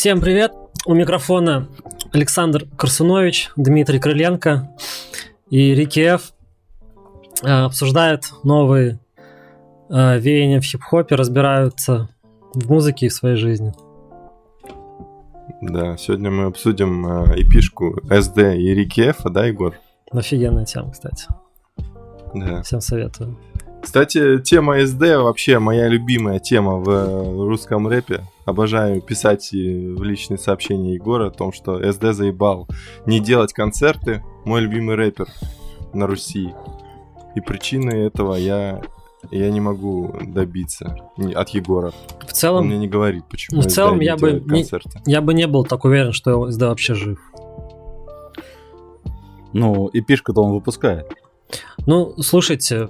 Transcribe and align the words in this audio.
Всем 0.00 0.20
привет! 0.20 0.52
У 0.86 0.94
микрофона 0.94 1.66
Александр 2.12 2.68
Корсунович, 2.76 3.50
Дмитрий 3.56 3.98
Крыленко 3.98 4.70
и 5.50 5.74
Рики 5.74 5.98
Ф. 5.98 6.34
Э, 7.42 7.64
обсуждают 7.64 8.22
новые 8.44 9.00
э, 9.90 10.20
веяния 10.20 10.60
в 10.60 10.62
хип-хопе, 10.62 11.16
разбираются 11.16 12.08
в 12.54 12.70
музыке 12.70 13.06
и 13.06 13.08
в 13.08 13.12
своей 13.12 13.34
жизни. 13.34 13.74
Да, 15.62 15.96
сегодня 15.96 16.30
мы 16.30 16.44
обсудим 16.44 17.04
э, 17.04 17.42
эпишку 17.42 17.98
SD 18.04 18.56
и 18.56 18.74
Рики 18.74 19.00
Ф, 19.00 19.22
да, 19.24 19.46
Егор? 19.46 19.74
Офигенная 20.12 20.64
тема, 20.64 20.92
кстати. 20.92 21.26
Да. 22.34 22.62
Всем 22.62 22.80
советую. 22.80 23.36
Кстати, 23.82 24.38
тема 24.40 24.80
SD 24.80 25.22
вообще 25.22 25.58
моя 25.58 25.88
любимая 25.88 26.38
тема 26.38 26.76
в 26.76 27.46
русском 27.46 27.86
рэпе. 27.88 28.22
Обожаю 28.44 29.00
писать 29.00 29.50
в 29.52 30.02
личные 30.02 30.38
сообщения 30.38 30.94
Егора 30.94 31.28
о 31.28 31.30
том, 31.30 31.52
что 31.52 31.80
SD 31.80 32.12
заебал 32.12 32.68
не 33.06 33.20
делать 33.20 33.52
концерты. 33.52 34.22
Мой 34.44 34.60
любимый 34.62 34.96
рэпер 34.96 35.28
на 35.92 36.06
Руси. 36.06 36.50
И 37.34 37.40
причиной 37.40 38.06
этого 38.06 38.34
я 38.34 38.82
я 39.30 39.50
не 39.50 39.60
могу 39.60 40.14
добиться 40.26 40.96
от 41.34 41.48
Егора. 41.50 41.92
В 42.26 42.32
целом, 42.32 42.62
Он 42.62 42.66
мне 42.68 42.78
не 42.78 42.88
говорит, 42.88 43.24
почему. 43.28 43.60
В 43.60 43.66
целом, 43.66 44.00
я 44.00 44.16
бы 44.16 44.32
не, 44.32 44.64
я 45.06 45.20
бы 45.20 45.34
не 45.34 45.46
был 45.46 45.64
так 45.64 45.84
уверен, 45.84 46.12
что 46.12 46.48
SD 46.48 46.66
вообще 46.66 46.94
жив. 46.94 47.18
Ну, 49.52 49.88
и 49.88 50.00
пишку-то 50.00 50.42
он 50.42 50.52
выпускает. 50.52 51.12
Ну, 51.86 52.14
слушайте, 52.18 52.76
э, 52.76 52.88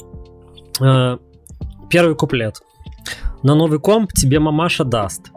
первый 0.78 2.14
куплет. 2.14 2.62
На 3.42 3.54
новый 3.54 3.78
комп 3.78 4.12
тебе 4.12 4.40
мамаша 4.40 4.84
даст. 4.84 5.30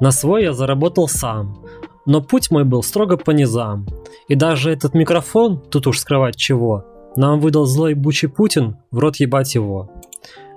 На 0.00 0.10
свой 0.10 0.44
я 0.44 0.52
заработал 0.52 1.08
сам. 1.08 1.64
Но 2.04 2.20
путь 2.20 2.50
мой 2.50 2.64
был 2.64 2.82
строго 2.82 3.16
по 3.16 3.32
низам. 3.32 3.86
И 4.28 4.34
даже 4.34 4.70
этот 4.70 4.94
микрофон, 4.94 5.60
тут 5.60 5.86
уж 5.86 5.98
скрывать 5.98 6.36
чего, 6.36 6.84
нам 7.16 7.40
выдал 7.40 7.66
злой 7.66 7.94
бучий 7.94 8.28
Путин, 8.28 8.76
в 8.90 8.98
рот 8.98 9.16
ебать 9.16 9.54
его. 9.54 9.90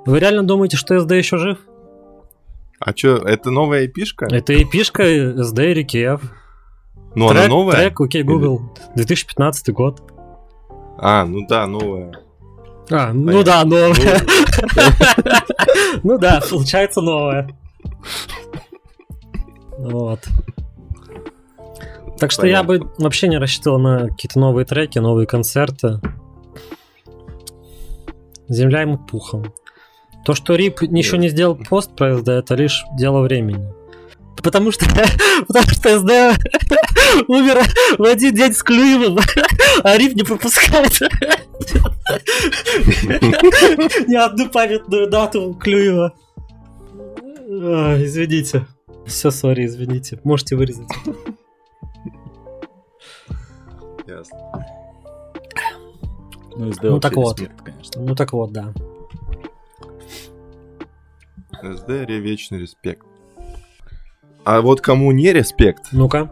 Вы 0.05 0.19
реально 0.19 0.43
думаете, 0.43 0.77
что 0.77 0.95
SD 0.95 1.17
еще 1.17 1.37
жив? 1.37 1.59
А 2.79 2.95
что, 2.95 3.17
это 3.17 3.51
новая 3.51 3.85
эпишка? 3.85 4.27
Это 4.29 4.61
эпишка 4.61 5.03
SD 5.03 5.83
RKF. 5.83 6.21
Ну, 7.15 7.29
трек, 7.29 7.39
она 7.39 7.47
новая? 7.49 7.75
Трек, 7.75 8.01
окей, 8.01 8.23
Google, 8.23 8.61
2015 8.95 9.73
год. 9.73 10.01
А, 10.97 11.25
ну 11.25 11.45
да, 11.47 11.65
новая. 11.67 12.11
А, 12.91 13.13
ну 13.13 13.25
Понятно. 13.25 13.31
ну 13.31 13.43
да, 13.43 13.65
новая. 13.65 14.21
Ну 16.03 16.17
да, 16.17 16.41
получается 16.49 17.01
новая. 17.01 17.49
Вот. 19.77 20.19
Так 22.19 22.31
что 22.31 22.47
я 22.47 22.63
бы 22.63 22.91
вообще 22.97 23.27
не 23.27 23.37
рассчитывал 23.37 23.79
на 23.79 24.09
какие-то 24.09 24.39
новые 24.39 24.65
треки, 24.65 24.99
новые 24.99 25.25
концерты. 25.25 26.01
Земля 28.49 28.81
ему 28.81 28.97
пухом. 28.97 29.53
То, 30.25 30.33
что 30.33 30.55
Рип 30.55 30.81
еще 30.81 31.17
не 31.17 31.29
сделал 31.29 31.55
пост 31.55 31.95
про 31.95 32.17
это 32.17 32.55
лишь 32.55 32.83
дело 32.97 33.21
времени. 33.21 33.71
Потому 34.43 34.71
что, 34.71 34.85
потому 35.47 35.67
что 35.67 35.99
СД 35.99 36.09
умер 37.27 37.61
в 37.97 38.03
один 38.03 38.33
день 38.33 38.53
с 38.53 38.63
Клюевым, 38.63 39.19
а 39.83 39.97
Рип 39.97 40.15
не 40.15 40.23
пропускает 40.23 40.99
ни 44.07 44.15
одну 44.15 44.49
памятную 44.49 45.09
дату 45.09 45.53
Клюева. 45.59 46.13
Извините. 47.47 48.65
Все, 49.05 49.31
сори, 49.31 49.65
извините. 49.65 50.19
Можете 50.23 50.55
вырезать. 50.55 50.87
Ясно. 54.07 54.37
Ну, 56.55 56.71
ну 56.81 56.99
так 56.99 57.15
вот. 57.15 57.37
Смерть, 57.37 57.51
конечно. 57.63 58.01
Ну 58.01 58.15
так 58.15 58.33
вот, 58.33 58.51
да. 58.51 58.73
СД 61.61 61.89
вечный 61.89 62.59
респект. 62.59 63.08
А 64.43 64.61
вот 64.61 64.81
кому 64.81 65.11
не 65.11 65.31
респект? 65.33 65.87
Ну-ка. 65.91 66.31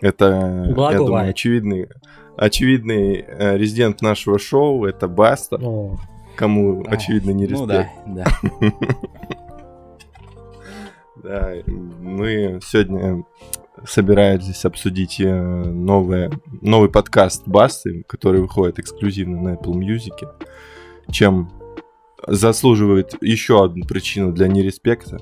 Это, 0.00 0.70
Благо 0.74 0.92
я 0.92 0.98
думаю, 0.98 1.30
очевидный, 1.30 1.88
очевидный 2.36 3.24
э, 3.26 3.56
резидент 3.56 4.02
нашего 4.02 4.38
шоу, 4.38 4.84
это 4.84 5.06
Баста. 5.06 5.56
О. 5.62 5.96
Кому, 6.34 6.82
а, 6.86 6.92
очевидно, 6.92 7.30
не 7.30 7.46
респект. 7.46 7.90
Ну 8.06 8.14
да, 8.14 8.24
да. 8.60 8.76
Да, 11.22 11.52
мы 11.66 12.58
сегодня 12.64 13.22
собирались 13.86 14.42
здесь 14.42 14.64
обсудить 14.64 15.20
э, 15.20 15.32
новое, 15.32 16.32
новый 16.60 16.90
подкаст 16.90 17.46
Басты, 17.46 18.02
который 18.08 18.40
выходит 18.40 18.80
эксклюзивно 18.80 19.40
на 19.40 19.54
Apple 19.54 19.74
Music, 19.74 20.28
чем 21.12 21.48
заслуживает 22.26 23.14
еще 23.20 23.64
одну 23.64 23.84
причину 23.84 24.32
для 24.32 24.48
нереспекта. 24.48 25.18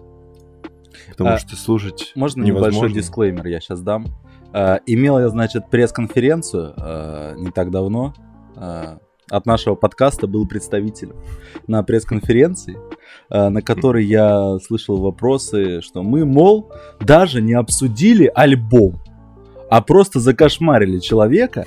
Потому 1.10 1.30
а, 1.30 1.38
что 1.38 1.56
слушать 1.56 2.12
Можно 2.14 2.44
невозможно. 2.44 2.76
небольшой 2.76 2.92
дисклеймер 2.92 3.46
я 3.46 3.60
сейчас 3.60 3.80
дам. 3.80 4.06
А, 4.52 4.80
имел 4.86 5.18
я, 5.18 5.28
значит, 5.28 5.70
пресс-конференцию 5.70 6.74
а, 6.76 7.34
не 7.34 7.50
так 7.50 7.70
давно. 7.70 8.14
А, 8.56 8.98
от 9.30 9.46
нашего 9.46 9.76
подкаста 9.76 10.26
был 10.26 10.46
представитель 10.48 11.12
на 11.68 11.84
пресс-конференции, 11.84 12.76
на 13.28 13.62
которой 13.62 14.04
я 14.04 14.58
слышал 14.58 14.96
вопросы, 14.96 15.82
что 15.82 16.02
мы, 16.02 16.24
мол, 16.24 16.72
даже 16.98 17.40
не 17.40 17.52
обсудили 17.52 18.28
альбом, 18.34 19.00
а 19.70 19.82
просто 19.82 20.18
закошмарили 20.18 20.98
человека, 20.98 21.64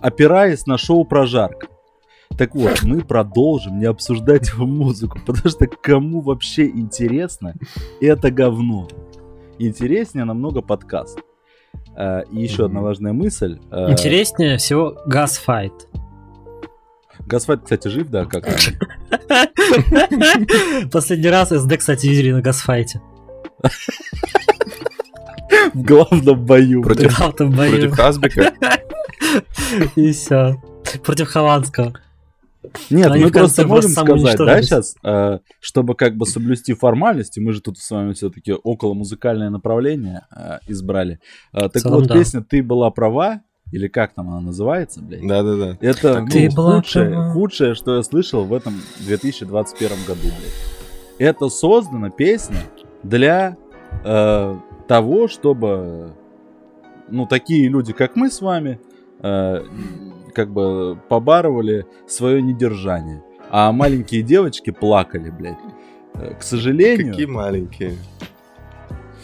опираясь 0.00 0.64
на 0.66 0.78
шоу 0.78 1.04
«Прожарка». 1.04 1.66
Так 2.38 2.54
вот, 2.54 2.82
мы 2.82 3.02
продолжим 3.02 3.78
не 3.78 3.86
обсуждать 3.86 4.48
его 4.48 4.66
музыку, 4.66 5.18
потому 5.24 5.48
что 5.48 5.66
кому 5.66 6.20
вообще 6.20 6.66
интересно 6.66 7.54
это 8.00 8.30
говно? 8.30 8.88
Интереснее 9.58 10.24
намного 10.24 10.60
подкаст. 10.60 11.20
А, 11.96 12.20
и 12.20 12.42
еще 12.42 12.66
одна 12.66 12.80
важная 12.80 13.12
мысль. 13.12 13.58
А, 13.70 13.90
Интереснее 13.90 14.58
всего 14.58 14.96
Газфайт. 15.06 15.72
Газфайт, 17.26 17.62
кстати, 17.62 17.88
жив, 17.88 18.08
да, 18.08 18.24
как 18.24 18.44
Последний 20.92 21.28
раз 21.28 21.50
СД, 21.50 21.76
кстати, 21.78 22.06
видели 22.06 22.32
на 22.32 22.42
Газфайте. 22.42 23.00
В 25.72 25.82
главном 25.82 26.44
бою. 26.44 26.82
Против, 26.82 27.16
против 27.16 27.94
Хазбика. 27.94 28.52
И 29.96 30.12
все. 30.12 30.60
Против 31.02 31.28
Хованского. 31.28 31.94
Нет, 32.90 33.10
мы 33.10 33.30
просто 33.30 33.66
можем 33.66 33.90
сказать, 33.90 34.38
да, 34.38 34.62
сейчас, 34.62 34.96
э, 35.02 35.38
чтобы 35.60 35.94
как 35.94 36.16
бы 36.16 36.26
соблюсти 36.26 36.74
формальности, 36.74 37.40
мы 37.40 37.52
же 37.52 37.60
тут 37.60 37.78
с 37.78 37.90
вами 37.90 38.12
все-таки 38.12 38.52
около 38.52 38.94
музыкальное 38.94 39.50
направление 39.50 40.26
э, 40.34 40.58
избрали. 40.68 41.20
Э, 41.52 41.68
так 41.68 41.82
целом, 41.82 42.00
вот, 42.00 42.08
да. 42.08 42.14
песня 42.14 42.42
«Ты 42.42 42.62
была 42.62 42.90
права», 42.90 43.42
или 43.72 43.88
как 43.88 44.14
там 44.14 44.28
она 44.30 44.40
называется, 44.40 45.02
блядь? 45.02 45.26
Да-да-да. 45.26 45.78
Это 45.80 46.20
ну, 46.20 46.28
Ты 46.28 46.48
была 46.50 46.76
худшее, 46.76 47.10
права. 47.10 47.32
худшее, 47.32 47.74
что 47.74 47.96
я 47.96 48.02
слышал 48.02 48.44
в 48.44 48.52
этом 48.52 48.74
2021 49.00 49.88
году, 50.06 50.20
блядь. 50.22 51.18
Это 51.18 51.48
создана 51.48 52.10
песня 52.10 52.62
для 53.02 53.56
э, 54.04 54.56
того, 54.86 55.28
чтобы, 55.28 56.12
ну, 57.08 57.26
такие 57.26 57.68
люди, 57.68 57.92
как 57.92 58.16
мы 58.16 58.30
с 58.30 58.40
вами, 58.40 58.80
э, 59.20 59.64
как 60.34 60.50
бы 60.50 60.98
побарывали 61.08 61.86
свое 62.06 62.42
недержание. 62.42 63.22
А 63.50 63.72
маленькие 63.72 64.22
девочки 64.22 64.70
плакали, 64.70 65.30
блядь. 65.30 65.58
Э, 66.14 66.34
к 66.38 66.42
сожалению... 66.42 67.12
Какие 67.12 67.26
маленькие? 67.26 67.96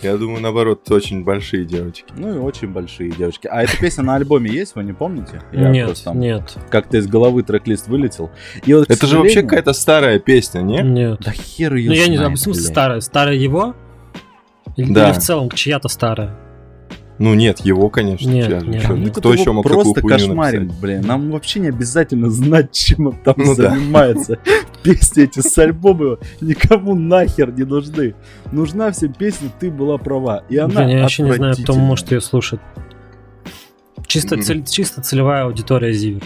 Я 0.02 0.16
думаю, 0.16 0.40
наоборот, 0.40 0.90
очень 0.90 1.24
большие 1.24 1.66
девочки. 1.66 2.06
Ну 2.16 2.34
и 2.34 2.38
очень 2.38 2.68
большие 2.68 3.10
девочки. 3.10 3.46
А 3.48 3.62
эта 3.62 3.76
песня 3.76 4.02
на 4.02 4.14
альбоме 4.14 4.50
есть, 4.50 4.74
вы 4.74 4.84
не 4.84 4.94
помните? 4.94 5.42
Я 5.52 5.68
нет, 5.68 6.00
там 6.02 6.18
нет. 6.18 6.56
Как-то 6.70 6.96
из 6.96 7.06
головы 7.06 7.42
трек-лист 7.42 7.86
вылетел. 7.88 8.30
И 8.64 8.72
вот, 8.72 8.84
Это 8.84 8.94
сожалению... 8.94 9.30
же 9.30 9.36
вообще 9.36 9.42
какая-то 9.42 9.72
старая 9.74 10.18
песня, 10.18 10.60
не? 10.60 10.80
Нет. 10.80 11.20
Да 11.20 11.32
хер 11.32 11.74
ее 11.74 11.90
Ну 11.90 11.96
я 11.96 12.08
не 12.08 12.16
знаю, 12.16 12.32
в 12.32 12.36
смысле 12.36 12.62
старая? 12.62 13.00
Старая 13.00 13.34
его? 13.34 13.74
Или, 14.76 14.92
да. 14.92 15.10
или 15.10 15.18
в 15.18 15.18
целом 15.18 15.50
чья-то 15.50 15.88
старая? 15.88 16.38
Ну 17.20 17.34
нет, 17.34 17.60
его, 17.60 17.90
конечно. 17.90 18.30
Нет, 18.30 18.46
сейчас, 18.46 18.62
нет. 18.64 18.88
Мы 18.88 19.10
Кто 19.10 19.34
еще 19.34 19.52
мог 19.52 19.62
просто 19.62 20.00
кошмарим, 20.00 20.62
написать? 20.62 20.80
блин. 20.80 21.02
Нам 21.02 21.30
вообще 21.30 21.60
не 21.60 21.68
обязательно 21.68 22.30
знать, 22.30 22.72
чем 22.72 23.08
он 23.08 23.16
там 23.22 23.34
ну, 23.38 23.54
занимается. 23.54 24.38
Да. 24.42 24.52
Песни 24.82 25.24
эти 25.24 25.40
с 25.40 25.58
альбома 25.58 26.16
никому 26.40 26.94
нахер 26.94 27.52
не 27.52 27.64
нужны. 27.64 28.14
Нужна 28.52 28.90
всем 28.90 29.12
песня 29.12 29.50
«Ты 29.60 29.70
была 29.70 29.98
права». 29.98 30.44
И 30.48 30.56
она 30.56 30.82
Блин, 30.82 30.96
я 30.96 31.02
вообще 31.02 31.24
не 31.24 31.32
знаю, 31.32 31.54
кто 31.62 31.74
может 31.74 32.10
ее 32.10 32.22
слушать. 32.22 32.60
Чисто, 34.06 34.40
цель, 34.42 34.64
чисто 34.64 35.02
целевая 35.02 35.44
аудитория 35.44 35.92
Зиверт. 35.92 36.24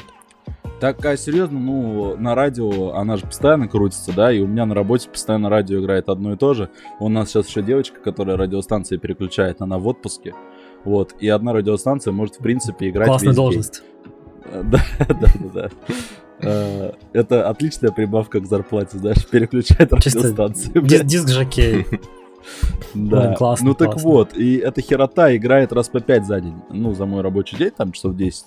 Так, 0.78 1.04
а 1.06 1.16
серьезно, 1.16 1.58
ну, 1.58 2.16
на 2.16 2.36
радио 2.36 2.94
она 2.94 3.16
же 3.16 3.26
постоянно 3.26 3.66
крутится, 3.66 4.12
да, 4.14 4.30
и 4.32 4.40
у 4.40 4.46
меня 4.46 4.64
на 4.64 4.74
работе 4.74 5.08
постоянно 5.08 5.48
радио 5.48 5.80
играет 5.80 6.08
одно 6.08 6.34
и 6.34 6.36
то 6.36 6.54
же. 6.54 6.70
У 7.00 7.08
нас 7.08 7.30
сейчас 7.30 7.48
еще 7.48 7.62
девочка, 7.62 8.00
которая 8.00 8.36
радиостанции 8.36 8.96
переключает, 8.96 9.60
она 9.60 9.78
в 9.78 9.88
отпуске. 9.88 10.34
Вот, 10.84 11.14
и 11.18 11.28
одна 11.28 11.52
радиостанция 11.52 12.12
может, 12.12 12.36
в 12.36 12.38
принципе, 12.38 12.90
играть 12.90 13.08
Классная 13.08 13.30
весь 13.30 13.36
должность. 13.36 13.82
Э, 14.44 14.62
Да, 14.64 14.80
да, 14.98 15.14
да, 15.14 15.50
да. 15.54 15.70
Э, 16.40 16.92
Это 17.12 17.48
отличная 17.48 17.90
прибавка 17.90 18.40
к 18.40 18.46
зарплате, 18.46 18.98
знаешь, 18.98 19.26
переключает 19.30 19.92
блядь. 20.80 21.06
Диск 21.06 21.28
жокей. 21.28 21.86
Да. 22.92 23.20
Блин, 23.22 23.34
классно, 23.36 23.68
ну 23.68 23.74
так 23.74 23.92
классно. 23.92 24.10
вот, 24.10 24.36
и 24.36 24.56
эта 24.56 24.82
херота 24.82 25.34
играет 25.34 25.72
раз 25.72 25.88
по 25.88 26.00
5 26.00 26.26
за 26.26 26.42
день. 26.42 26.54
Ну, 26.68 26.92
за 26.92 27.06
мой 27.06 27.22
рабочий 27.22 27.56
день, 27.56 27.70
там 27.70 27.90
часов 27.92 28.16
10, 28.16 28.44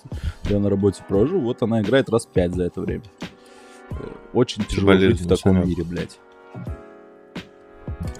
я 0.50 0.60
на 0.60 0.70
работе 0.70 1.02
провожу, 1.08 1.40
вот 1.40 1.62
она 1.64 1.82
играет 1.82 2.08
раз 2.08 2.24
5 2.26 2.54
за 2.54 2.62
это 2.62 2.80
время. 2.80 3.02
Э, 3.90 3.94
Очень 4.32 4.62
тяжело 4.62 4.92
жить 4.94 5.20
в 5.22 5.26
таком 5.28 5.66
мире, 5.66 5.82
блядь. 5.82 6.20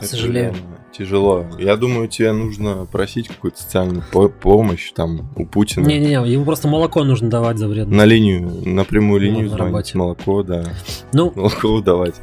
К 0.00 0.04
сожалению. 0.04 0.54
Тяжело. 0.98 1.46
Я 1.58 1.76
думаю, 1.76 2.08
тебе 2.08 2.32
нужно 2.32 2.84
просить 2.90 3.28
какую-то 3.28 3.62
социальную 3.62 4.02
по- 4.12 4.28
помощь 4.28 4.90
там 4.92 5.30
у 5.36 5.46
Путина. 5.46 5.86
Не-не-не, 5.86 6.28
ему 6.32 6.44
просто 6.44 6.66
молоко 6.66 7.04
нужно 7.04 7.30
давать 7.30 7.56
за 7.58 7.68
вредность. 7.68 7.96
На 7.96 8.04
линию, 8.04 8.50
на 8.66 8.84
прямую 8.84 9.20
линию 9.20 9.44
на 9.44 9.56
звонить, 9.56 9.60
работе. 9.74 9.98
молоко, 9.98 10.42
да. 10.42 10.64
Ну, 11.12 11.32
Молоко 11.36 11.80
давать. 11.80 12.16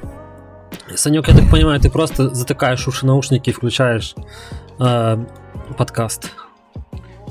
Санек, 0.94 1.28
я 1.30 1.36
так 1.38 1.50
понимаю, 1.50 1.80
ты 1.80 1.90
просто 1.90 2.36
затыкаешь 2.36 2.86
уши 2.88 3.06
наушники 3.06 3.50
и 3.50 3.54
включаешь 3.54 4.14
э, 4.80 5.18
подкаст. 5.78 6.32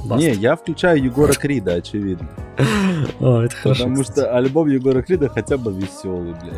Баста. 0.05 0.27
Не, 0.27 0.33
я 0.35 0.57
включаю 0.57 1.03
Егора 1.03 1.33
Крида, 1.35 1.75
очевидно. 1.75 2.29
О, 3.21 3.41
это 3.43 3.55
хорошо. 3.57 3.85
Потому 3.85 4.03
что 4.05 4.35
альбом 4.37 4.69
Егора 4.69 5.03
Крида 5.03 5.29
хотя 5.29 5.57
бы 5.57 5.73
веселый, 5.73 6.33
бля. 6.35 6.53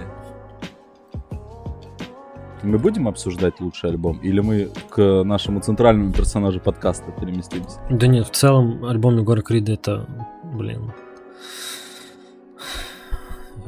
Мы 2.67 2.79
будем 2.79 3.07
обсуждать 3.07 3.61
лучший 3.61 3.91
альбом? 3.91 4.19
Или 4.25 4.41
мы 4.41 4.71
к 4.91 5.23
нашему 5.23 5.61
центральному 5.61 6.13
персонажу 6.13 6.59
подкаста 6.59 7.13
переместимся? 7.13 7.79
Да 7.91 8.09
нет, 8.09 8.27
в 8.27 8.33
целом 8.33 8.85
альбом 8.85 9.17
Егора 9.19 9.41
Крида 9.41 9.75
это, 9.75 10.07
блин, 10.43 10.93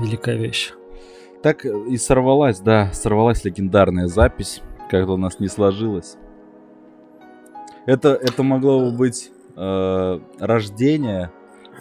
великая 0.01 0.37
вещь. 0.37 0.73
Так 1.45 1.65
и 1.65 1.97
сорвалась, 1.97 2.59
да, 2.59 2.91
сорвалась 2.93 3.45
легендарная 3.45 4.09
запись, 4.09 4.63
как-то 4.91 5.13
у 5.13 5.17
нас 5.17 5.39
не 5.39 5.47
сложилось. 5.47 6.17
Это, 7.87 8.09
это 8.09 8.43
могло 8.43 8.81
бы 8.81 8.97
быть 8.97 9.31
э, 9.55 10.21
рождение 10.41 11.31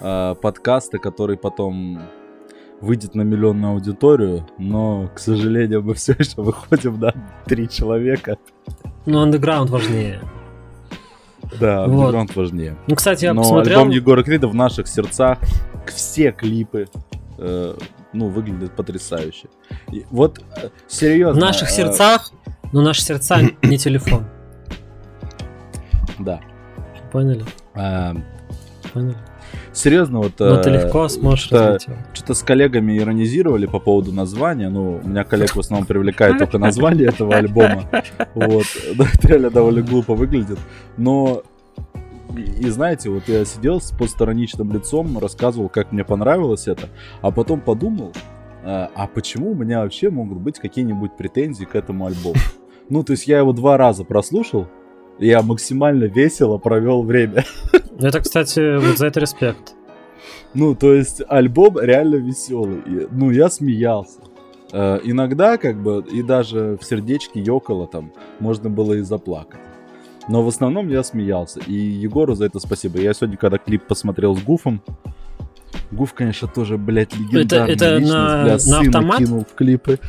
э, 0.01 0.35
подкаста, 0.39 0.99
который 0.99 1.35
потом 1.35 1.99
выйдет 2.81 3.15
на 3.15 3.21
миллионную 3.23 3.73
аудиторию, 3.73 4.47
но, 4.57 5.09
к 5.13 5.19
сожалению, 5.19 5.81
мы 5.83 5.93
все 5.95 6.13
еще 6.17 6.41
выходим 6.41 6.99
на 6.99 7.13
три 7.45 7.67
человека. 7.69 8.37
Ну, 9.05 9.19
андеграунд 9.21 9.69
важнее. 9.69 10.21
Да, 11.59 11.87
Вот. 11.87 12.01
андеграунд 12.01 12.35
важнее. 12.35 12.77
Ну, 12.87 12.95
кстати, 12.95 13.25
я 13.25 13.33
но 13.33 13.41
посмотрел... 13.41 13.79
альбом 13.79 13.91
Егора 13.93 14.23
Крида 14.23 14.47
в 14.47 14.55
наших 14.55 14.87
сердцах, 14.87 15.39
все 15.87 16.31
клипы, 16.31 16.87
э, 17.37 17.73
ну, 18.13 18.27
выглядят 18.27 18.75
потрясающе. 18.75 19.47
И 19.91 20.05
вот, 20.11 20.39
э, 20.61 20.69
В 20.87 20.93
серьезно. 20.93 21.39
наших 21.39 21.69
э, 21.69 21.71
сердцах, 21.71 22.31
но 22.73 22.81
наши 22.81 23.01
сердца 23.01 23.39
не 23.61 23.77
телефон. 23.77 24.25
Да. 26.19 26.41
Поняли? 27.11 27.45
Э, 27.75 28.13
Поняли? 28.93 29.15
Серьезно, 29.77 30.19
вот... 30.19 30.39
Э, 30.39 30.61
ты 30.63 30.69
легко 30.69 31.07
сможешь 31.07 31.51
его. 31.51 31.77
Что-то 32.13 32.33
с 32.33 32.43
коллегами 32.43 32.97
иронизировали 32.97 33.65
по 33.65 33.79
поводу 33.79 34.11
названия. 34.11 34.69
Ну, 34.69 34.99
у 35.03 35.07
меня 35.07 35.23
коллег 35.23 35.55
в 35.55 35.59
основном 35.59 35.85
привлекает 35.85 36.37
только 36.37 36.57
название 36.57 37.07
этого 37.07 37.35
альбома. 37.35 37.83
Вот. 38.35 38.65
Это 38.97 39.27
реально 39.27 39.49
довольно 39.49 39.81
глупо 39.81 40.15
выглядит. 40.15 40.59
Но 40.97 41.43
и, 42.35 42.69
знаете, 42.69 43.09
вот 43.09 43.23
я 43.27 43.45
сидел 43.45 43.79
с 43.81 43.91
постстороничным 43.91 44.71
лицом, 44.73 45.17
рассказывал, 45.17 45.69
как 45.69 45.91
мне 45.91 46.03
понравилось 46.03 46.67
это, 46.67 46.89
а 47.21 47.31
потом 47.31 47.61
подумал, 47.61 48.13
а, 48.63 48.91
а 48.93 49.07
почему 49.07 49.51
у 49.51 49.55
меня 49.55 49.81
вообще 49.81 50.09
могут 50.09 50.39
быть 50.39 50.59
какие-нибудь 50.59 51.15
претензии 51.17 51.63
к 51.63 51.75
этому 51.75 52.05
альбому? 52.05 52.35
Ну, 52.89 53.03
то 53.03 53.13
есть 53.13 53.27
я 53.27 53.39
его 53.39 53.53
два 53.53 53.77
раза 53.77 54.03
прослушал, 54.03 54.67
и 55.19 55.27
я 55.27 55.41
максимально 55.41 56.05
весело 56.05 56.57
провел 56.57 57.03
время. 57.03 57.45
Это, 57.99 58.21
кстати, 58.21 58.77
вот 58.77 58.97
за 58.97 59.07
это 59.07 59.19
респект. 59.19 59.73
Ну, 60.53 60.75
то 60.75 60.93
есть 60.93 61.21
альбом 61.27 61.79
реально 61.79 62.15
веселый. 62.15 63.07
Ну, 63.11 63.31
я 63.31 63.49
смеялся. 63.49 64.19
Э, 64.71 64.99
иногда, 65.03 65.57
как 65.57 65.81
бы, 65.81 66.03
и 66.11 66.21
даже 66.21 66.77
в 66.79 66.85
сердечке 66.85 67.39
ёкало 67.39 67.87
там, 67.87 68.11
можно 68.39 68.69
было 68.69 68.93
и 68.93 69.01
заплакать. 69.01 69.61
Но 70.27 70.43
в 70.43 70.47
основном 70.47 70.89
я 70.89 71.03
смеялся. 71.03 71.59
И 71.65 71.73
Егору 71.73 72.35
за 72.35 72.45
это 72.45 72.59
спасибо. 72.59 72.99
Я 72.99 73.13
сегодня, 73.13 73.37
когда 73.37 73.57
клип 73.57 73.87
посмотрел 73.87 74.35
с 74.35 74.43
Гуфом, 74.43 74.81
Гуф, 75.91 76.13
конечно, 76.13 76.47
тоже, 76.49 76.77
блядь, 76.77 77.15
легендарный 77.15 77.73
это 77.73 77.95
личность, 77.97 78.67
на- 78.67 78.71
на 78.71 78.79
автомат? 78.87 79.17
кинул 79.19 79.45
в 79.49 79.55
клипы. 79.55 79.99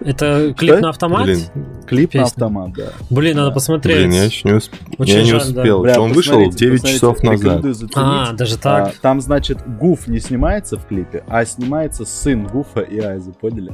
Это 0.00 0.54
клип 0.56 0.72
Что? 0.72 0.80
на 0.80 0.88
автомат? 0.88 1.24
Блин. 1.24 1.40
Клип 1.86 2.14
на 2.14 2.20
Песня. 2.20 2.22
автомат, 2.24 2.72
да. 2.72 2.84
Блин, 3.10 3.36
надо 3.36 3.50
посмотреть. 3.50 3.98
Блин, 3.98 4.10
я 4.12 4.24
еще 4.24 4.48
не, 4.48 4.54
усп- 4.54 4.72
Очень 4.96 5.14
я 5.14 5.22
не 5.24 5.30
жаль, 5.30 5.40
да. 5.52 5.60
успел. 5.60 5.82
Бля, 5.82 6.00
Он 6.00 6.12
вышел 6.12 6.36
посмотрите, 6.36 6.58
9 6.58 6.72
посмотрите, 6.80 6.94
часов 6.96 7.22
назад. 7.22 7.64
А, 7.96 8.32
даже 8.32 8.56
так. 8.56 8.88
А, 8.88 8.92
там, 9.02 9.20
значит, 9.20 9.58
Гуф 9.78 10.06
не 10.06 10.20
снимается 10.20 10.78
в 10.78 10.86
клипе, 10.86 11.22
а 11.28 11.44
снимается 11.44 12.06
сын 12.06 12.46
Гуфа 12.46 12.80
и 12.80 12.98
Айза, 12.98 13.32
поняли? 13.32 13.72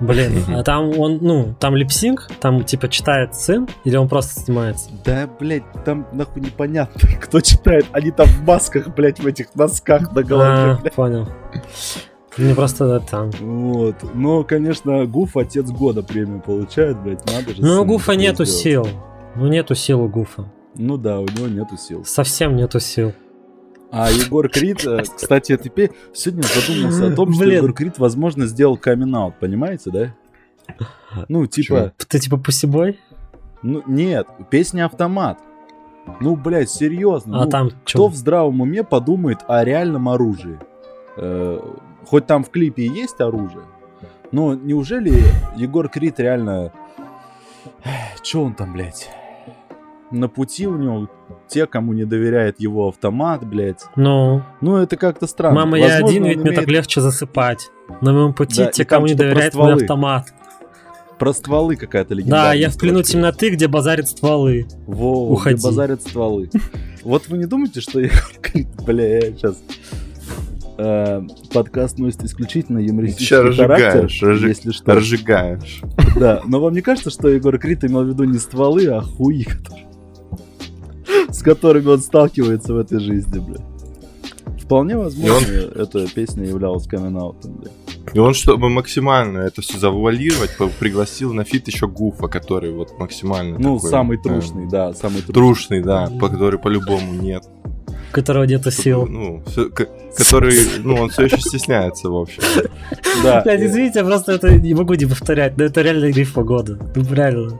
Блин, 0.00 0.44
а 0.48 0.62
там 0.62 0.98
он, 0.98 1.18
ну, 1.22 1.54
там 1.58 1.74
липсинг, 1.74 2.28
там 2.40 2.64
типа 2.64 2.88
читает 2.88 3.34
сын, 3.34 3.66
или 3.84 3.96
он 3.96 4.08
просто 4.08 4.40
снимается? 4.40 4.90
Да, 5.04 5.28
блядь, 5.40 5.64
там 5.84 6.06
нахуй 6.12 6.42
непонятно, 6.42 7.00
кто 7.20 7.40
читает. 7.40 7.86
Они 7.92 8.10
там 8.10 8.26
в 8.26 8.42
масках, 8.42 8.94
блядь, 8.94 9.20
в 9.20 9.26
этих 9.26 9.54
носках 9.54 10.12
на 10.12 10.22
голове. 10.22 10.72
А, 10.72 10.78
блядь. 10.80 10.94
понял. 10.94 11.28
Мне 12.36 12.54
просто 12.54 13.00
там. 13.00 13.30
Вот. 13.40 13.96
Но, 14.14 14.44
конечно, 14.44 15.06
Гуф 15.06 15.36
отец 15.36 15.70
года 15.70 16.02
премию 16.02 16.42
получает, 16.42 17.00
блядь, 17.00 17.24
надо 17.32 17.54
же. 17.54 17.62
Ну, 17.62 17.80
у 17.80 17.84
Гуфа 17.86 18.14
нету 18.14 18.44
сделать. 18.44 18.62
сил. 18.62 19.00
Ну, 19.34 19.46
нету 19.48 19.74
сил 19.74 20.02
у 20.02 20.08
Гуфа. 20.08 20.44
Ну 20.74 20.98
да, 20.98 21.20
у 21.20 21.24
него 21.24 21.48
нету 21.48 21.78
сил. 21.78 22.04
Совсем 22.04 22.56
нету 22.56 22.80
сил. 22.80 23.14
А 23.90 24.10
Егор 24.10 24.48
Крид, 24.48 24.84
э, 24.84 25.02
кстати, 25.02 25.56
теперь 25.56 25.92
сегодня 26.12 26.42
задумался 26.42 27.06
о 27.08 27.14
том, 27.14 27.32
что 27.32 27.44
Блин. 27.44 27.56
Егор 27.58 27.72
Крид, 27.72 27.98
возможно, 27.98 28.46
сделал 28.46 28.76
камин 28.76 29.32
понимаете, 29.38 29.90
да? 29.90 30.14
Ну, 31.28 31.46
типа, 31.46 31.92
Ты 32.08 32.18
типа 32.18 32.36
пусибой? 32.36 32.98
ну, 33.62 33.82
нет, 33.86 34.26
песня 34.50 34.86
автомат. 34.86 35.38
Ну, 36.20 36.36
блядь, 36.36 36.70
серьезно. 36.70 37.40
А 37.40 37.44
ну, 37.44 37.50
там 37.50 37.70
Кто 37.70 37.78
что? 37.84 38.08
в 38.08 38.14
здравом 38.14 38.60
уме 38.60 38.84
подумает 38.84 39.38
о 39.48 39.64
реальном 39.64 40.08
оружии? 40.08 40.58
Э, 41.16 41.58
хоть 42.06 42.26
там 42.26 42.44
в 42.44 42.50
клипе 42.50 42.82
и 42.82 42.88
есть 42.88 43.20
оружие, 43.20 43.64
но 44.32 44.54
неужели 44.54 45.22
Егор 45.56 45.88
Крид 45.88 46.20
реально... 46.20 46.72
Че 48.22 48.42
он 48.42 48.54
там, 48.54 48.72
блядь? 48.72 49.08
На 50.12 50.28
пути 50.28 50.66
у 50.66 50.76
него 50.76 51.08
те, 51.48 51.66
кому 51.66 51.92
не 51.92 52.04
доверяет 52.04 52.60
его 52.60 52.88
автомат, 52.88 53.44
блядь. 53.44 53.84
Ну, 53.96 54.42
Ну, 54.60 54.76
это 54.76 54.96
как-то 54.96 55.26
странно. 55.26 55.56
мама, 55.60 55.78
я 55.78 55.84
Возможно, 55.86 56.08
один, 56.08 56.22
он 56.22 56.28
ведь 56.28 56.38
мне 56.38 56.50
так 56.50 56.56
имеет 56.64 56.68
легче 56.70 57.00
засыпать. 57.00 57.70
На 58.00 58.12
моем 58.12 58.32
пути 58.32 58.64
Да, 58.64 58.70
те, 58.70 58.84
кому 58.84 59.06
не 59.06 59.14
про 59.14 59.18
доверяет 59.24 59.54
мой 59.54 59.74
автомат. 59.74 60.32
Про 61.18 61.32
стволы 61.32 61.76
какая-то 61.76 62.10
Да, 62.10 62.14
легендарная. 62.14 62.56
я 62.56 62.70
в 62.70 62.76
плену 62.78 63.02
темноты, 63.02 63.50
где 63.50 63.68
базарят 63.68 64.06
стволы. 64.08 64.66
Во, 64.86 65.30
Уходи. 65.30 65.56
где 65.56 65.64
базарят 65.64 66.02
стволы. 66.02 66.50
Вот 67.02 67.28
вы 67.28 67.38
не 67.38 67.46
думаете, 67.46 67.80
что 67.80 68.00
Егор 68.00 68.18
Крид, 68.42 68.66
бля, 68.84 69.18
я 69.18 69.20
сейчас... 69.36 69.62
подкаст 71.54 71.98
носит 71.98 72.24
исключительно 72.24 72.78
юмористический 72.80 73.54
характер, 73.56 74.02
разжигаешь, 74.04 74.22
разжи- 74.22 74.48
если 74.48 74.70
что. 74.72 74.94
Разжигаешь. 74.94 75.82
Да, 76.16 76.42
но 76.46 76.60
вам 76.60 76.74
не 76.74 76.80
кажется, 76.82 77.10
что 77.10 77.28
Егор 77.28 77.56
Крид 77.58 77.84
имел 77.84 78.02
в 78.04 78.08
виду 78.08 78.24
не 78.24 78.38
стволы, 78.38 78.86
а 78.88 79.00
хуи, 79.00 79.44
которые- 79.44 79.86
с 81.30 81.42
которыми 81.42 81.88
он 81.88 82.00
сталкивается 82.00 82.74
в 82.74 82.78
этой 82.78 83.00
жизни, 83.00 83.38
бля. 83.38 83.60
Вполне 84.62 84.96
возможно, 84.96 85.52
эта 85.76 86.06
песня 86.08 86.44
являлась 86.46 86.86
камин 86.86 87.14
бля. 87.16 87.70
И 88.14 88.18
он, 88.18 88.34
чтобы 88.34 88.68
максимально 88.68 89.38
это 89.38 89.62
все 89.62 89.78
завуалировать, 89.78 90.50
пригласил 90.78 91.32
на 91.34 91.44
фит 91.44 91.66
еще 91.68 91.86
Гуфа, 91.88 92.28
который 92.28 92.72
вот 92.72 92.98
максимально 92.98 93.58
Ну, 93.58 93.76
такой, 93.76 93.90
самый 93.90 94.18
э, 94.18 94.20
трушный, 94.22 94.68
да, 94.68 94.92
самый 94.94 95.22
трушный. 95.22 95.34
Трушный, 95.34 95.82
да, 95.82 96.10
по 96.20 96.28
который 96.28 96.58
по-любому 96.58 97.14
нет. 97.14 97.44
у 98.10 98.14
которого 98.14 98.44
нету 98.44 98.70
сил. 98.70 99.06
Ну, 99.06 99.42
к- 99.74 99.88
который, 100.16 100.56
ну, 100.82 100.94
он 100.94 101.10
все 101.10 101.24
еще 101.24 101.40
стесняется, 101.40 102.08
в 102.08 102.16
общем. 102.16 102.42
Да. 103.22 103.42
Блядь, 103.42 103.60
извините, 103.62 103.98
я 104.00 104.04
просто 104.04 104.32
это 104.32 104.54
не 104.56 104.74
могу 104.74 104.94
не 104.94 105.06
повторять, 105.06 105.56
но 105.58 105.64
это 105.64 105.82
реально 105.82 106.06
рифма 106.06 106.42
года. 106.44 106.78
Ну, 106.94 107.14
реально. 107.14 107.58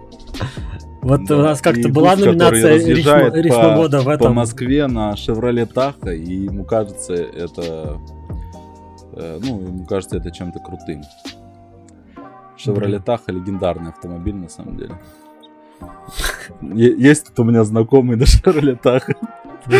Вот 1.06 1.24
Да. 1.24 1.36
у 1.36 1.42
нас 1.42 1.60
как-то 1.60 1.88
была 1.88 2.10
который 2.16 2.32
номинация 2.32 2.78
рифма, 2.78 3.30
рифма 3.30 3.62
по- 3.70 3.76
года 3.76 4.00
в 4.00 4.04
по 4.04 4.10
этом. 4.10 4.34
Москве 4.34 4.86
на 4.88 5.16
Шевроле 5.16 5.66
Таха, 5.66 6.12
и 6.12 6.34
ему 6.34 6.64
кажется, 6.64 7.14
это 7.14 7.98
Э, 9.18 9.38
ну, 9.42 9.62
ему 9.62 9.86
кажется 9.86 10.18
это 10.18 10.30
чем-то 10.30 10.58
крутым. 10.58 11.02
Шевроле 12.58 12.98
Таха 12.98 13.32
легендарный 13.32 13.90
автомобиль, 13.90 14.34
на 14.34 14.48
самом 14.48 14.76
деле. 14.76 14.94
Есть 16.60 17.28
тут 17.28 17.38
у 17.40 17.44
меня 17.44 17.64
знакомый 17.64 18.16
на 18.16 18.26
Шевроле 18.26 18.74
Таха. 18.76 19.14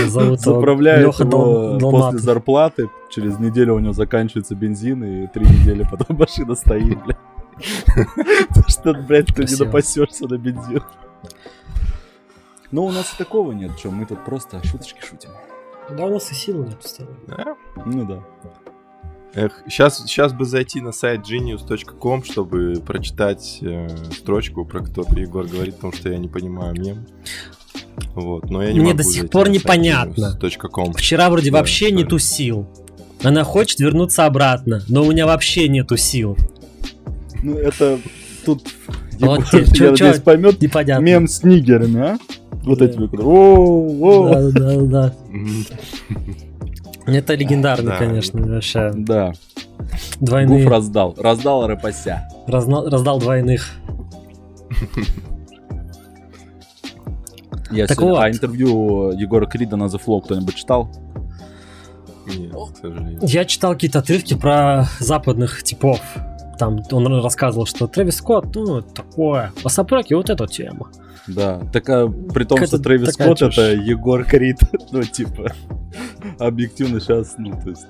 Зовут 0.07 0.41
его 0.41 0.55
Заправляет 0.57 1.05
Лёха 1.07 1.23
его 1.25 1.31
Дол- 1.31 1.65
после 1.75 1.79
Долматов. 1.81 2.21
зарплаты. 2.21 2.89
Через 3.11 3.39
неделю 3.39 3.75
у 3.75 3.79
него 3.79 3.93
заканчивается 3.93 4.55
бензин, 4.55 5.05
и 5.05 5.27
три 5.29 5.45
недели 5.45 5.87
потом 5.91 6.17
машина 6.19 6.55
стоит, 6.55 6.99
блядь. 7.05 7.19
Потому 8.49 8.69
что, 8.69 8.95
блядь, 8.95 9.27
ты 9.35 9.45
не 9.45 9.65
напасешься 9.65 10.27
на 10.29 10.39
бензин. 10.39 10.83
Но 12.71 12.85
у 12.85 12.91
нас 12.93 13.15
и 13.15 13.19
такого 13.19 13.53
нет, 13.53 13.79
что 13.79 13.91
мы 13.91 14.07
тут 14.07 14.25
просто 14.25 14.65
шуточки 14.67 15.01
шутим. 15.01 15.31
Да 15.97 16.05
у 16.07 16.11
нас 16.11 16.31
и 16.33 16.35
силы 16.35 16.67
нет, 16.67 16.83
стало. 16.83 17.11
Да? 17.29 17.57
Ну 17.85 18.05
да. 18.05 18.23
Эх, 19.35 19.63
сейчас, 19.69 19.99
сейчас 19.99 20.33
бы 20.33 20.45
зайти 20.47 20.81
на 20.81 20.93
сайт 20.93 21.21
genius.com, 21.21 22.25
чтобы 22.25 22.83
прочитать 22.85 23.59
э, 23.61 23.89
строчку, 24.13 24.65
про 24.65 24.81
которую 24.81 25.21
Егор 25.21 25.47
говорит, 25.47 25.75
потому 25.77 25.93
что 25.93 26.09
я 26.09 26.19
не 26.19 26.29
понимаю 26.29 26.75
мем. 26.75 27.07
Вот, 28.15 28.51
но 28.51 28.63
я 28.63 28.73
не 28.73 28.81
Мне 28.81 28.89
могу 28.93 28.99
до 28.99 29.05
сих 29.05 29.29
пор 29.31 29.49
непонятно. 29.51 30.39
genius.com. 30.41 30.95
Вчера 30.95 31.29
вроде 31.31 31.51
Да, 31.51 31.59
вообще 31.59 31.91
да. 31.91 31.97
нету 31.97 32.19
сил. 32.19 32.67
Она 33.23 33.45
хочет 33.45 33.79
вернуться 33.79 34.25
обратно, 34.27 34.83
но 34.89 35.03
у 35.03 35.11
меня 35.11 35.27
вообще 35.27 35.69
нету 35.69 35.97
сил. 35.97 36.37
Ну 37.43 37.57
это 37.59 38.01
тут... 38.45 38.63
Вот 39.21 39.39
Егор, 39.39 39.45
те- 39.45 39.65
чё- 39.73 39.85
я 39.87 39.91
надеюсь, 39.93 40.21
поймет 40.21 40.61
Непонятно. 40.61 41.03
мем 41.05 41.29
с 41.29 41.43
нигерами, 41.43 42.01
а? 42.01 42.19
Вот 42.65 42.83
эти 42.83 42.99
вот. 42.99 43.11
Да, 44.53 44.61
да, 44.61 44.81
да. 44.83 45.15
Это 47.07 47.35
легендарный, 47.35 47.93
Да. 47.93 47.97
конечно, 47.99 48.41
вообще. 48.47 48.93
Да, 48.95 49.33
Двойные. 50.21 50.65
Гуф 50.65 50.73
раздал. 50.73 51.15
Раздал 51.19 51.67
рэпася. 51.69 52.29
Разна- 52.49 52.89
Раздал 52.91 53.21
двойных. 53.21 53.71
Я 57.71 57.87
Так 57.87 57.97
сегодня- 57.99 58.15
вот. 58.15 58.23
А 58.25 58.31
интервью 58.31 59.11
Егора 59.13 59.47
Крида 59.47 59.77
на 59.77 59.85
The 59.85 60.01
Flow 60.05 60.23
кто-нибудь 60.23 60.55
читал? 60.55 60.89
Нет, 62.27 62.53
к 62.53 62.77
сожалению. 62.81 63.19
Я 63.23 63.45
читал 63.45 63.73
какие-то 63.75 64.01
отрывки 64.01 64.35
про 64.35 64.87
западных 65.01 65.63
типов. 65.63 66.01
Там 66.59 66.81
он 66.91 67.23
рассказывал, 67.23 67.67
что 67.67 67.87
Трэвис 67.87 68.17
Скотт, 68.17 68.55
ну, 68.55 68.83
такое. 68.83 69.53
А 69.63 69.69
Сапроки 69.69 70.15
вот 70.15 70.31
эта 70.31 70.47
тема. 70.47 70.91
Да, 71.27 71.61
так 71.73 71.89
а, 71.89 72.09
при 72.09 72.45
том, 72.45 72.57
Какая-то 72.59 72.77
что 72.77 72.79
Трэвис 72.79 73.11
Скотт 73.11 73.39
чушь. 73.39 73.59
это 73.59 73.73
Егор 73.75 74.25
Крид. 74.25 74.59
Ну, 74.93 75.03
типа, 75.03 75.53
объективно 76.39 77.01
сейчас, 77.01 77.35
ну, 77.39 77.51
то 77.53 77.71
есть, 77.71 77.87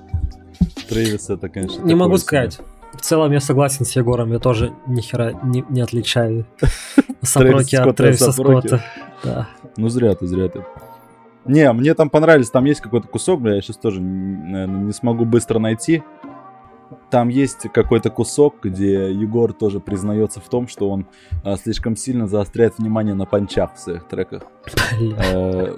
Трэвис 0.89 1.29
это, 1.29 1.47
конечно, 1.49 1.83
Не 1.83 1.95
могу 1.95 2.17
себе. 2.17 2.25
сказать. 2.25 2.59
В 2.93 3.01
целом 3.01 3.31
я 3.31 3.39
согласен 3.39 3.85
с 3.85 3.91
Егором, 3.95 4.31
я 4.31 4.39
тоже 4.39 4.73
ни 4.87 5.01
хера 5.01 5.33
не, 5.43 5.63
не 5.69 5.81
отличаю 5.81 6.47
Сапроки 7.21 7.75
от 7.75 7.95
Трэвиса. 7.95 8.31
Скотта. 8.31 8.83
Да. 9.23 9.47
Ну, 9.77 9.89
зря 9.89 10.15
ты, 10.15 10.25
зря 10.25 10.49
ты. 10.49 10.63
Не, 11.45 11.71
мне 11.71 11.93
там 11.93 12.09
понравились, 12.09 12.49
там 12.49 12.65
есть 12.65 12.81
какой-то 12.81 13.07
кусок, 13.07 13.41
бля, 13.41 13.55
я 13.55 13.61
сейчас 13.61 13.77
тоже, 13.77 14.01
наверное, 14.01 14.85
не 14.85 14.91
смогу 14.91 15.23
быстро 15.25 15.59
найти. 15.59 16.03
Там 17.09 17.29
есть 17.29 17.69
какой-то 17.73 18.09
кусок, 18.09 18.55
где 18.63 19.11
Егор 19.11 19.53
тоже 19.53 19.79
признается 19.79 20.41
в 20.41 20.49
том, 20.49 20.67
что 20.67 20.89
он 20.89 21.07
а, 21.43 21.55
слишком 21.55 21.95
сильно 21.95 22.27
заостряет 22.27 22.77
внимание 22.77 23.13
на 23.13 23.25
панчах 23.25 23.75
в 23.75 23.79
своих 23.79 24.07
треках. 24.07 24.43
Э, 24.99 25.73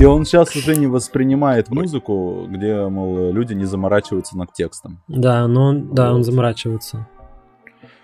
И 0.00 0.04
он 0.06 0.24
сейчас 0.24 0.56
уже 0.56 0.76
не 0.76 0.86
воспринимает 0.86 1.68
музыку, 1.68 2.46
где, 2.48 2.86
мол, 2.88 3.32
люди 3.32 3.52
не 3.52 3.66
заморачиваются 3.66 4.38
над 4.38 4.54
текстом. 4.54 5.02
Да, 5.08 5.46
но 5.46 5.66
он, 5.66 5.94
да, 5.94 6.14
он 6.14 6.24
заморачивается. 6.24 7.06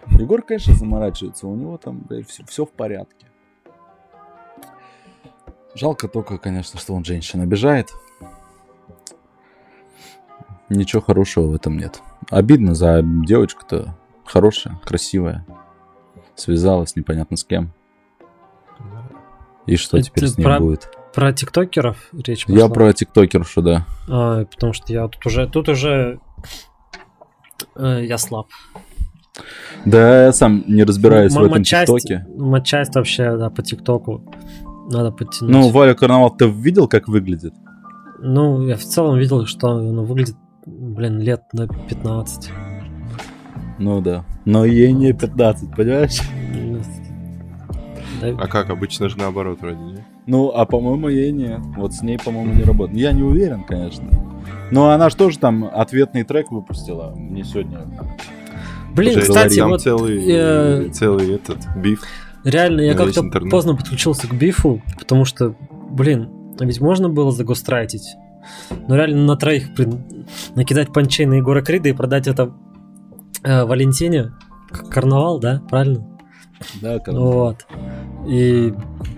Егор, 0.08 0.42
конечно, 0.42 0.74
заморачивается, 0.74 1.46
у 1.46 1.54
него 1.56 1.78
там 1.78 2.06
все, 2.48 2.66
в 2.66 2.70
порядке. 2.70 3.26
Жалко 5.74 6.06
только, 6.06 6.36
конечно, 6.36 6.78
что 6.78 6.92
он 6.92 7.02
женщин 7.02 7.40
обижает. 7.40 7.92
Ничего 10.68 11.00
хорошего 11.00 11.46
в 11.46 11.54
этом 11.54 11.78
нет. 11.78 12.02
Обидно 12.30 12.74
за 12.74 13.02
девочку-то 13.02 13.96
хорошая, 14.24 14.80
красивая. 14.84 15.46
Связалась 16.34 16.96
непонятно 16.96 17.36
с 17.36 17.44
кем. 17.44 17.72
И 19.66 19.76
что 19.76 19.96
Это 19.98 20.06
теперь 20.06 20.28
с 20.28 20.36
ней 20.38 20.44
про- 20.44 20.58
будет? 20.58 20.90
Про 21.14 21.32
тиктокеров 21.32 22.08
речь 22.24 22.46
Я 22.48 22.54
пошла? 22.62 22.68
про 22.70 22.92
тиктокершу, 22.94 23.62
да. 23.62 23.86
А, 24.08 24.44
потому 24.46 24.72
что 24.72 24.92
я 24.92 25.06
тут 25.08 25.24
уже, 25.26 25.46
тут 25.46 25.68
уже 25.68 26.20
э, 27.76 28.04
я 28.06 28.18
слаб. 28.18 28.46
Да, 29.84 30.24
я 30.26 30.32
сам 30.32 30.64
не 30.66 30.84
разбираюсь 30.84 31.32
в 31.34 31.36
М- 31.38 31.44
этом 31.44 31.58
матчасть- 31.58 31.86
тиктоке. 31.86 32.26
Матчасть 32.36 32.94
вообще, 32.94 33.36
да, 33.36 33.50
по 33.50 33.62
тиктоку 33.62 34.24
надо 34.90 35.12
подтянуть. 35.12 35.52
Ну, 35.52 35.68
Валя 35.68 35.94
Карнавал, 35.94 36.30
ты 36.34 36.48
видел, 36.48 36.88
как 36.88 37.08
выглядит? 37.08 37.52
Ну, 38.18 38.66
я 38.66 38.76
в 38.76 38.82
целом 38.82 39.18
видел, 39.18 39.46
что 39.46 39.68
оно 39.72 40.04
выглядит, 40.04 40.36
блин, 40.66 41.18
лет 41.20 41.42
на 41.52 41.66
15. 41.68 42.50
Ну 43.78 44.00
да. 44.00 44.24
Но 44.44 44.64
ей 44.64 44.92
не 44.92 45.12
15, 45.12 45.74
понимаешь? 45.74 46.20
Да, 48.20 48.28
А 48.28 48.46
как, 48.46 48.70
обычно 48.70 49.08
же 49.08 49.18
наоборот 49.18 49.60
вроде, 49.60 49.78
не? 49.78 50.04
Ну, 50.26 50.50
а 50.50 50.64
по-моему, 50.64 51.08
ей 51.08 51.32
не. 51.32 51.56
Вот 51.76 51.92
с 51.92 52.02
ней, 52.02 52.18
по-моему, 52.18 52.54
не 52.54 52.62
работает. 52.62 52.98
Я 52.98 53.12
не 53.12 53.22
уверен, 53.22 53.64
конечно. 53.64 54.08
Но 54.70 54.90
она 54.90 55.10
же 55.10 55.16
тоже 55.16 55.38
там 55.38 55.64
ответный 55.64 56.22
трек 56.22 56.50
выпустила 56.52 57.12
мне 57.16 57.42
сегодня. 57.44 57.80
Блин, 58.94 59.18
Уже 59.18 59.22
кстати, 59.22 59.58
там 59.58 59.70
вот 59.70 59.82
целый, 59.82 60.22
э, 60.28 60.88
целый 60.92 61.34
этот 61.34 61.58
биф. 61.76 62.02
реально 62.44 62.82
я 62.82 62.94
как-то 62.94 63.22
поздно 63.50 63.74
подключился 63.74 64.28
к 64.28 64.34
бифу, 64.34 64.82
потому 64.98 65.24
что, 65.24 65.54
блин, 65.90 66.28
а 66.60 66.64
ведь 66.64 66.80
можно 66.80 67.08
было 67.08 67.32
загустрайтить. 67.32 68.16
Но 68.88 68.96
реально 68.96 69.24
на 69.24 69.36
троих, 69.36 69.74
блин, 69.74 70.26
накидать 70.54 70.92
панчей 70.92 71.26
на 71.26 71.34
Егора 71.34 71.62
Крида 71.62 71.88
и 71.90 71.92
продать 71.92 72.26
это 72.26 72.52
э, 73.42 73.64
Валентине. 73.64 74.32
Карнавал, 74.90 75.38
да? 75.38 75.62
Правильно? 75.68 76.06
Да, 76.80 76.98
как 76.98 77.14
Вот. 77.14 77.66
И 78.26 78.72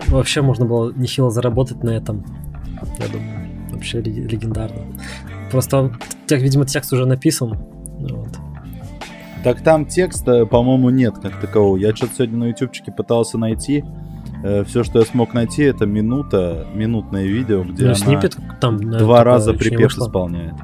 вообще 0.08 0.42
можно 0.42 0.64
было 0.64 0.92
нехило 0.92 1.30
заработать 1.30 1.82
на 1.82 1.90
этом. 1.90 2.24
Я 2.98 3.08
думаю, 3.08 3.70
вообще 3.70 4.00
ле- 4.00 4.26
легендарно. 4.26 4.82
Просто, 5.50 5.96
тех, 6.26 6.42
видимо, 6.42 6.64
текст 6.66 6.92
уже 6.92 7.06
написан. 7.06 7.56
Вот. 7.98 8.30
Так 9.44 9.62
там 9.62 9.86
текста, 9.86 10.46
по-моему, 10.46 10.90
нет 10.90 11.18
как 11.22 11.38
такового. 11.40 11.76
Я 11.76 11.94
что-то 11.94 12.14
сегодня 12.14 12.38
на 12.38 12.44
ютубчике 12.46 12.90
пытался 12.92 13.36
найти. 13.38 13.84
Все, 14.66 14.84
что 14.84 14.98
я 14.98 15.04
смог 15.06 15.32
найти, 15.34 15.62
это 15.62 15.86
минута, 15.86 16.66
минутное 16.74 17.24
видео, 17.24 17.64
где 17.64 17.84
Ну, 17.84 17.88
она 17.88 17.94
снипет 17.94 18.36
там... 18.60 18.76
наверное, 18.76 18.98
два 18.98 19.18
такое 19.18 19.32
раза 19.32 19.52
припев 19.54 19.80
вышло. 19.80 20.06
исполняет. 20.06 20.54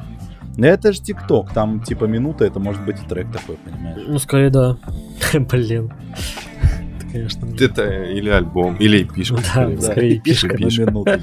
Ну, 0.57 0.67
Это 0.67 0.93
же 0.93 1.01
ТикТок, 1.01 1.53
там 1.53 1.81
типа 1.81 2.05
минута, 2.05 2.45
это 2.45 2.61
может 2.61 2.85
быть 2.85 2.97
и 3.03 3.09
трек 3.09 3.33
такой, 3.33 3.57
понимаешь? 3.57 4.03
Ну, 4.07 4.19
скорее, 4.19 4.51
да. 4.51 4.77
Блин. 5.33 5.91
Это, 6.99 7.07
конечно. 7.13 7.47
Это 7.59 8.03
или 8.05 8.29
альбом, 8.29 8.77
или 8.77 9.05
пишка. 9.05 9.37
Да, 9.37 9.43
скорее. 9.43 9.77
да. 9.77 9.83
скорее 9.83 10.21
пишка 10.21 10.49
на 10.49 10.57
пишка. 10.57 10.83
минуту. 10.85 11.11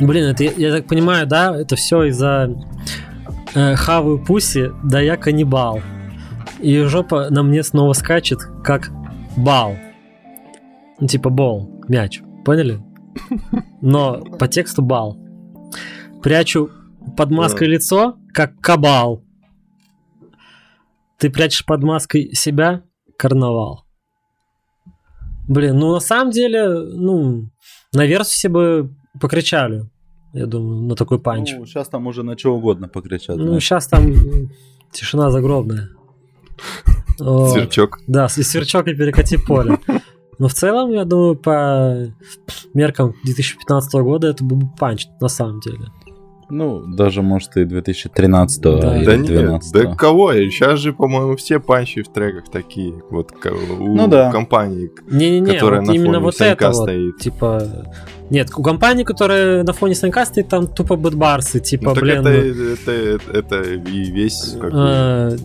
блин. 0.00 0.24
Это, 0.24 0.44
я, 0.44 0.52
я 0.56 0.72
так 0.72 0.86
понимаю, 0.86 1.26
да, 1.26 1.56
это 1.56 1.76
все 1.76 2.04
из-за 2.04 2.50
э, 3.54 3.74
хаваю 3.76 4.18
пуси, 4.18 4.72
да 4.82 5.00
я 5.00 5.16
каннибал. 5.16 5.80
И 6.62 6.82
жопа 6.82 7.30
на 7.30 7.42
мне 7.42 7.62
снова 7.62 7.92
скачет, 7.94 8.40
как 8.62 8.90
бал. 9.36 9.76
Ну, 10.98 11.06
типа 11.06 11.30
бол, 11.30 11.82
мяч. 11.88 12.20
Поняли? 12.44 12.82
Но 13.80 14.20
по 14.38 14.46
тексту 14.46 14.82
бал. 14.82 15.18
Прячу 16.22 16.70
под 17.16 17.30
маской 17.30 17.66
лицо, 17.66 18.18
как 18.34 18.58
кабал. 18.60 19.24
Ты 21.18 21.30
прячешь 21.30 21.64
под 21.64 21.82
маской 21.82 22.34
себя, 22.34 22.82
карнавал. 23.16 23.84
Блин, 25.48 25.78
ну 25.78 25.92
на 25.92 26.00
самом 26.00 26.30
деле, 26.30 26.68
ну, 26.68 27.50
на 27.92 28.06
версусе 28.06 28.48
бы 28.48 28.94
покричали, 29.20 29.90
я 30.32 30.46
думаю, 30.46 30.82
на 30.82 30.94
такой 30.94 31.20
панч. 31.20 31.52
Ну, 31.56 31.66
сейчас 31.66 31.88
там 31.88 32.06
уже 32.06 32.22
на 32.22 32.38
что 32.38 32.54
угодно 32.54 32.88
покричат. 32.88 33.36
Ну, 33.36 33.46
знаешь. 33.46 33.64
сейчас 33.64 33.88
там 33.88 34.14
тишина 34.92 35.30
загробная. 35.30 35.88
Сверчок. 37.18 37.98
Да, 38.06 38.26
и 38.36 38.42
сверчок 38.42 38.86
и 38.88 38.94
перекати 38.94 39.36
поле. 39.36 39.78
Но 40.38 40.48
в 40.48 40.54
целом, 40.54 40.90
я 40.92 41.04
думаю, 41.04 41.36
по 41.36 42.06
меркам 42.72 43.14
2015 43.24 43.92
года 43.94 44.28
это 44.28 44.42
был 44.42 44.56
бы 44.56 44.68
панч, 44.78 45.06
на 45.20 45.28
самом 45.28 45.60
деле. 45.60 45.88
Ну, 46.52 46.80
даже, 46.96 47.22
может, 47.22 47.56
и 47.58 47.64
2013 47.64 48.60
Да. 48.62 48.96
или 48.96 49.04
Да 49.04 49.16
нет, 49.16 49.26
2012 49.26 49.72
да 49.72 49.94
кого? 49.94 50.32
Сейчас 50.32 50.80
же, 50.80 50.92
по-моему, 50.92 51.36
все 51.36 51.60
панчи 51.60 52.02
в 52.02 52.08
треках 52.08 52.50
такие, 52.50 52.94
вот 53.10 53.30
у 53.44 53.94
Ну 53.94 54.08
да. 54.08 54.32
компании, 54.32 54.90
Не-не-не, 55.10 55.52
которая 55.52 55.80
вот 55.80 55.88
на 55.88 55.92
именно 55.92 56.14
фоне 56.14 56.24
вот 56.24 56.36
Санька 56.36 56.64
это 56.64 56.72
вот, 56.76 56.82
стоит. 56.88 57.18
типа, 57.18 57.62
Нет, 58.30 58.48
у 58.56 58.62
компании, 58.62 59.04
которая 59.04 59.62
на 59.62 59.72
фоне 59.72 59.94
Санька 59.94 60.24
стоит, 60.24 60.48
там 60.48 60.66
тупо 60.66 60.96
bad 60.96 61.17
bars 61.17 61.46
ы, 61.46 61.60
типа, 61.60 61.90
Ну, 61.90 61.94
так 61.94 62.02
блин... 62.02 62.18
это, 62.20 62.30
это, 62.30 62.90
это, 62.92 63.38
это 63.38 63.62
и 63.62 64.10
весь 64.10 64.56
как 64.60 64.72
бы, 64.72 65.38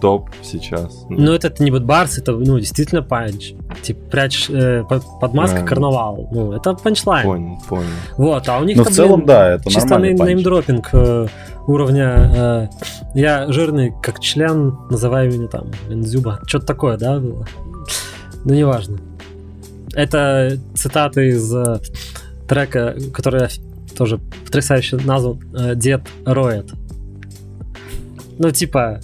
топ 0.00 0.30
сейчас. 0.42 1.04
ну, 1.08 1.32
это, 1.32 1.48
это 1.48 1.62
не 1.62 1.70
bad 1.70 1.88
bars, 1.88 2.18
это, 2.18 2.32
ну, 2.32 2.58
действительно 2.58 3.02
панч. 3.02 3.52
Типа, 3.82 4.00
прячешь 4.10 4.48
э, 4.50 4.84
под, 4.88 5.04
под 5.20 5.34
маской 5.34 5.64
карнавал. 5.64 6.28
Ну, 6.32 6.52
это 6.52 6.74
punchline. 6.74 7.24
Понял, 7.24 7.58
понял. 7.68 7.84
Вот, 8.16 8.48
а 8.48 8.58
у 8.58 8.64
них 8.64 8.76
Ну, 8.76 8.84
в 8.84 8.90
целом, 8.90 9.16
блин, 9.20 9.26
да, 9.26 9.54
это 9.54 9.70
чисто 9.70 9.88
нормальный 9.90 10.14
name- 10.14 10.26
namedropping 10.26 10.88
э, 10.92 11.26
уровня 11.66 12.30
э, 12.34 12.68
я 13.14 13.50
жирный 13.50 13.92
как 14.02 14.20
член, 14.20 14.76
называю 14.90 15.32
меня 15.32 15.48
там 15.48 15.70
Зюба. 15.88 16.40
Что-то 16.46 16.66
такое, 16.66 16.96
да, 16.96 17.18
было? 17.18 17.46
Ну, 18.44 18.54
неважно. 18.54 18.98
Это 19.92 20.58
цитаты 20.74 21.28
из 21.28 21.52
э, 21.54 21.80
трека, 22.48 22.96
который 23.12 23.48
тоже 23.96 24.18
потрясающе 24.44 24.98
назван 25.04 25.40
э, 25.54 25.74
Дед 25.74 26.02
роет. 26.24 26.70
Ну, 28.38 28.50
типа, 28.50 29.00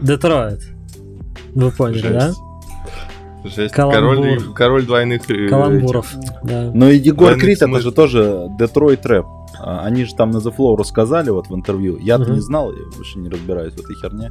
Детройт. 0.00 0.60
Вы 1.54 1.70
поняли, 1.70 2.08
да? 2.12 2.26
Жесть. 2.28 3.56
Жесть. 3.56 3.74
Каламбур. 3.74 4.00
Король, 4.16 4.54
король 4.54 4.86
двойных 4.86 5.30
э, 5.30 5.48
Каламбуров. 5.48 6.14
Да. 6.42 6.70
Ну 6.74 6.88
и 6.88 6.96
Егор 6.98 7.28
Двойных 7.28 7.42
Крит, 7.42 7.62
это 7.62 7.80
же 7.80 7.92
тоже 7.92 8.48
Детройт 8.58 9.04
рэп. 9.06 9.26
А, 9.60 9.80
Они 9.84 10.04
же 10.04 10.14
там 10.14 10.30
на 10.30 10.38
The 10.38 10.54
Flow 10.56 10.76
рассказали 10.76 11.30
вот 11.30 11.48
в 11.48 11.54
интервью. 11.54 11.98
Я-то 11.98 12.24
Мгм. 12.24 12.34
не 12.34 12.40
знал, 12.40 12.72
я 12.72 12.84
вообще 12.96 13.18
не 13.18 13.28
разбираюсь 13.28 13.74
в 13.74 13.80
этой 13.80 13.94
херне. 13.96 14.30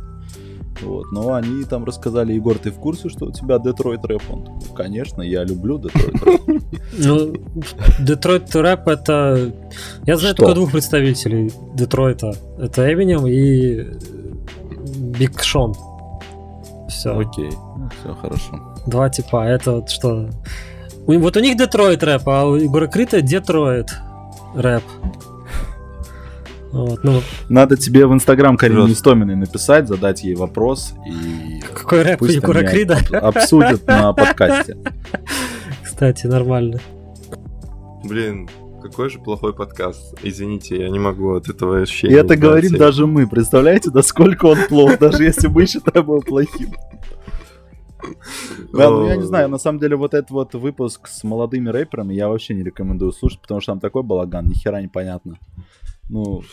Вот, 0.83 1.11
но 1.11 1.33
они 1.33 1.63
там 1.63 1.85
рассказали, 1.85 2.33
Егор, 2.33 2.55
ты 2.59 2.69
в 2.69 2.75
курсе, 2.75 3.09
что 3.09 3.25
у 3.25 3.31
тебя 3.31 3.57
Детройт 3.57 4.05
рэп? 4.05 4.21
Он 4.29 4.43
такой, 4.43 4.75
конечно, 4.75 5.23
я 5.23 5.43
люблю 5.43 5.79
Детройт 5.79 6.23
рэп. 6.23 6.41
Ну, 6.99 7.33
Детройт 7.99 8.55
рэп 8.55 8.87
это... 8.87 9.51
Я 10.05 10.17
знаю 10.17 10.35
только 10.35 10.53
двух 10.53 10.71
представителей 10.71 11.51
Детройта. 11.73 12.33
Это 12.59 12.93
Эминем 12.93 13.25
и 13.25 13.85
Биг 14.97 15.41
Шон. 15.43 15.73
Все. 16.89 17.17
Окей, 17.19 17.49
все 17.99 18.13
хорошо. 18.15 18.75
Два 18.85 19.09
типа. 19.09 19.45
Это 19.45 19.73
вот 19.73 19.89
что... 19.89 20.29
У- 21.05 21.19
Вот 21.19 21.37
у 21.37 21.39
них 21.39 21.57
Детройт 21.57 22.03
рэп, 22.03 22.27
а 22.27 22.45
у 22.45 22.55
Егора 22.55 22.87
Крида 22.87 23.21
Детройт 23.21 23.89
рэп. 24.55 24.83
Вот, 26.71 27.01
ну, 27.03 27.21
Надо 27.49 27.77
тебе 27.77 28.05
в 28.05 28.13
Инстаграм 28.13 28.57
Карине 28.57 28.81
Жестко. 28.87 28.93
Истоминой 28.93 29.35
написать, 29.35 29.87
задать 29.87 30.23
ей 30.23 30.35
вопрос 30.35 30.93
и 31.07 31.61
какой 31.73 32.03
рэп 32.03 32.21
у 32.21 32.25
пусть 32.25 32.35
Егора 32.35 32.63
Крида? 32.63 32.97
об- 33.21 33.37
обсудят 33.37 33.87
на 33.87 34.11
подкасте. 34.13 34.77
Кстати, 35.83 36.27
нормально. 36.27 36.79
Блин, 38.03 38.49
какой 38.81 39.09
же 39.09 39.19
плохой 39.19 39.53
подкаст. 39.53 40.17
Извините, 40.23 40.77
я 40.77 40.89
не 40.89 40.99
могу 40.99 41.33
от 41.33 41.49
этого 41.49 41.79
И 41.79 41.83
ощущения. 41.83 42.17
это 42.17 42.35
говорим 42.35 42.77
даже 42.77 43.05
мы. 43.05 43.27
Представляете, 43.27 43.89
насколько 43.93 44.45
он 44.45 44.57
плох, 44.69 44.97
даже 44.99 45.23
если 45.23 45.47
мы 45.47 45.65
считаем 45.65 46.05
его 46.05 46.21
плохим. 46.21 46.73
Да, 48.73 48.89
ну 48.89 49.07
я 49.07 49.15
не 49.15 49.23
знаю, 49.23 49.49
на 49.49 49.57
самом 49.57 49.79
деле 49.79 49.95
вот 49.95 50.13
этот 50.13 50.31
вот 50.31 50.53
выпуск 50.53 51.07
с 51.07 51.23
молодыми 51.23 51.69
рэперами 51.69 52.13
я 52.13 52.29
вообще 52.29 52.53
не 52.53 52.63
рекомендую 52.63 53.11
слушать, 53.11 53.41
потому 53.41 53.59
что 53.59 53.73
там 53.73 53.79
такой 53.79 54.03
балаган, 54.03 54.47
ни 54.47 54.53
хера 54.53 54.81
непонятно. 54.81 55.37
Ну, 56.09 56.43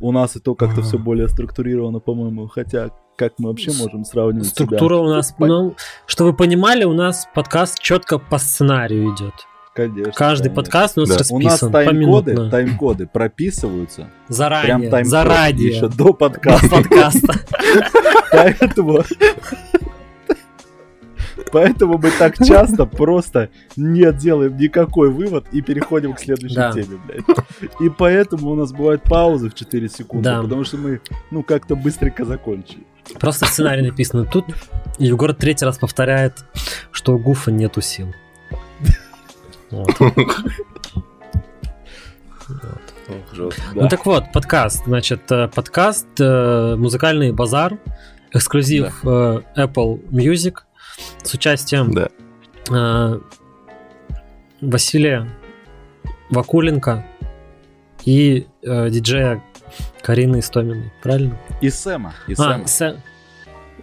у 0.00 0.12
нас 0.12 0.36
и 0.36 0.40
то 0.40 0.54
как-то 0.54 0.82
все 0.82 0.98
более 0.98 1.28
структурировано, 1.28 2.00
по-моему, 2.00 2.48
хотя 2.48 2.90
как 3.16 3.34
мы 3.38 3.50
вообще 3.50 3.70
можем 3.72 4.04
сравнивать 4.04 4.46
себя? 4.48 4.66
Структура 4.66 4.96
у 4.96 5.08
нас, 5.08 5.34
ну, 5.38 5.76
что 6.06 6.24
вы 6.24 6.34
понимали, 6.34 6.84
у 6.84 6.94
нас 6.94 7.28
подкаст 7.34 7.78
четко 7.78 8.18
по 8.18 8.38
сценарию 8.38 9.14
идет. 9.14 9.34
Конечно, 9.74 10.12
Каждый 10.12 10.44
конечно. 10.50 10.62
подкаст 10.62 10.98
у 10.98 11.00
нас 11.02 11.08
Да. 11.08 11.14
У 11.34 11.38
нас 11.40 11.52
расписан 11.52 11.72
тайм-коды, 11.72 12.50
тайм-коды 12.50 13.06
прописываются. 13.06 13.96
Прям 14.02 14.10
Заранее, 14.28 14.90
тайм 14.90 15.04
заранее. 15.06 15.68
еще 15.68 15.88
до 15.88 15.96
До 15.96 16.12
подкаста. 16.12 16.68
подкаста. 16.68 17.34
Поэтому... 18.32 19.02
Поэтому 21.50 21.98
мы 21.98 22.10
так 22.18 22.36
часто 22.38 22.86
просто 22.86 23.48
не 23.76 24.10
делаем 24.12 24.56
никакой 24.56 25.10
вывод 25.10 25.46
и 25.52 25.60
переходим 25.62 26.12
к 26.14 26.20
следующей 26.20 26.54
Да. 26.54 26.72
теме, 26.72 26.98
блядь. 27.06 27.24
И 27.80 27.88
поэтому 27.90 28.50
у 28.50 28.54
нас 28.54 28.72
бывают 28.72 29.02
паузы 29.02 29.48
в 29.50 29.54
4 29.54 29.88
секунды, 29.88 30.24
Да. 30.30 30.42
потому 30.42 30.64
что 30.64 30.76
мы, 30.76 31.00
ну, 31.30 31.42
как-то 31.42 31.76
быстренько 31.76 32.24
закончили. 32.24 32.84
Просто 33.18 33.46
в 33.46 33.48
сценарии 33.48 33.82
написано. 33.82 34.24
Тут 34.24 34.44
Егор 34.98 35.34
третий 35.34 35.64
раз 35.64 35.78
повторяет, 35.78 36.44
что 36.90 37.14
у 37.14 37.18
Гуфа 37.18 37.50
нету 37.50 37.80
сил. 37.80 38.14
Ну 43.74 43.88
так 43.88 44.06
вот, 44.06 44.24
подкаст. 44.32 44.84
Значит, 44.86 45.30
э, 45.30 45.48
подкаст 45.48 46.06
э, 46.20 46.76
«Музыкальный 46.76 47.32
базар», 47.32 47.78
эксклюзив 48.32 49.04
э, 49.04 49.40
Apple 49.56 50.08
Music 50.10 50.58
с 51.22 51.34
участием 51.34 51.92
Василия 54.60 55.28
Вакуленко 56.30 57.04
и 58.04 58.46
диджея 58.62 59.42
Карины 60.02 60.38
Истоминой. 60.38 60.92
Правильно? 61.02 61.36
И 61.60 61.70
Сэма, 61.70 62.14
и 62.28 62.32
А, 62.34 62.36
Сэма. 62.36 62.66
Сэм. 62.66 62.96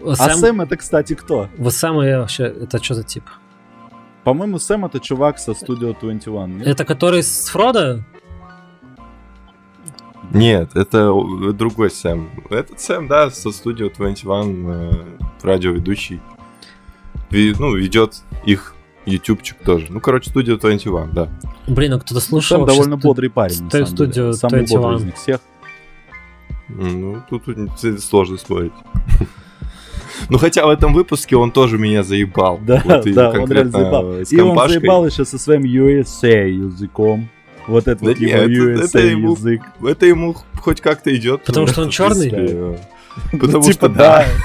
А 0.01 0.13
Сэм- 0.13 0.35
Сэм 0.35 0.61
это, 0.61 0.77
кстати, 0.77 1.13
кто? 1.15 1.49
Вот 1.57 1.73
Сэм 1.73 2.01
я 2.01 2.19
вообще... 2.19 2.45
Это 2.45 2.81
что 2.81 2.93
за 2.95 3.03
тип? 3.03 3.23
По-моему, 4.29 4.59
Сэм 4.59 4.85
это 4.85 4.99
чувак 4.99 5.39
со 5.39 5.51
Studio 5.53 5.95
21. 5.99 6.57
нет? 6.59 6.67
Это 6.67 6.85
который 6.85 7.23
с 7.23 7.49
Фродо? 7.49 8.03
Нет, 10.31 10.75
это 10.75 11.11
о- 11.11 11.51
другой 11.51 11.89
Сэм. 11.89 12.29
Этот 12.51 12.79
Сэм, 12.79 13.07
да, 13.07 13.31
со 13.31 13.51
студио 13.51 13.89
21, 13.89 14.67
э, 14.69 14.91
радиоведущий. 15.41 16.21
Ви- 17.31 17.55
ну, 17.57 17.75
ведет 17.75 18.21
их 18.45 18.75
ютубчик 19.07 19.57
тоже. 19.63 19.87
Ну, 19.89 19.99
короче, 19.99 20.29
студио 20.29 20.57
21, 20.57 21.09
да. 21.11 21.27
Блин, 21.67 21.93
а 21.93 21.99
кто-то 21.99 22.21
слушал 22.21 22.59
Сэм 22.59 22.67
довольно 22.67 22.97
сту- 22.97 23.07
бодрый 23.07 23.31
парень, 23.31 23.63
на 23.63 23.69
самом 23.71 23.85
деле. 23.95 24.11
Studio 24.11 24.33
Самый 24.33 24.61
бодрый 24.67 24.67
21. 24.81 24.97
из 24.97 25.03
них 25.05 25.15
всех. 25.15 25.39
Ну, 26.67 27.23
тут 27.31 27.45
тут 27.45 27.99
сложно 28.03 28.37
спорить. 28.37 28.73
Ну, 30.29 30.37
хотя 30.37 30.65
в 30.65 30.69
этом 30.69 30.93
выпуске 30.93 31.35
он 31.35 31.51
тоже 31.51 31.77
меня 31.77 32.03
заебал. 32.03 32.59
Да, 32.65 32.81
Вот 32.83 33.05
и 33.07 33.13
да, 33.13 33.29
он 33.29 33.35
конкретно 33.35 33.53
реально 33.53 33.71
заебал. 33.71 34.19
И 34.21 34.39
он 34.41 34.69
заебал 34.69 35.05
еще 35.05 35.25
со 35.25 35.37
своим 35.37 35.63
USA 35.63 36.47
языком. 36.49 37.29
Вот 37.67 37.87
это 37.87 38.01
Да 38.03 38.09
вот 38.09 38.19
не, 38.19 38.27
его 38.29 38.43
USA 38.75 38.83
это 38.85 38.99
ему- 38.99 39.31
язык. 39.35 39.61
Это 39.85 40.05
ему 40.07 40.35
хоть 40.59 40.81
как-то 40.81 41.15
идет. 41.15 41.43
Потому 41.43 41.67
что 41.67 41.83
он 41.83 41.89
чёрный? 41.89 42.77
Потому 43.31 43.63
Ну, 43.65 43.71
что 43.71 43.87
да. 43.89 44.25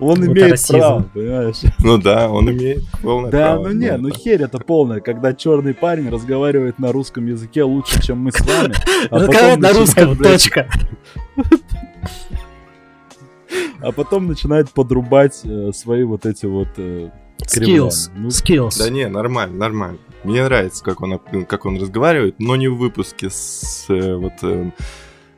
Он 0.00 0.22
Это 0.22 0.32
имеет 0.32 0.50
расизм. 0.52 0.78
право, 0.78 1.02
понимаешь? 1.14 1.56
Ну 1.80 1.98
да, 1.98 2.28
он 2.30 2.50
имеет 2.50 2.82
полное 3.02 3.30
Да, 3.30 3.52
право. 3.52 3.68
ну 3.68 3.72
не, 3.72 3.96
ну 3.96 4.10
херь 4.10 4.42
это 4.42 4.58
полная, 4.58 5.00
когда 5.00 5.32
черный 5.34 5.74
парень 5.74 6.08
разговаривает 6.08 6.78
на 6.78 6.90
русском 6.90 7.26
языке 7.26 7.62
лучше, 7.62 8.02
чем 8.02 8.18
мы 8.18 8.32
с 8.32 8.40
вами. 8.40 8.74
а 9.10 9.18
Разговаривает 9.18 9.60
на 9.60 9.72
русском, 9.72 10.14
блядь, 10.14 10.32
точка. 10.42 10.68
А 13.80 13.92
потом 13.92 14.26
начинает 14.26 14.70
подрубать 14.70 15.40
э, 15.44 15.72
свои 15.72 16.02
вот 16.04 16.26
эти 16.26 16.46
вот 16.46 16.68
э. 16.76 17.10
Skills. 17.40 18.10
Ну, 18.16 18.28
Skills. 18.28 18.78
Да 18.78 18.90
не, 18.90 19.08
нормально, 19.08 19.56
нормально. 19.56 19.98
Мне 20.24 20.42
нравится, 20.44 20.82
как 20.82 21.00
он, 21.00 21.18
как 21.46 21.64
он 21.64 21.80
разговаривает, 21.80 22.34
но 22.40 22.56
не 22.56 22.66
в 22.68 22.76
выпуске 22.76 23.30
с 23.30 23.86
э, 23.88 24.16
вот 24.16 24.32
э, 24.42 24.72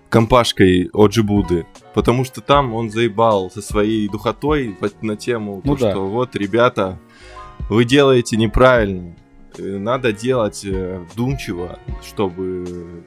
компашкой 0.09 0.89
Оджи 0.95 1.23
Буды. 1.23 1.67
Потому 1.95 2.25
что 2.25 2.41
там 2.41 2.75
он 2.75 2.91
заебал 2.91 3.51
со 3.51 3.61
своей 3.61 4.09
духотой 4.09 4.77
на 5.03 5.17
тему, 5.17 5.61
Ну 5.65 5.77
то, 5.77 5.83
да. 5.83 5.91
что 5.91 6.07
вот, 6.07 6.35
ребята, 6.37 6.99
вы 7.69 7.85
делаете 7.85 8.37
неправильно. 8.37 9.15
Э, 9.59 9.79
Надо 9.79 10.13
делать 10.13 10.65
э, 10.65 11.05
вдумчиво, 11.13 11.79
чтобы 12.03 13.03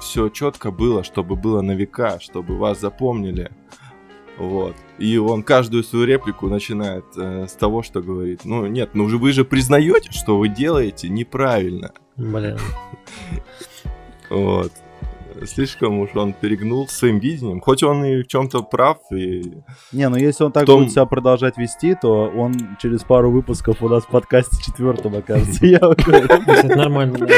все 0.00 0.28
четко 0.28 0.70
было, 0.70 1.04
чтобы 1.04 1.36
было 1.36 1.60
на 1.60 1.72
века, 1.72 2.18
чтобы 2.20 2.56
вас 2.56 2.80
запомнили. 2.80 3.50
Вот. 4.42 4.74
И 4.98 5.18
он 5.18 5.44
каждую 5.44 5.84
свою 5.84 6.04
реплику 6.04 6.48
начинает 6.48 7.04
э, 7.16 7.46
с 7.48 7.52
того, 7.52 7.84
что 7.84 8.02
говорит, 8.02 8.40
ну 8.44 8.66
нет, 8.66 8.90
ну 8.92 9.08
же 9.08 9.16
вы 9.16 9.30
же 9.30 9.44
признаете, 9.44 10.10
что 10.10 10.36
вы 10.36 10.48
делаете 10.48 11.08
неправильно. 11.08 11.92
Блин. 12.16 12.58
Вот. 14.30 14.72
Слишком 15.46 15.98
уж 16.00 16.10
он 16.14 16.32
перегнул 16.32 16.88
своим 16.88 17.18
видением. 17.18 17.60
Хоть 17.60 17.82
он 17.82 18.04
и 18.04 18.22
в 18.22 18.26
чем-то 18.26 18.62
прав, 18.62 18.98
и 19.12 19.62
Не, 19.92 20.08
ну 20.08 20.16
если 20.16 20.44
он 20.44 20.52
так 20.52 20.66
том- 20.66 20.80
будет 20.80 20.92
себя 20.92 21.04
продолжать 21.06 21.56
вести, 21.56 21.94
то 21.94 22.28
он 22.36 22.54
через 22.80 23.02
пару 23.02 23.30
выпусков 23.30 23.82
у 23.82 23.88
нас 23.88 24.04
в 24.04 24.08
подкасте 24.08 24.56
четвертом 24.64 25.14
окажется. 25.16 25.64
Я 25.66 25.80
нормально. 26.76 27.28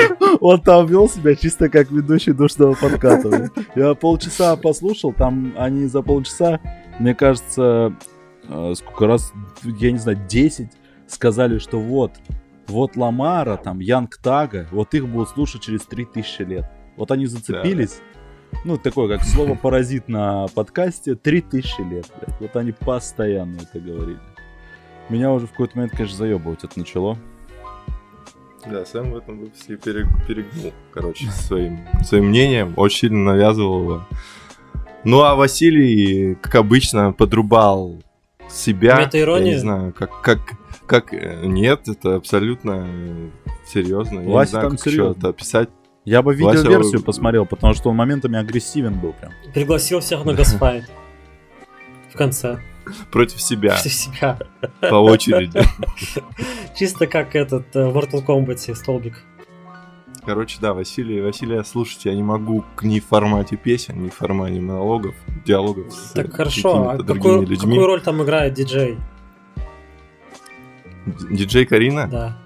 Он 0.40 0.60
там 0.60 0.86
вел 0.86 1.08
себя 1.08 1.34
чисто 1.34 1.68
как 1.68 1.90
ведущий 1.90 2.32
душного 2.32 2.74
подкаста. 2.74 3.50
Я 3.74 3.94
полчаса 3.94 4.56
послушал, 4.56 5.12
там 5.12 5.52
они 5.56 5.86
за 5.86 6.02
полчаса, 6.02 6.60
мне 6.98 7.14
кажется, 7.14 7.94
э, 8.48 8.72
сколько 8.76 9.06
раз, 9.06 9.32
я 9.62 9.92
не 9.92 9.98
знаю, 9.98 10.18
10 10.28 10.68
сказали, 11.06 11.58
что 11.58 11.78
вот, 11.78 12.12
вот 12.66 12.96
Ламара, 12.96 13.56
там, 13.56 13.80
Янг 13.80 14.16
Тага, 14.16 14.66
вот 14.70 14.94
их 14.94 15.08
будут 15.08 15.30
слушать 15.30 15.62
через 15.62 15.82
3000 15.82 16.42
лет. 16.42 16.66
Вот 16.96 17.10
они 17.10 17.26
зацепились. 17.26 18.00
Ну, 18.64 18.76
такое, 18.78 19.18
как 19.18 19.26
слово 19.26 19.54
паразит 19.56 20.08
на 20.08 20.46
подкасте, 20.54 21.16
3000 21.16 21.80
лет, 21.90 22.06
блядь. 22.18 22.40
Вот 22.40 22.56
они 22.56 22.72
постоянно 22.72 23.56
это 23.60 23.80
говорили. 23.80 24.20
Меня 25.08 25.32
уже 25.32 25.46
в 25.46 25.50
какой-то 25.50 25.76
момент, 25.76 25.92
конечно, 25.92 26.16
заебывать 26.16 26.64
это 26.64 26.78
начало. 26.78 27.18
Да, 28.64 28.84
Сэм 28.86 29.10
в 29.10 29.16
этом 29.16 29.40
выпуске 29.40 29.74
перег- 29.74 30.26
перегнул, 30.26 30.72
короче, 30.92 31.26
своим, 31.30 31.80
своим 32.02 32.28
мнением, 32.28 32.72
очень 32.76 33.00
сильно 33.08 33.32
навязывал 33.32 33.82
его. 33.82 34.06
Ну, 35.04 35.20
а 35.22 35.34
Василий, 35.34 36.34
как 36.36 36.54
обычно, 36.54 37.12
подрубал 37.12 38.02
себя. 38.50 38.96
Я 38.98 39.04
Мета-ирония? 39.06 39.52
не 39.54 39.58
знаю, 39.58 39.92
как, 39.92 40.20
как, 40.22 40.38
как... 40.86 41.12
э, 41.12 41.40
Нет, 41.44 41.88
это 41.88 42.16
абсолютно 42.16 42.86
э, 42.86 43.28
серьезно. 43.66 44.20
Я 44.20 44.24
не 44.26 44.32
Вася 44.32 44.50
знаю, 44.52 44.68
там 44.68 44.76
как 44.76 44.86
еще 44.86 44.96
серьезно. 44.96 45.18
это 45.18 45.28
описать. 45.28 45.68
Я 46.04 46.22
бы 46.22 46.34
Вася, 46.36 46.58
видеоверсию 46.62 46.98
вы- 47.00 47.04
посмотрел, 47.04 47.46
потому 47.46 47.74
что 47.74 47.90
он 47.90 47.96
моментами 47.96 48.38
агрессивен 48.38 48.98
был 48.98 49.12
прям. 49.14 49.32
Пригласил 49.52 50.00
всех 50.00 50.24
на 50.24 50.34
гасфайт. 50.34 50.84
В 52.12 52.16
конце. 52.16 52.58
Против 53.10 53.40
себя, 53.40 53.70
Против 53.70 53.92
себя. 53.92 54.38
по 54.80 54.96
очереди. 54.96 55.58
Чисто 56.76 57.06
как 57.06 57.34
этот 57.34 57.74
э, 57.74 57.86
в 57.88 57.96
Mortal 57.96 58.24
Kombat 58.24 58.74
столбик. 58.74 59.22
Короче, 60.26 60.58
да, 60.60 60.72
Василий, 60.72 61.20
Василия 61.20 61.62
слушать 61.64 62.06
я 62.06 62.14
не 62.14 62.22
могу 62.22 62.64
к- 62.76 62.82
ни 62.82 62.98
в 62.98 63.06
формате 63.06 63.56
песен, 63.56 64.02
ни 64.02 64.08
в 64.08 64.14
формате 64.14 64.58
монологов, 64.60 65.14
диалогов 65.44 65.92
с 65.92 66.12
Так 66.12 66.32
хорошо, 66.32 66.88
а 66.90 66.96
какую, 67.02 67.42
людьми. 67.42 67.56
какую 67.74 67.86
роль 67.86 68.00
там 68.00 68.22
играет 68.22 68.54
диджей? 68.54 68.96
Диджей 71.30 71.66
Карина? 71.66 72.08
Да. 72.10 72.38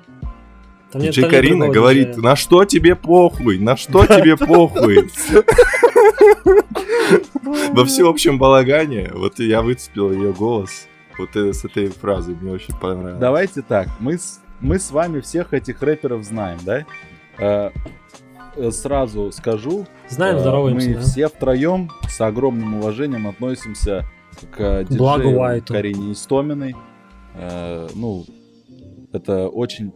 Там 0.90 1.02
Диджей 1.02 1.22
там 1.22 1.30
нет 1.30 1.40
Карина 1.40 1.68
говорит, 1.68 2.08
диджея. 2.08 2.24
на 2.24 2.34
что 2.36 2.64
тебе 2.64 2.96
похуй, 2.96 3.58
на 3.60 3.76
что 3.76 4.04
тебе 4.06 4.36
похуй. 4.36 5.08
Во 7.72 7.84
всеобщем 7.84 8.38
балагане, 8.38 9.10
вот 9.14 9.38
я 9.38 9.62
выцепил 9.62 10.10
ее 10.12 10.32
голос 10.32 10.88
вот 11.18 11.34
с 11.36 11.64
этой 11.64 11.88
фразы, 11.88 12.34
мне 12.40 12.50
очень 12.52 12.74
понравилось. 12.76 13.20
Давайте 13.20 13.62
так, 13.62 13.88
мы 14.00 14.18
с, 14.18 14.40
мы 14.60 14.78
с 14.78 14.90
вами 14.90 15.20
всех 15.20 15.52
этих 15.54 15.80
рэперов 15.82 16.24
знаем, 16.24 16.58
да? 16.64 16.84
Э, 17.38 17.70
э, 18.56 18.70
сразу 18.70 19.30
скажу, 19.32 19.86
Знаем, 20.08 20.36
э, 20.36 20.40
здороваемся, 20.40 20.88
мы 20.88 20.94
да? 20.96 21.00
все 21.00 21.28
втроем 21.28 21.90
с 22.08 22.20
огромным 22.20 22.74
уважением 22.76 23.26
относимся 23.26 24.04
к 24.50 24.84
диджею 24.84 25.38
Уайту. 25.38 25.72
Карине 25.74 26.12
Истоминой. 26.12 26.74
Ну, 27.94 28.24
это 29.12 29.48
очень 29.48 29.92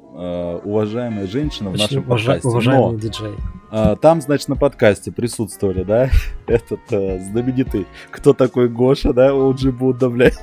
уважаемая 0.65 1.27
женщина 1.27 1.71
в 1.71 1.75
Очень 1.75 1.83
нашем 1.83 2.03
уважа- 2.05 2.27
подкасте. 2.27 2.49
уважаемый 2.49 2.93
Но 2.93 2.99
диджей. 2.99 3.97
там, 4.01 4.21
значит, 4.21 4.49
на 4.49 4.57
подкасте 4.57 5.11
присутствовали, 5.11 5.83
да, 5.83 6.09
этот 6.47 6.81
знаменитый, 6.89 7.87
кто 8.11 8.33
такой 8.33 8.69
Гоша, 8.69 9.13
да, 9.13 9.31
OG 9.31 9.73
Будда, 9.73 10.09
блядь. 10.09 10.39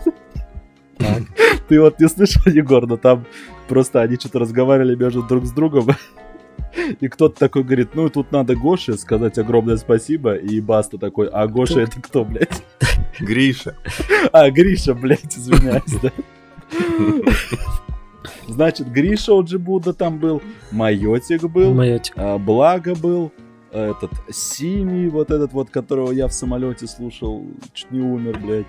Ты 1.69 1.79
вот 1.79 1.99
не 1.99 2.07
слышал, 2.09 2.41
Егор, 2.51 2.85
но 2.87 2.97
там 2.97 3.25
просто 3.67 4.01
они 4.01 4.15
что-то 4.15 4.39
разговаривали 4.39 4.95
между 4.95 5.23
друг 5.23 5.45
с 5.45 5.51
другом, 5.51 5.87
и 6.99 7.07
кто-то 7.07 7.37
такой 7.39 7.63
говорит, 7.63 7.95
ну, 7.95 8.09
тут 8.09 8.31
надо 8.31 8.55
Гоше 8.55 8.97
сказать 8.97 9.37
огромное 9.37 9.77
спасибо, 9.77 10.35
и 10.35 10.59
Баста 10.61 10.97
такой, 10.97 11.27
а 11.27 11.47
Гоша 11.47 11.81
это 11.81 12.01
кто, 12.01 12.23
блядь? 12.25 12.63
Гриша. 13.19 13.75
А, 14.31 14.49
Гриша, 14.49 14.93
блядь, 14.93 15.35
извиняюсь, 15.37 15.95
да. 16.01 16.11
Значит, 18.47 18.91
Гриша 18.91 19.33
Будда 19.57 19.93
там 19.93 20.19
был, 20.19 20.41
Майотик 20.71 21.43
был, 21.43 21.73
Майотик. 21.73 22.13
а, 22.17 22.37
Благо 22.37 22.95
был, 22.95 23.31
этот 23.71 24.11
Seemee, 24.31 25.07
вот 25.07 25.31
этот 25.31 25.53
вот, 25.53 25.69
которого 25.69 26.11
я 26.11 26.27
в 26.27 26.33
самолете 26.33 26.87
слушал, 26.87 27.45
чуть 27.73 27.91
не 27.91 27.99
умер, 27.99 28.39
блядь. 28.39 28.65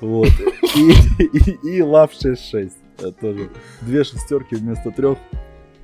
Вот. 0.00 0.30
И, 0.76 0.92
и, 1.36 1.76
и 1.76 1.82
Лав 1.82 2.12
66. 2.12 2.76
Это 2.98 3.12
тоже 3.12 3.50
две 3.80 4.04
шестерки 4.04 4.54
вместо 4.54 4.90
трех. 4.90 5.18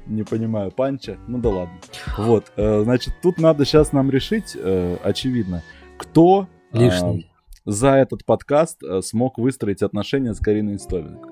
Не 0.06 0.22
понимаю, 0.22 0.70
панча. 0.70 1.16
Ну 1.26 1.38
да 1.38 1.48
ладно. 1.48 1.74
Вот. 2.18 2.52
э, 2.56 2.82
Значит, 2.84 3.14
тут 3.22 3.38
надо 3.38 3.64
сейчас 3.64 3.92
нам 3.92 4.10
решить, 4.10 4.54
э, 4.54 4.96
очевидно, 5.02 5.62
кто 5.96 6.46
э, 6.72 6.78
Лишний. 6.78 7.30
за 7.64 7.94
этот 7.96 8.24
подкаст 8.24 8.82
э, 8.82 9.00
смог 9.02 9.38
выстроить 9.38 9.82
отношения 9.82 10.34
с 10.34 10.38
Кариной 10.40 10.76
Истовик. 10.76 11.26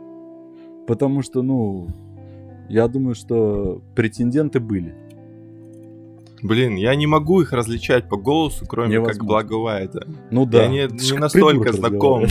Потому 0.86 1.22
что, 1.22 1.42
ну, 1.42 1.88
я 2.68 2.88
думаю, 2.88 3.14
что 3.14 3.82
претенденты 3.94 4.58
были. 4.58 4.94
Блин, 6.42 6.74
я 6.74 6.94
не 6.96 7.06
могу 7.06 7.40
их 7.40 7.52
различать 7.52 8.08
по 8.08 8.16
голосу, 8.16 8.66
кроме 8.66 8.96
как 8.96 9.02
Невозможно. 9.02 9.24
Благо 9.24 9.52
Уайта. 9.54 10.08
Ну 10.30 10.44
да. 10.44 10.62
Я 10.64 10.68
не, 10.68 10.92
не 10.92 11.10
как 11.10 11.20
настолько 11.20 11.72
знаком. 11.72 12.24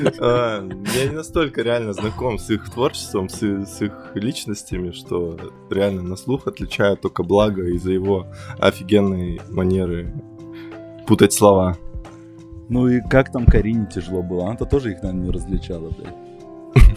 А, 0.20 0.66
Я 0.96 1.06
не 1.08 1.16
настолько 1.16 1.62
реально 1.62 1.92
знаком 1.92 2.38
с 2.38 2.50
их 2.50 2.70
творчеством, 2.70 3.28
с 3.28 3.42
с 3.42 3.82
их 3.82 3.92
личностями, 4.14 4.90
что 4.92 5.36
реально 5.70 6.02
на 6.02 6.16
слух 6.16 6.46
отличаю 6.46 6.96
только 6.96 7.22
Благо 7.22 7.62
из-за 7.68 7.92
его 7.92 8.26
офигенной 8.58 9.40
манеры 9.50 10.12
путать 11.06 11.32
слова. 11.32 11.76
Ну 12.68 12.88
и 12.88 13.00
как 13.00 13.32
там 13.32 13.46
Карине 13.46 13.88
тяжело 13.92 14.22
было? 14.22 14.46
Она-то 14.46 14.64
тоже 14.64 14.92
их, 14.92 15.02
наверное, 15.02 15.24
не 15.26 15.30
различала, 15.32 15.90
блядь. 15.90 16.14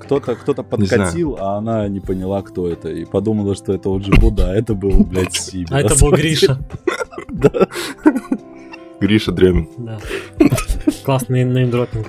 Кто-то 0.00 0.34
кто 0.34 0.52
Не 0.52 0.86
знаю. 0.86 1.02
подкатил, 1.02 1.36
а 1.40 1.56
она 1.58 1.86
не 1.88 2.00
поняла, 2.00 2.42
кто 2.42 2.68
это, 2.68 2.88
и 2.90 3.04
подумала, 3.04 3.54
что 3.54 3.72
это 3.72 3.88
вот 3.88 4.06
Буда, 4.18 4.50
а 4.50 4.54
это 4.54 4.74
был, 4.74 5.04
блядь, 5.04 5.34
Сиби. 5.34 5.68
А 5.70 5.80
это 5.80 5.94
был 5.98 6.10
Гриша. 6.10 6.58
Да. 7.28 7.66
Гриша 9.00 9.32
Дремин. 9.32 9.68
Да. 9.78 9.98
Классный 11.04 11.44
неймдропинг. 11.44 12.06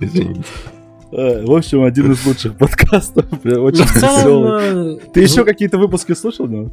Извините. 0.00 0.44
Э, 1.12 1.44
В 1.44 1.52
общем, 1.54 1.84
один 1.84 2.12
из 2.12 2.24
лучших 2.26 2.56
подкастов, 2.56 3.24
бля, 3.42 3.56
Ну, 3.56 3.64
очень 3.64 3.84
веселый. 3.84 4.96
э, 4.96 4.98
Ты 5.14 5.20
еще 5.22 5.44
какие-то 5.44 5.78
выпуски 5.78 6.12
слушал, 6.14 6.46
ну? 6.46 6.70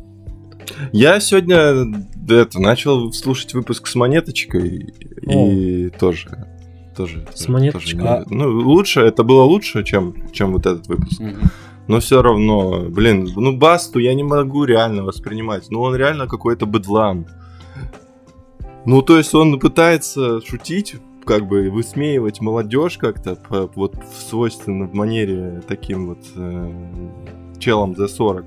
Я 0.91 1.19
сегодня 1.19 1.85
да, 2.15 2.41
это, 2.41 2.59
начал 2.59 3.13
слушать 3.13 3.53
выпуск 3.53 3.87
с 3.87 3.95
монеточкой 3.95 4.93
и 5.21 5.89
тоже. 5.89 6.47
Тоже, 6.97 7.25
С 7.33 7.41
тоже 7.41 7.51
монеточкой? 7.51 8.01
не- 8.01 8.25
ну, 8.35 8.49
лучше, 8.61 9.01
это 9.01 9.23
было 9.23 9.43
лучше, 9.43 9.83
чем, 9.83 10.15
чем 10.31 10.53
вот 10.53 10.65
этот 10.65 10.87
выпуск. 10.87 11.21
Но 11.87 11.99
все 11.99 12.21
равно, 12.21 12.85
блин, 12.89 13.29
ну 13.35 13.55
Басту 13.55 13.99
я 13.99 14.13
не 14.15 14.23
могу 14.23 14.63
реально 14.65 15.03
воспринимать. 15.03 15.65
Ну 15.69 15.81
он 15.81 15.95
реально 15.95 16.25
какой-то 16.27 16.65
быдлан. 16.65 17.27
Ну 18.85 19.01
то 19.01 19.17
есть 19.17 19.33
он 19.33 19.59
пытается 19.59 20.41
шутить, 20.41 20.95
как 21.25 21.47
бы 21.47 21.69
высмеивать 21.71 22.39
молодежь 22.39 22.97
как-то, 22.97 23.37
вот 23.75 23.95
свойственно 24.15 24.85
в 24.85 24.93
манере 24.93 25.61
таким 25.67 26.07
вот 26.09 26.19
э, 26.35 26.71
челом 27.57 27.95
за 27.95 28.07
40. 28.07 28.45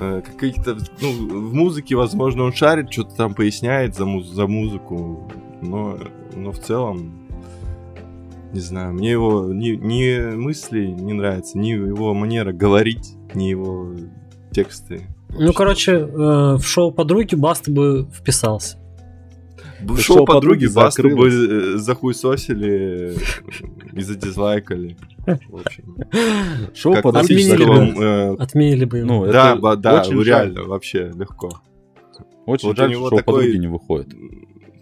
Э, 0.00 0.22
Какие-то, 0.24 0.78
ну, 1.02 1.10
в 1.10 1.54
музыке, 1.54 1.96
возможно, 1.96 2.44
он 2.44 2.52
шарит, 2.54 2.90
что-то 2.90 3.14
там 3.14 3.34
поясняет 3.34 3.94
за, 3.94 4.06
муз- 4.06 4.30
за 4.32 4.46
музыку, 4.46 5.30
но, 5.60 5.98
но 6.34 6.52
в 6.52 6.58
целом, 6.58 7.12
не 8.54 8.60
знаю, 8.60 8.94
мне 8.94 9.10
его 9.10 9.52
ни, 9.52 9.70
ни 9.72 10.34
мысли 10.34 10.86
не 10.86 11.12
нравятся, 11.12 11.58
ни 11.58 11.68
его 11.68 12.14
манера 12.14 12.52
говорить, 12.52 13.14
ни 13.34 13.44
его 13.44 13.92
тексты. 14.50 15.02
Ну, 15.38 15.52
короче, 15.52 15.92
э, 15.92 16.06
в 16.56 16.62
шоу 16.62 16.90
подруги 16.90 17.34
Баста 17.34 17.70
бы 17.70 18.08
вписался. 18.14 18.77
Шоу 19.98 20.24
подруги 20.24 20.66
Басту 20.66 21.08
бы 21.16 21.28
э, 21.28 21.76
захуесосили 21.78 23.16
и 23.92 24.00
задизлайкали. 24.00 24.96
В 25.26 25.56
общем, 25.56 25.96
Шоу 26.74 27.00
подруги 27.02 27.34
э, 28.02 28.34
Отменили 28.38 28.84
бы 28.84 28.98
его. 28.98 29.06
Ну, 29.06 29.26
Да, 29.32 29.56
да, 29.76 30.02
реально, 30.04 30.64
вообще 30.64 31.12
легко. 31.14 31.50
Очень 32.46 32.68
Вот 32.68 32.76
жаль, 32.78 32.92
что 32.94 33.08
шоу 33.08 33.18
такой- 33.18 33.34
подруги 33.34 33.56
не 33.58 33.66
выходит. 33.66 34.08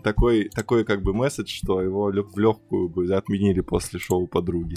Такой, 0.02 0.48
такой 0.54 0.84
как 0.84 1.02
бы 1.02 1.12
месседж, 1.12 1.48
что 1.48 1.82
его 1.82 2.04
в 2.12 2.38
легкую 2.38 2.88
бы 2.88 3.12
отменили 3.12 3.60
после 3.60 3.98
шоу 3.98 4.28
подруги. 4.28 4.76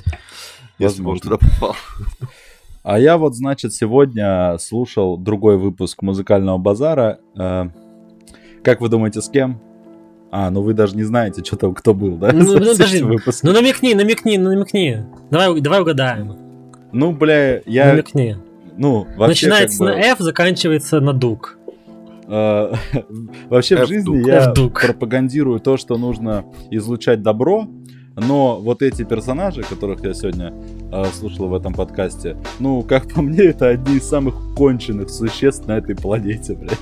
Если 0.80 1.04
бы 1.04 1.12
он 1.12 1.20
туда 1.20 1.38
попал. 1.38 1.76
А 2.82 2.98
я 2.98 3.18
вот, 3.18 3.36
значит, 3.36 3.74
сегодня 3.74 4.58
слушал 4.58 5.18
другой 5.18 5.58
выпуск 5.58 6.02
музыкального 6.02 6.58
базара. 6.58 7.20
Э, 7.38 7.66
Как 8.64 8.82
вы 8.82 8.90
думаете, 8.90 9.22
с 9.22 9.30
кем? 9.30 9.62
А, 10.32 10.50
ну 10.52 10.62
вы 10.62 10.74
даже 10.74 10.96
не 10.96 11.04
знаете, 11.04 11.44
что 11.44 11.56
там, 11.58 11.74
кто 11.74 11.94
был, 11.94 12.16
да? 12.18 12.32
Ну, 12.32 12.54
ну, 12.60 12.72
эти 12.72 13.02
выпуски? 13.02 13.46
Ну, 13.46 13.52
намекни, 13.54 13.94
намекни, 13.94 14.38
намекни. 14.38 15.06
Давай, 15.32 15.60
давай 15.60 15.82
угадаем. 15.82 16.36
Ну, 16.92 17.12
бля, 17.12 17.62
я, 17.66 17.88
Намекни. 17.88 18.38
ну, 18.78 19.08
вообще 19.18 19.48
Начинается 19.48 19.78
как 19.80 19.88
бы, 19.88 19.94
на 20.02 20.06
F, 20.06 20.20
заканчивается 20.20 21.00
на 21.00 21.14
дук. 21.14 21.58
э, 22.28 22.74
вообще 23.50 23.84
в 23.84 23.88
жизни 23.88 24.26
я 24.28 24.50
F-дук. 24.50 24.82
пропагандирую 24.82 25.60
то, 25.60 25.78
что 25.78 25.98
нужно 25.98 26.46
излучать 26.72 27.22
добро, 27.22 27.68
Но 28.16 28.60
вот 28.60 28.82
эти 28.82 29.04
персонажи, 29.04 29.62
которых 29.64 30.04
я 30.04 30.14
сегодня 30.14 30.54
э, 30.92 31.06
слушал 31.14 31.48
в 31.48 31.54
этом 31.56 31.74
подкасте, 31.74 32.36
ну, 32.60 32.82
как 32.84 33.14
по 33.14 33.22
мне, 33.22 33.44
это 33.46 33.68
одни 33.70 33.98
из 33.98 34.08
самых 34.10 34.36
конченых 34.56 35.10
существ 35.10 35.66
на 35.68 35.78
этой 35.78 35.96
планете, 35.96 36.54
блядь. 36.56 36.78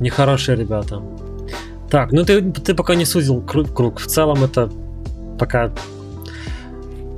Нехорошие 0.00 0.56
ребята. 0.56 1.02
Так, 1.90 2.12
ну 2.12 2.24
ты, 2.24 2.40
ты 2.42 2.74
пока 2.74 2.94
не 2.94 3.04
сузил 3.04 3.40
круг. 3.42 4.00
В 4.00 4.06
целом 4.06 4.42
это 4.44 4.70
пока 5.38 5.70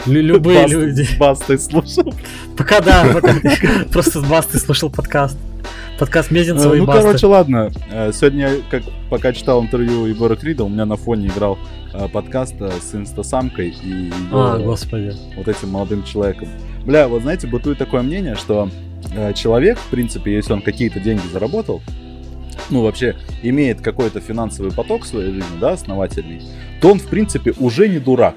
лю- 0.07 0.23
любые 0.23 0.63
Баст- 0.63 0.73
люди. 0.73 1.03
С 1.03 1.17
Бастой 1.19 1.59
слушал. 1.59 2.15
Пока 2.57 2.81
да, 2.81 3.07
пока 3.13 3.35
просто 3.93 4.21
с 4.21 4.25
Бастой 4.25 4.61
слушал 4.61 4.91
подкаст. 4.91 5.37
Подкаст 5.99 6.31
Мезенцева 6.33 6.75
Э, 6.75 6.79
Ну, 6.79 6.87
Басты. 6.87 7.03
короче, 7.03 7.27
ладно. 7.27 7.71
Э, 7.91 8.11
Сегодня, 8.13 8.51
как 8.71 8.83
пока 9.11 9.33
читал 9.33 9.63
интервью 9.63 10.07
Егора 10.07 10.35
Крида, 10.37 10.65
у 10.65 10.69
меня 10.69 10.87
на 10.87 10.97
фоне 10.97 11.29
играл 11.29 11.59
э, 11.93 12.09
подкаст 12.09 12.55
с 12.61 12.95
инстасамкой 12.95 13.69
и 13.83 14.11
А, 14.33 14.59
господи. 14.59 15.15
вот 15.37 15.47
этим 15.47 15.69
молодым 15.71 16.03
человеком. 16.03 16.49
Бля, 16.85 17.07
вот 17.07 17.23
знаете, 17.23 17.47
бытует 17.47 17.79
такое 17.79 18.03
мнение, 18.03 18.35
что 18.35 18.69
человек, 19.35 19.79
в 19.79 19.87
принципе, 19.91 20.35
если 20.35 20.53
он 20.53 20.63
какие-то 20.63 20.99
деньги 20.99 21.23
заработал, 21.33 21.81
ну, 22.71 22.83
вообще, 22.83 23.17
имеет 23.43 23.81
какой-то 23.81 24.21
финансовый 24.21 24.73
поток 24.73 25.03
в 25.03 25.07
своей 25.07 25.33
жизни, 25.33 25.59
да, 25.61 25.73
основательный, 25.73 26.43
то 26.81 26.91
он, 26.93 26.99
в 26.99 27.07
принципе, 27.07 27.53
уже 27.59 27.89
не 27.89 27.99
дурак. 27.99 28.37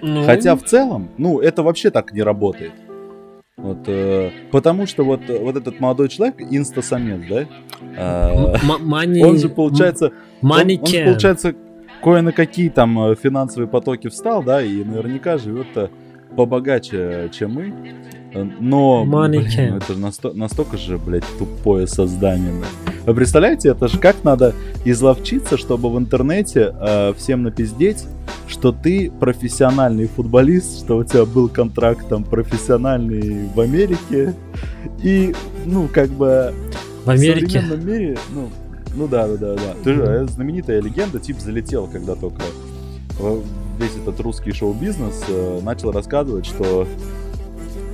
Ну, 0.00 0.24
Хотя 0.24 0.56
в 0.56 0.62
целом, 0.64 1.10
ну, 1.18 1.38
это 1.40 1.62
вообще 1.62 1.90
так 1.90 2.12
не 2.12 2.22
работает. 2.22 2.72
Вот, 3.56 3.78
э, 3.86 4.30
потому 4.50 4.86
что 4.86 5.04
вот, 5.04 5.20
э, 5.28 5.38
вот 5.38 5.56
этот 5.56 5.78
молодой 5.78 6.08
человек, 6.08 6.40
инстасамец, 6.50 7.20
да? 7.28 7.42
э, 7.96 8.56
м- 8.64 8.92
money- 8.92 9.24
он 9.24 9.38
же, 9.38 9.48
получается, 9.48 10.10
он, 10.42 10.50
money 10.50 10.78
он 10.80 10.86
же, 10.86 10.96
can. 10.96 11.04
получается, 11.04 11.54
кое 12.02 12.22
на 12.22 12.32
какие 12.32 12.70
там 12.70 12.98
э, 13.10 13.14
финансовые 13.14 13.68
потоки 13.68 14.08
встал, 14.08 14.42
да, 14.42 14.62
и 14.62 14.82
наверняка 14.82 15.38
живет 15.38 15.68
побогаче, 16.36 17.30
чем 17.32 17.54
мы. 17.54 17.74
Но, 18.60 19.04
Money 19.06 19.44
блин, 19.44 19.74
это 19.74 19.92
же 19.92 19.98
насто- 19.98 20.32
настолько 20.32 20.78
же, 20.78 20.96
блядь, 20.96 21.24
тупое 21.38 21.86
создание. 21.86 22.52
да. 22.60 22.92
Вы 23.04 23.14
представляете, 23.14 23.70
это 23.70 23.88
же 23.88 23.98
как 23.98 24.24
надо 24.24 24.54
изловчиться, 24.84 25.58
чтобы 25.58 25.90
в 25.90 25.98
интернете 25.98 26.74
э, 26.80 27.12
всем 27.14 27.42
напиздеть, 27.42 28.04
что 28.48 28.72
ты 28.72 29.10
профессиональный 29.10 30.06
футболист, 30.06 30.84
что 30.84 30.98
у 30.98 31.04
тебя 31.04 31.24
был 31.26 31.48
контракт 31.48 32.08
там 32.08 32.24
профессиональный 32.24 33.48
в 33.54 33.60
Америке, 33.60 34.34
и, 35.02 35.34
ну, 35.66 35.88
как 35.92 36.08
бы 36.10 36.54
в 37.04 37.10
Америке. 37.10 37.46
в 37.46 37.62
современном 37.62 37.86
мире, 37.86 38.18
ну, 38.34 38.48
ну 38.94 39.08
да, 39.08 39.26
да, 39.28 39.36
да, 39.36 39.54
да. 39.56 39.74
Ты 39.82 39.94
же 39.94 40.02
э, 40.02 40.24
знаменитая 40.26 40.80
легенда, 40.80 41.18
тип 41.18 41.38
залетел, 41.38 41.88
когда 41.88 42.14
только 42.14 42.42
э, 43.18 43.40
весь 43.78 43.96
этот 43.96 44.20
русский 44.20 44.52
шоу-бизнес 44.52 45.22
э, 45.28 45.60
начал 45.62 45.92
рассказывать, 45.92 46.46
что 46.46 46.86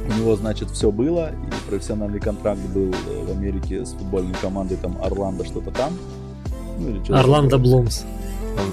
у 0.09 0.19
него, 0.19 0.37
значит, 0.37 0.71
все 0.71 0.91
было, 0.91 1.31
и 1.31 1.71
профессиональный 1.71 2.21
контракт 2.21 2.61
был 2.75 2.93
э, 2.93 3.25
в 3.27 3.31
Америке 3.31 3.85
с 3.85 3.93
футбольной 3.93 4.35
командой, 4.41 4.79
там, 4.81 4.97
Орландо, 5.03 5.45
что-то 5.45 5.71
там. 5.71 5.93
Ну, 6.79 6.91
или 6.91 7.13
Орландо. 7.13 7.59
Блумс. 7.59 8.05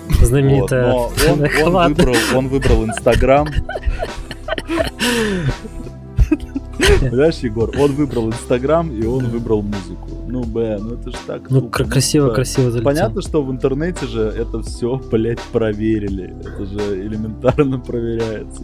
Вот, 0.09 0.27
Знаменитая. 0.27 0.87
но 0.87 1.11
он, 1.29 1.75
он 1.75 1.93
выбрал, 1.93 2.15
он 2.35 2.47
выбрал 2.47 2.85
Инстаграм. 2.85 3.47
Понимаешь, 6.77 7.37
Егор, 7.39 7.71
он 7.77 7.91
выбрал 7.93 8.27
Инстаграм 8.27 8.91
и 8.91 9.05
он 9.05 9.25
выбрал 9.25 9.61
музыку. 9.61 10.09
Ну, 10.27 10.43
бля, 10.43 10.77
ну 10.79 10.95
это 10.95 11.11
же 11.11 11.17
так. 11.25 11.49
Ну, 11.49 11.61
тупо. 11.61 11.77
кра- 11.77 11.85
красиво, 11.85 12.29
красиво 12.29 12.71
залетел. 12.71 12.83
Понятно, 12.83 13.21
что 13.21 13.43
в 13.43 13.51
интернете 13.51 14.07
же 14.07 14.21
это 14.21 14.61
все, 14.61 15.01
блядь, 15.11 15.39
проверили. 15.51 16.33
Это 16.41 16.65
же 16.65 17.01
элементарно 17.01 17.79
проверяется. 17.79 18.63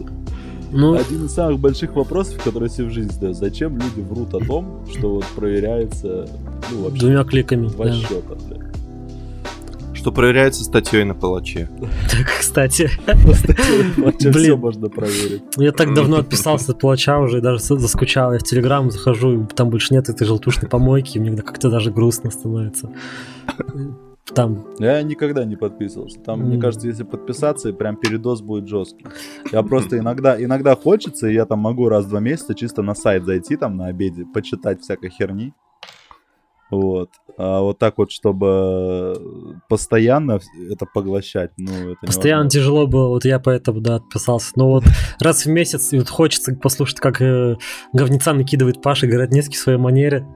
Ну, 0.72 0.94
Один 0.94 1.26
из 1.26 1.32
самых 1.32 1.60
больших 1.60 1.94
вопросов, 1.94 2.42
которые 2.42 2.70
себе 2.70 2.86
в 2.86 2.90
жизни 2.90 3.10
задаю. 3.12 3.34
Зачем 3.34 3.74
люди 3.74 4.00
врут 4.00 4.32
о 4.34 4.40
том, 4.40 4.86
что 4.90 5.16
вот 5.16 5.24
проверяется, 5.36 6.26
ну, 6.70 6.84
вообще, 6.84 7.00
двумя 7.00 7.24
кликами. 7.24 7.68
два 7.68 7.86
да. 7.86 7.94
счета. 7.94 8.36
Что 10.02 10.10
проверяется 10.10 10.64
статьей 10.64 11.04
на 11.04 11.14
палаче. 11.14 11.68
Так, 12.10 12.26
кстати, 12.40 12.90
все 14.18 14.56
можно 14.56 14.88
проверить. 14.88 15.44
я 15.56 15.70
так 15.70 15.94
давно 15.94 16.16
отписался 16.16 16.72
от 16.72 16.80
плача 16.80 17.20
уже, 17.20 17.38
и 17.38 17.40
даже 17.40 17.60
заскучал. 17.60 18.32
Я 18.32 18.40
в 18.40 18.42
Телеграм 18.42 18.90
захожу, 18.90 19.44
и 19.44 19.46
там 19.46 19.70
больше 19.70 19.94
нет 19.94 20.08
этой 20.08 20.26
желтушной 20.26 20.68
помойки, 20.68 21.18
и 21.18 21.20
мне 21.20 21.40
как-то 21.40 21.70
даже 21.70 21.92
грустно 21.92 22.32
становится. 22.32 22.90
Там, 24.34 24.66
Я 24.80 25.00
никогда 25.02 25.44
не 25.44 25.54
подписывался. 25.54 26.18
Там, 26.18 26.40
мне 26.40 26.56
М. 26.56 26.60
кажется, 26.60 26.88
если 26.88 27.04
подписаться, 27.04 27.68
и 27.68 27.72
прям 27.72 27.94
передоз 27.94 28.40
будет 28.40 28.66
жесткий. 28.66 29.06
Я 29.52 29.62
просто 29.62 29.98
иногда, 29.98 30.42
иногда 30.42 30.74
хочется, 30.74 31.28
и 31.28 31.34
я 31.34 31.44
там 31.44 31.60
могу 31.60 31.88
раз 31.88 32.06
в 32.06 32.08
два 32.08 32.18
месяца 32.18 32.56
чисто 32.56 32.82
на 32.82 32.96
сайт 32.96 33.24
зайти 33.24 33.56
там 33.56 33.76
на 33.76 33.86
обеде, 33.86 34.24
почитать 34.24 34.80
всякой 34.80 35.10
херни. 35.10 35.52
Вот. 36.72 37.10
А 37.38 37.60
вот 37.60 37.78
так 37.78 37.98
вот, 37.98 38.10
чтобы 38.10 39.60
постоянно 39.68 40.40
это 40.70 40.86
поглощать, 40.92 41.52
ну, 41.56 41.70
это 41.92 42.06
постоянно 42.06 42.42
невозможно. 42.44 42.50
тяжело 42.50 42.86
было, 42.86 43.08
вот 43.08 43.24
я 43.24 43.38
поэтому, 43.38 43.80
да, 43.80 43.96
отписался. 43.96 44.52
Но 44.56 44.68
вот 44.68 44.84
раз 45.20 45.46
в 45.46 45.50
месяц 45.50 45.92
вот 45.92 46.08
хочется 46.08 46.54
послушать, 46.54 46.98
как 46.98 47.22
э, 47.22 47.56
говнеца 47.92 48.32
накидывает 48.32 48.82
Паша 48.82 49.06
Городницкий 49.06 49.56
в 49.56 49.60
своей 49.60 49.78
манере. 49.78 50.26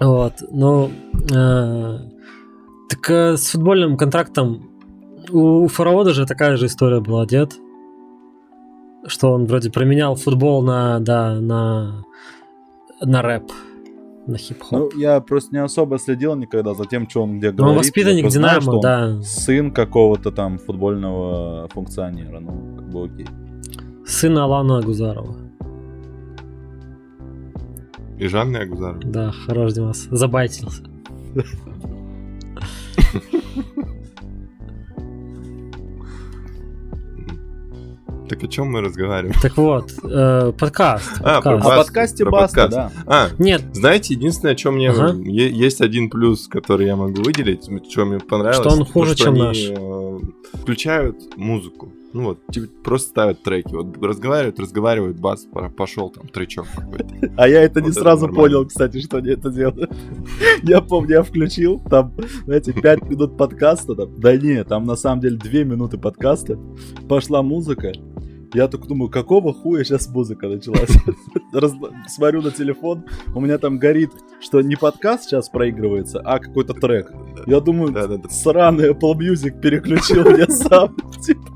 Вот, 0.00 0.34
но... 0.50 0.90
э, 1.32 1.98
так 2.88 3.10
э, 3.10 3.36
с 3.36 3.50
футбольным 3.50 3.96
контрактом 3.96 4.70
у, 5.30 5.64
у 5.64 5.68
Фараода 5.68 6.12
же 6.12 6.26
такая 6.26 6.56
же 6.56 6.66
история 6.66 7.00
была, 7.00 7.26
дед. 7.26 7.52
Что 9.06 9.32
он 9.32 9.46
вроде 9.46 9.70
променял 9.70 10.16
футбол 10.16 10.62
на, 10.62 10.98
да, 11.00 11.34
на, 11.40 12.04
на 13.00 13.22
рэп, 13.22 13.52
на 14.28 14.38
хип-хоп. 14.38 14.92
Ну, 14.94 15.00
я 15.00 15.20
просто 15.20 15.54
не 15.54 15.62
особо 15.62 15.98
следил 15.98 16.36
никогда 16.36 16.74
за 16.74 16.84
тем, 16.84 17.08
что 17.08 17.22
он 17.22 17.38
где 17.38 17.50
говорит. 17.50 17.58
Но 17.58 17.66
он 17.66 17.72
Я 17.72 17.78
воспитанник 17.78 18.30
знаю, 18.30 18.60
Динамо, 18.60 18.76
он 18.76 18.80
да. 18.80 19.22
Сын 19.22 19.72
какого-то 19.72 20.30
там 20.30 20.58
футбольного 20.58 21.68
функционера, 21.68 22.40
ну, 22.40 22.76
как 22.76 22.90
бы 22.90 23.04
окей. 23.04 23.26
Сын 24.06 24.38
Алана 24.38 24.82
Гузарова. 24.82 25.36
И 28.18 28.26
Жанны 28.26 28.56
Агузаров. 28.56 29.00
Да, 29.04 29.30
хорош, 29.30 29.74
Димас. 29.74 30.08
Забайтился. 30.10 30.82
Так 38.28 38.42
о 38.42 38.48
чем 38.48 38.70
мы 38.72 38.80
разговариваем? 38.82 39.34
Так 39.40 39.56
вот, 39.56 39.90
э, 40.04 40.52
подкаст. 40.58 41.08
А, 41.20 41.40
про 41.40 41.52
подкаст. 41.58 41.72
О 41.72 41.76
подкасте 41.76 42.24
про 42.24 42.30
Баста, 42.30 42.62
подкаст. 42.62 42.76
да. 42.76 43.02
А, 43.06 43.28
Нет, 43.38 43.62
знаете, 43.72 44.14
единственное, 44.14 44.56
что 44.56 44.70
мне 44.70 44.90
Ага. 44.90 45.14
е- 45.24 45.50
есть 45.50 45.80
один 45.80 46.10
плюс, 46.10 46.46
который 46.46 46.86
я 46.86 46.96
могу 46.96 47.22
выделить, 47.22 47.68
что 47.90 48.04
мне 48.04 48.18
понравилось. 48.18 48.58
Что 48.58 48.70
он 48.70 48.84
то, 48.84 48.92
хуже, 48.92 49.14
что 49.14 49.24
чем 49.24 49.34
они, 49.34 49.42
наш. 49.44 49.58
э, 49.70 50.18
Включают 50.62 51.36
музыку. 51.36 51.92
Ну 52.14 52.24
вот, 52.24 52.38
типа, 52.50 52.68
просто 52.82 53.10
ставят 53.10 53.42
треки. 53.42 53.70
Вот 53.74 54.02
разговаривают, 54.02 54.58
разговаривают, 54.58 55.18
бас, 55.20 55.46
пошел 55.76 56.08
там 56.08 56.26
тречок 56.28 56.66
какой-то. 56.74 57.06
А 57.36 57.46
я 57.46 57.62
это 57.62 57.82
не 57.82 57.92
сразу 57.92 58.28
понял, 58.28 58.64
кстати, 58.66 58.98
что 59.02 59.18
они 59.18 59.28
это 59.30 59.50
делают. 59.50 59.92
Я 60.62 60.80
помню, 60.80 61.10
я 61.16 61.22
включил, 61.22 61.80
там, 61.88 62.14
знаете, 62.46 62.72
5 62.72 63.10
минут 63.10 63.36
подкаста, 63.36 63.94
да 63.94 64.36
не, 64.36 64.64
там 64.64 64.84
на 64.86 64.96
самом 64.96 65.20
деле 65.20 65.36
2 65.36 65.50
минуты 65.64 65.98
подкаста, 65.98 66.58
пошла 67.08 67.42
музыка, 67.42 67.92
я 68.54 68.68
только 68.68 68.88
думаю, 68.88 69.10
какого 69.10 69.52
хуя 69.52 69.84
сейчас 69.84 70.08
музыка 70.08 70.48
началась? 70.48 70.90
Смотрю 72.08 72.42
на 72.42 72.50
телефон, 72.50 73.04
у 73.34 73.40
меня 73.40 73.58
там 73.58 73.78
горит, 73.78 74.10
что 74.40 74.60
не 74.60 74.76
подкаст 74.76 75.24
сейчас 75.24 75.48
проигрывается, 75.48 76.20
а 76.20 76.38
какой-то 76.38 76.74
трек. 76.74 77.12
Я 77.46 77.60
думаю, 77.60 78.22
сраный 78.30 78.90
Apple 78.90 79.14
Music 79.14 79.60
переключил 79.60 80.24
меня 80.24 80.46
сам. 80.48 80.96
Типа, 81.22 81.48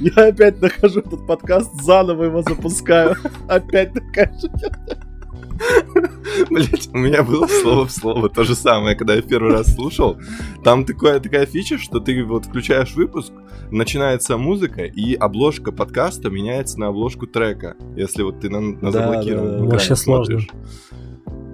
Я 0.00 0.28
опять 0.28 0.60
нахожу 0.60 1.00
этот 1.00 1.26
подкаст, 1.26 1.70
заново 1.82 2.24
его 2.24 2.42
запускаю. 2.42 3.16
Опять 3.48 3.94
же. 3.94 4.50
Блять, 6.50 6.88
у 6.92 6.98
меня 6.98 7.22
было 7.22 7.46
слово 7.46 7.86
в 7.86 7.90
слово 7.90 8.28
то 8.28 8.44
же 8.44 8.54
самое, 8.54 8.96
когда 8.96 9.14
я 9.14 9.22
первый 9.22 9.52
раз 9.52 9.74
слушал. 9.74 10.16
Там 10.64 10.84
такая, 10.84 11.20
такая 11.20 11.46
фича, 11.46 11.78
что 11.78 12.00
ты 12.00 12.22
вот 12.24 12.46
включаешь 12.46 12.94
выпуск, 12.94 13.32
начинается 13.70 14.36
музыка, 14.36 14.84
и 14.84 15.14
обложка 15.14 15.72
подкаста 15.72 16.30
меняется 16.30 16.78
на 16.78 16.88
обложку 16.88 17.26
трека, 17.26 17.76
если 17.96 18.22
вот 18.22 18.40
ты 18.40 18.50
на, 18.50 18.60
на 18.60 18.90
Да, 18.90 18.92
заблокированном 18.92 19.58
да, 19.58 19.64
да. 19.64 19.70
Вообще 19.70 19.96
сложно. 19.96 20.40
смотришь. 20.40 20.48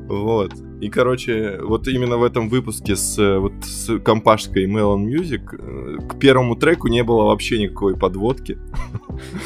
Вот. 0.09 0.53
И, 0.83 0.89
короче, 0.91 1.61
вот 1.63 1.87
именно 1.87 2.17
в 2.17 2.25
этом 2.25 2.49
выпуске 2.49 2.97
с, 2.97 3.17
э, 3.17 3.39
вот, 3.39 3.53
с 3.63 4.01
компашкой 4.01 4.67
Melon 4.67 5.05
Music 5.07 5.43
э, 5.53 6.09
к 6.09 6.19
первому 6.19 6.57
треку 6.57 6.89
не 6.89 7.05
было 7.05 7.27
вообще 7.27 7.61
никакой 7.63 7.97
подводки. 7.97 8.59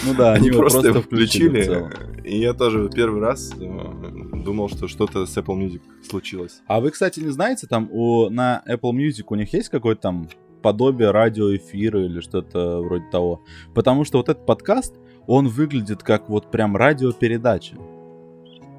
Ну 0.06 0.14
да, 0.16 0.32
Они, 0.36 0.50
просто, 0.50 0.88
его 0.88 1.02
включили. 1.02 1.60
включили. 1.62 1.90
и 2.24 2.38
я 2.40 2.54
тоже 2.54 2.88
первый 2.88 3.20
раз 3.20 3.52
э, 3.60 4.42
думал, 4.44 4.70
что 4.70 4.88
что-то 4.88 5.26
с 5.26 5.36
Apple 5.36 5.58
Music 5.58 5.82
случилось. 6.08 6.62
А 6.68 6.80
вы, 6.80 6.90
кстати, 6.90 7.20
не 7.20 7.28
знаете, 7.28 7.66
там 7.66 7.90
у, 7.92 8.30
на 8.30 8.62
Apple 8.66 8.92
Music 8.92 9.24
у 9.28 9.34
них 9.34 9.52
есть 9.52 9.68
какой-то 9.68 10.00
там 10.00 10.28
подобие 10.62 11.10
радиоэфира 11.10 12.02
или 12.02 12.20
что-то 12.20 12.80
вроде 12.80 13.04
того. 13.12 13.42
Потому 13.74 14.04
что 14.04 14.16
вот 14.16 14.30
этот 14.30 14.46
подкаст, 14.46 14.94
он 15.26 15.48
выглядит 15.48 16.02
как 16.02 16.30
вот 16.30 16.50
прям 16.50 16.78
радиопередача. 16.78 17.76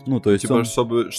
Ну, 0.07 0.19
то 0.19 0.31
есть 0.31 0.41
Типа, 0.41 0.53
он- 0.53 0.65
чтобы 0.65 1.11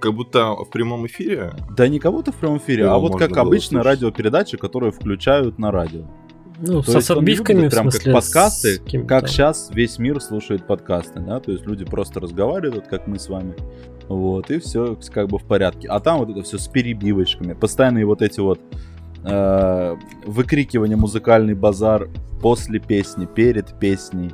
как 0.00 0.14
будто 0.14 0.54
в 0.54 0.68
прямом 0.70 1.06
эфире. 1.06 1.52
Да 1.76 1.86
не 1.88 1.98
кого-то 1.98 2.32
в 2.32 2.36
прямом 2.36 2.58
эфире, 2.58 2.84
Его 2.84 2.94
а 2.94 2.98
вот 2.98 3.18
как 3.18 3.36
обычная 3.36 3.82
слушать. 3.82 4.00
радиопередача, 4.00 4.56
которую 4.56 4.92
включают 4.92 5.58
на 5.58 5.70
радио. 5.70 6.04
Ну, 6.62 6.82
То 6.82 7.00
со 7.00 7.14
не 7.14 7.20
отбивками, 7.20 7.56
выглядит 7.56 7.72
в 7.72 7.76
прям 7.76 7.90
смысле, 7.90 8.12
как 8.12 8.22
с 8.22 8.26
подкасты, 8.26 8.78
как 9.06 9.28
сейчас 9.28 9.70
весь 9.72 9.98
мир 9.98 10.20
слушает 10.20 10.66
подкасты, 10.66 11.20
да, 11.20 11.40
то 11.40 11.52
есть 11.52 11.64
люди 11.66 11.86
просто 11.86 12.20
разговаривают, 12.20 12.86
как 12.86 13.06
мы 13.06 13.18
с 13.18 13.30
вами, 13.30 13.54
вот, 14.08 14.50
и 14.50 14.58
все 14.58 14.98
как 15.10 15.28
бы 15.28 15.38
в 15.38 15.44
порядке. 15.44 15.88
А 15.88 16.00
там 16.00 16.18
вот 16.18 16.28
это 16.28 16.42
все 16.42 16.58
с 16.58 16.68
перебивочками, 16.68 17.54
постоянные 17.54 18.04
вот 18.04 18.20
эти 18.20 18.40
вот 18.40 18.60
э, 19.24 19.96
выкрикивания 20.26 20.98
музыкальный 20.98 21.54
базар 21.54 22.10
после 22.42 22.78
песни, 22.78 23.24
перед 23.24 23.78
песней. 23.78 24.32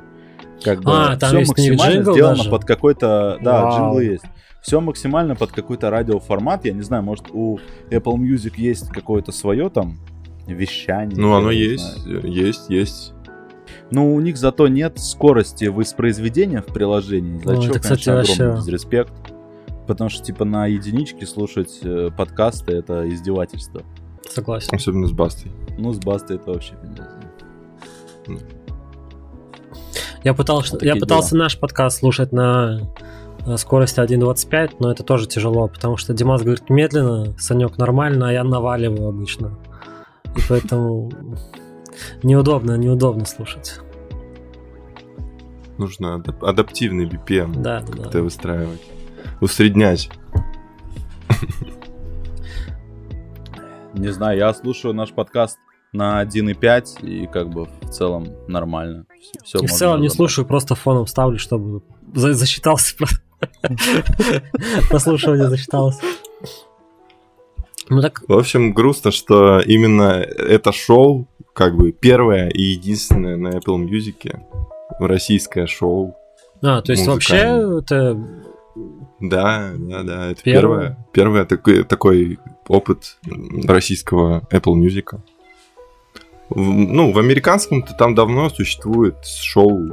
Как 0.63 0.81
бы 0.81 0.91
А, 0.91 1.15
там 1.17 1.29
все 1.29 1.45
максимально 1.47 2.01
сделано 2.01 2.37
даже? 2.37 2.49
под 2.49 2.65
какой-то, 2.65 3.37
да, 3.41 3.63
Вау. 3.63 3.77
джинглы 3.77 4.03
есть. 4.03 4.25
Все 4.67 4.81
максимально 4.81 5.33
под 5.37 5.53
какой-то 5.53 5.89
радиоформат. 5.89 6.65
Я 6.65 6.73
не 6.73 6.81
знаю, 6.81 7.01
может 7.01 7.27
у 7.31 7.57
Apple 7.89 8.15
Music 8.17 8.55
есть 8.57 8.89
какое-то 8.89 9.31
свое 9.31 9.69
там 9.69 9.97
вещание. 10.45 11.17
Ну, 11.17 11.33
оно 11.35 11.51
есть, 11.51 12.03
знаю. 12.03 12.29
есть, 12.29 12.69
есть. 12.69 13.13
Но 13.91 14.13
у 14.13 14.19
них 14.19 14.35
зато 14.35 14.67
нет 14.67 14.99
скорости 14.99 15.65
воспроизведения 15.65 16.61
в 16.61 16.65
приложении. 16.65 17.39
За 17.45 17.53
Ну, 17.53 17.61
чё, 17.61 17.69
это, 17.69 17.79
кстати, 17.79 18.03
конечно, 18.03 18.33
огромный 18.33 18.47
вообще- 18.55 18.65
дизреспект. 18.65 19.13
Потому 19.87 20.09
что, 20.09 20.21
типа, 20.25 20.43
на 20.43 20.67
единичке 20.67 21.25
слушать 21.25 21.79
э, 21.83 22.09
подкасты— 22.17 22.73
это 22.73 23.07
издевательство. 23.07 23.83
Согласен. 24.29 24.75
Особенно 24.75 25.07
с 25.07 25.13
Бастой. 25.13 25.49
Ну, 25.77 25.93
с 25.93 25.97
Бастой 25.97 26.35
это 26.35 26.51
вообще 26.51 26.73
пиздец. 26.81 27.05
Я, 30.25 30.33
пытался, 30.33 30.73
Вот 30.73 30.83
я 30.83 30.97
пытался 30.97 31.37
наш 31.37 31.57
подкаст 31.57 31.99
слушать 31.99 32.33
на 32.33 32.81
э, 33.47 33.57
скорости 33.57 33.99
1.25, 33.99 34.75
но 34.79 34.91
это 34.91 35.01
тоже 35.03 35.27
тяжело, 35.27 35.67
потому 35.67 35.97
что 35.97 36.13
Димас 36.13 36.41
говорит 36.43 36.69
медленно, 36.69 37.33
Санек 37.39 37.77
нормально, 37.79 38.29
а 38.29 38.31
я 38.31 38.43
наваливаю 38.43 39.07
обычно. 39.09 39.57
И 40.35 40.39
поэтому 40.47 41.09
неудобно, 42.21 42.77
неудобно 42.77 43.25
слушать. 43.25 43.79
Нужно 45.79 46.17
адап- 46.19 46.43
адаптивный 46.47 47.05
BPM 47.07 47.61
Да, 47.61 47.81
да. 47.81 48.03
как-то 48.03 48.21
выстраивать. 48.23 48.81
Усреднять. 49.41 50.09
Не 53.93 54.09
знаю, 54.09 54.37
я 54.37 54.53
слушаю 54.53 54.93
наш 54.93 55.11
подкаст 55.11 55.57
на 55.93 56.21
1.5, 56.23 57.03
и 57.05 57.25
как 57.27 57.49
бы 57.49 57.65
в 57.81 57.89
целом 57.89 58.27
нормально. 58.47 59.05
Все, 59.43 59.59
И 59.59 59.65
в 59.67 59.71
целом 59.71 60.01
не 60.01 60.09
слушаю, 60.09 60.45
просто 60.45 60.75
фоном 60.75 61.07
ставлю, 61.07 61.39
чтобы 61.39 61.81
за- 62.13 62.33
засчитался. 62.33 62.95
просто. 62.97 63.17
Прослушивание 64.89 65.49
засчиталось. 65.49 65.99
Ну 67.89 68.01
так, 68.01 68.21
В 68.27 68.33
общем, 68.33 68.73
грустно, 68.73 69.11
что 69.11 69.59
именно 69.59 70.21
это 70.21 70.71
шоу, 70.71 71.27
как 71.53 71.75
бы 71.75 71.91
первое 71.91 72.49
и 72.49 72.61
единственное 72.61 73.37
на 73.37 73.49
Apple 73.49 73.77
Music, 73.85 74.39
российское 74.99 75.67
шоу. 75.67 76.15
а, 76.61 76.81
то 76.81 76.91
есть 76.91 77.07
вообще 77.07 77.37
это 77.79 78.17
Да, 79.21 79.71
да, 79.77 80.03
да, 80.03 80.31
это 80.31 80.43
Первое? 80.43 80.79
первое. 80.79 81.07
Первое 81.13 81.45
такой, 81.45 81.83
такой 81.83 82.39
опыт 82.67 83.17
российского 83.65 84.41
Apple 84.51 84.73
Music. 84.75 85.17
В- 86.49 86.57
ну, 86.59 87.11
в 87.11 87.19
американском-то 87.19 87.93
там 87.93 88.15
давно 88.15 88.49
существует 88.49 89.15
шоу 89.25 89.83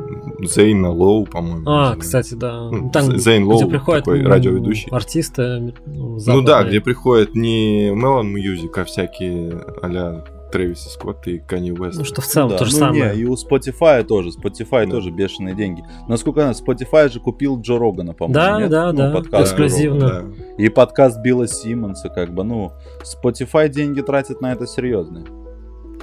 Зейна 0.40 0.90
Лоу, 0.90 1.26
по-моему. 1.26 1.62
А, 1.68 1.96
кстати, 1.96 2.34
да. 2.34 2.68
Ну, 2.70 2.90
Там, 2.90 3.18
Зейн 3.18 3.42
где 3.44 3.52
Лоу, 3.52 3.68
приходят 3.68 4.04
такой 4.04 4.22
радиоведущий. 4.22 4.88
артисты. 4.90 5.42
Ну, 5.86 6.18
Ну 6.26 6.42
да, 6.42 6.52
западные. 6.58 6.68
где 6.68 6.80
приходят 6.80 7.34
не 7.34 7.88
Melon 7.88 8.32
Music, 8.32 8.70
а 8.80 8.84
всякие 8.84 9.60
а-ля 9.82 10.24
Трэвиса 10.52 10.88
Скотта 10.90 11.30
и 11.32 11.38
Канни 11.40 11.72
Уэст. 11.72 11.98
Ну, 11.98 12.04
что 12.04 12.22
в 12.22 12.26
целом 12.26 12.50
да. 12.50 12.58
то 12.58 12.64
же 12.66 12.72
ну, 12.72 12.78
самое. 12.78 13.14
Не, 13.16 13.22
и 13.22 13.24
у 13.24 13.34
Spotify 13.34 14.04
тоже. 14.04 14.28
Spotify 14.28 14.84
Да. 14.86 14.92
тоже 14.92 15.10
бешеные 15.10 15.56
деньги. 15.56 15.82
Насколько 16.06 16.42
я 16.42 16.52
знаю, 16.54 16.78
Spotify 16.78 17.10
же 17.12 17.18
купил 17.18 17.60
Джо 17.60 17.76
Рогана, 17.78 18.12
по-моему. 18.12 18.34
Да, 18.34 18.60
нет? 18.60 18.70
да, 18.70 18.92
Ну, 18.92 18.98
да, 18.98 19.10
подкаст 19.10 19.42
эксклюзивно. 19.50 20.08
Рогана. 20.08 20.34
И 20.56 20.68
подкаст 20.68 21.20
Билла 21.20 21.48
Симмонса, 21.48 22.08
как 22.10 22.32
бы, 22.32 22.44
ну, 22.44 22.70
Spotify 23.02 23.68
деньги 23.68 24.00
тратит 24.02 24.40
на 24.40 24.52
это 24.52 24.68
серьезно. 24.68 25.24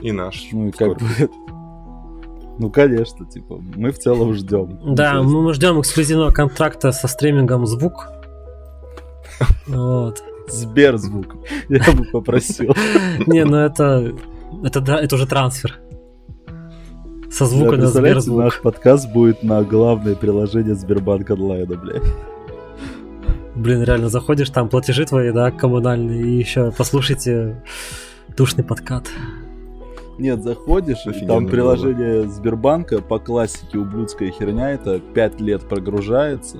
И 0.01 0.11
наш. 0.11 0.49
Ну, 0.51 0.67
и 0.67 0.71
как 0.71 0.97
бы... 0.97 1.05
Ну, 2.59 2.69
конечно, 2.69 3.25
типа, 3.25 3.59
мы 3.75 3.91
в 3.91 3.97
целом 3.97 4.33
ждем. 4.33 4.77
Да, 4.95 5.23
мы, 5.23 5.53
ждем 5.53 5.79
эксклюзивного 5.79 6.31
контракта 6.31 6.91
со 6.91 7.07
стримингом 7.07 7.65
звук. 7.65 8.07
Вот. 9.67 10.21
Сберзвук. 10.47 11.35
Я 11.69 11.91
бы 11.93 12.03
попросил. 12.11 12.75
Не, 13.25 13.45
ну 13.45 13.57
это. 13.57 14.13
Это, 14.63 14.81
да, 14.81 14.99
это 14.99 15.15
уже 15.15 15.25
трансфер. 15.25 15.79
Со 17.31 17.45
звука 17.45 17.77
на 17.77 17.87
Сберзвук. 17.87 18.43
наш 18.43 18.61
подкаст 18.61 19.11
будет 19.11 19.41
на 19.41 19.63
главное 19.63 20.15
приложение 20.15 20.75
Сбербанк 20.75 21.31
онлайна, 21.31 21.77
блядь. 21.77 22.03
Блин, 23.55 23.83
реально 23.83 24.09
заходишь, 24.09 24.49
там 24.49 24.69
платежи 24.69 25.05
твои, 25.05 25.31
да, 25.31 25.51
коммунальные, 25.51 26.23
и 26.23 26.37
еще 26.37 26.71
послушайте 26.77 27.63
душный 28.35 28.63
подкат. 28.63 29.09
Нет, 30.21 30.43
заходишь, 30.43 31.03
и 31.07 31.09
Офигенно 31.09 31.27
там 31.33 31.43
было. 31.45 31.51
приложение 31.51 32.29
Сбербанка 32.29 33.01
по 33.01 33.17
классике 33.17 33.79
ублюдская 33.79 34.29
херня, 34.29 34.69
это 34.71 34.99
5 34.99 35.41
лет 35.41 35.67
прогружается. 35.67 36.57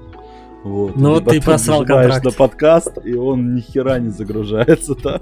Вот. 0.64 0.96
Ну 0.96 1.12
И 1.12 1.14
вот 1.14 1.26
ты 1.26 1.40
просрал 1.42 1.86
контракт. 1.86 2.24
на 2.26 2.32
подкаст, 2.32 2.98
и 3.06 3.14
он 3.16 3.54
ни 3.54 3.60
хера 3.62 4.00
не 4.00 4.10
загружается 4.10 4.96
там. 4.96 5.22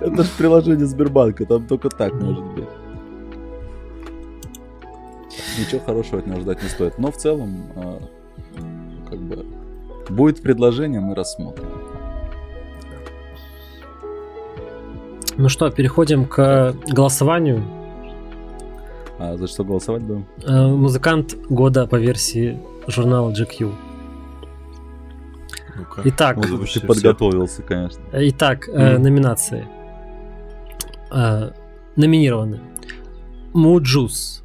Это 0.00 0.22
же 0.22 0.30
приложение 0.38 0.86
Сбербанка, 0.86 1.44
там 1.46 1.66
только 1.66 1.88
так 1.90 2.12
может 2.14 2.44
быть. 2.54 2.68
Ничего 5.58 5.80
хорошего 5.80 6.18
от 6.20 6.26
него 6.28 6.40
ждать 6.40 6.62
не 6.62 6.68
стоит. 6.68 6.96
Но 6.98 7.10
в 7.10 7.16
целом, 7.16 7.64
а, 7.74 8.00
как 9.08 9.18
бы, 9.18 9.44
будет 10.08 10.42
предложение, 10.42 11.00
мы 11.00 11.14
рассмотрим. 11.16 11.66
Ну 15.40 15.48
что, 15.48 15.70
переходим 15.70 16.26
к 16.26 16.74
голосованию. 16.86 17.64
А 19.18 19.38
за 19.38 19.46
что 19.46 19.64
голосовать 19.64 20.02
будем? 20.02 20.26
Э, 20.44 20.66
Музыкант 20.66 21.34
года 21.48 21.86
по 21.86 21.96
версии 21.96 22.58
журнала 22.86 23.30
GQ. 23.32 23.72
Ну-ка. 25.78 26.02
Итак, 26.04 26.44
Слушайте, 26.46 26.80
ты 26.80 26.86
подготовился, 26.86 27.62
конечно. 27.62 28.02
Итак, 28.12 28.68
э, 28.68 28.92
Мгм. 28.96 29.02
номинации. 29.02 29.66
Э, 31.10 31.52
номинированы. 31.96 32.60
Муджус 33.54 34.42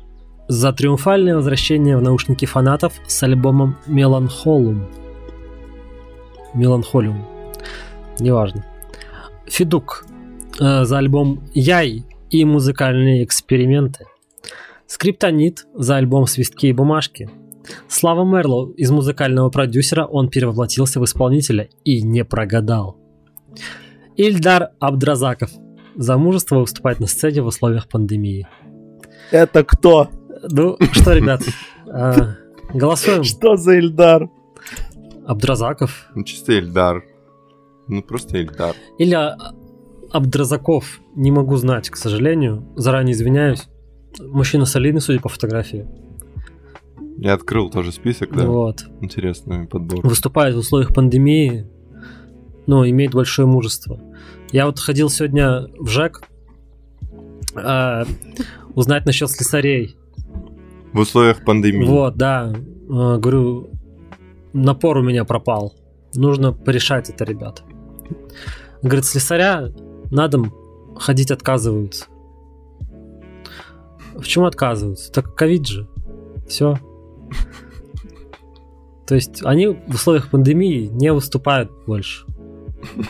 за 0.47 0.71
триумфальное 0.71 1.35
возвращение 1.35 1.97
в 1.97 2.01
наушники 2.01 2.45
фанатов 2.45 2.93
с 3.05 3.21
альбомом 3.21 3.75
Меланхолум. 3.85 4.85
Меланхолиум. 6.53 7.25
Неважно. 8.19 8.63
Федук 9.45 10.05
за 10.57 10.97
альбом 10.97 11.43
Яй 11.53 12.05
и 12.29 12.45
музыкальные 12.45 13.23
эксперименты. 13.23 14.05
Скриптонит 14.87 15.65
за 15.73 15.97
альбом 15.97 16.27
Свистки 16.27 16.67
и 16.67 16.73
бумажки. 16.73 17.29
Слава 17.87 18.23
Мерлоу 18.23 18.71
из 18.71 18.91
музыкального 18.91 19.49
продюсера 19.49 20.05
он 20.05 20.29
перевоплотился 20.29 20.99
в 20.99 21.05
исполнителя 21.05 21.69
и 21.83 22.01
не 22.01 22.23
прогадал. 22.23 22.97
Ильдар 24.17 24.69
Абдразаков 24.79 25.49
за 25.95 26.17
мужество 26.17 26.59
выступать 26.59 26.99
на 26.99 27.07
сцене 27.07 27.41
в 27.41 27.47
условиях 27.47 27.87
пандемии. 27.87 28.47
Это 29.31 29.63
кто? 29.63 30.09
Ну 30.43 30.77
что, 30.91 31.13
ребят, 31.13 31.41
э, 31.87 32.33
голосуем. 32.73 33.23
Что 33.23 33.57
за 33.57 33.77
Ильдар? 33.79 34.29
Абдразаков 35.25 36.07
Ну, 36.13 36.23
чисто 36.23 36.57
Эльдар. 36.57 37.03
Ну, 37.87 38.03
просто 38.03 38.37
Эльдар. 38.37 38.75
или 38.99 39.15
Абдразаков, 40.15 41.01
не 41.13 41.29
могу 41.29 41.57
знать, 41.57 41.89
к 41.89 41.97
сожалению. 41.97 42.65
Заранее 42.77 43.11
извиняюсь. 43.11 43.67
Мужчина 44.17 44.65
солидный, 44.65 45.01
судя 45.01 45.19
по 45.19 45.27
фотографии. 45.27 45.85
Я 47.17 47.33
открыл 47.33 47.69
тоже 47.69 47.91
список, 47.91 48.33
да. 48.33 48.47
Вот. 48.47 48.85
Интересный 49.01 49.67
подбор. 49.67 50.07
Выступает 50.07 50.55
в 50.55 50.59
условиях 50.59 50.93
пандемии, 50.93 51.67
но 52.65 52.87
имеет 52.87 53.13
большое 53.13 53.45
мужество. 53.45 53.99
Я 54.53 54.67
вот 54.67 54.79
ходил 54.79 55.09
сегодня 55.09 55.67
в 55.77 55.89
ЖЭК 55.89 56.21
э, 57.57 58.03
узнать 58.73 59.05
насчет 59.05 59.29
слесарей. 59.29 59.97
В 60.93 60.99
условиях 60.99 61.43
пандемии. 61.43 61.87
Вот, 61.87 62.15
да. 62.15 62.53
Э, 62.53 63.17
говорю, 63.17 63.69
напор 64.53 64.95
у 64.95 65.03
меня 65.03 65.25
пропал. 65.25 65.73
Нужно 66.13 66.53
порешать 66.53 67.09
это, 67.09 67.25
ребят. 67.25 67.63
Говорит, 68.81 69.03
слесаря 69.03 69.73
на 70.11 70.27
дом 70.27 70.53
ходить 70.97 71.31
отказываются. 71.31 72.05
В 74.15 74.23
чем 74.23 74.45
отказываются? 74.45 75.11
Так 75.11 75.35
ковид 75.35 75.67
же. 75.67 75.87
Все. 76.47 76.79
То 79.07 79.15
есть 79.15 79.41
они 79.45 79.67
в 79.67 79.89
условиях 79.93 80.29
пандемии 80.29 80.87
не 80.91 81.11
выступают 81.13 81.71
больше. 81.85 82.25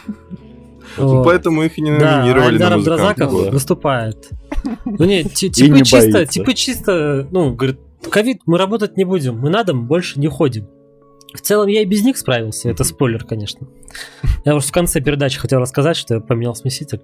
Ну, 0.98 1.24
поэтому 1.26 1.64
их 1.64 1.78
и 1.78 1.82
не 1.82 1.98
Да, 1.98 2.20
номинировали 2.20 2.54
Альдар 2.54 2.70
на 2.70 2.76
Абдразаков 2.76 3.32
года. 3.32 3.52
выступает. 3.52 4.30
Ну 4.86 5.04
не, 5.04 5.24
ти- 5.26 5.48
И 5.48 5.50
типа 5.50 5.74
не 5.74 5.84
чисто, 5.84 6.26
типа 6.26 6.54
чисто, 6.54 7.28
ну, 7.32 7.54
говорит, 7.54 7.80
ковид, 8.10 8.42
мы 8.46 8.58
работать 8.58 8.96
не 8.96 9.04
будем, 9.04 9.38
мы 9.38 9.50
на 9.50 9.64
дом 9.64 9.88
больше 9.88 10.20
не 10.22 10.28
ходим. 10.28 10.68
В 11.36 11.42
целом 11.42 11.68
я 11.68 11.82
и 11.82 11.86
без 11.86 12.04
них 12.04 12.18
справился, 12.18 12.70
это 12.70 12.84
спойлер, 12.84 13.26
конечно. 13.26 13.68
Я 14.46 14.54
просто 14.54 14.70
в 14.70 14.74
конце 14.74 15.02
передачи 15.02 15.38
хотел 15.38 15.60
рассказать, 15.60 15.98
что 15.98 16.16
я 16.16 16.20
поменял 16.22 16.56
смеситель. 16.56 17.02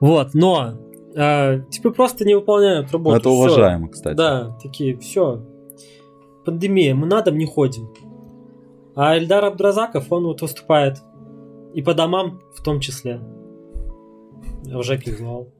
Вот, 0.00 0.34
но 0.34 0.74
э, 1.14 1.62
типа 1.70 1.90
просто 1.90 2.24
не 2.24 2.34
выполняют 2.34 2.90
работу. 2.92 3.16
Это 3.16 3.28
всё. 3.28 3.38
уважаемо, 3.38 3.88
кстати. 3.88 4.16
Да, 4.16 4.58
такие, 4.62 4.98
все. 4.98 5.46
Пандемия, 6.44 6.94
мы 6.94 7.06
на 7.06 7.22
дом 7.22 7.38
не 7.38 7.46
ходим. 7.46 7.90
А 8.96 9.16
Эльдар 9.16 9.44
Абдразаков, 9.44 10.10
он 10.10 10.24
вот 10.24 10.42
выступает. 10.42 10.98
И 11.74 11.82
по 11.82 11.94
домам 11.94 12.40
в 12.56 12.62
том 12.62 12.80
числе. 12.80 13.20
Я 14.64 14.78
уже 14.78 14.98
кивнул. 14.98 15.52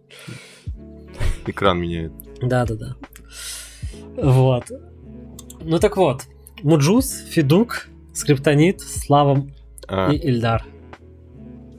Экран 1.46 1.78
меняет. 1.78 2.12
Да-да-да. 2.42 2.96
Вот. 4.16 4.64
Ну 5.62 5.78
так 5.78 5.96
вот. 5.96 6.22
Муджус, 6.62 7.24
Федук, 7.28 7.89
Скриптонит, 8.12 8.80
Слава 8.80 9.46
А, 9.88 10.12
и 10.12 10.16
Ильдар. 10.18 10.64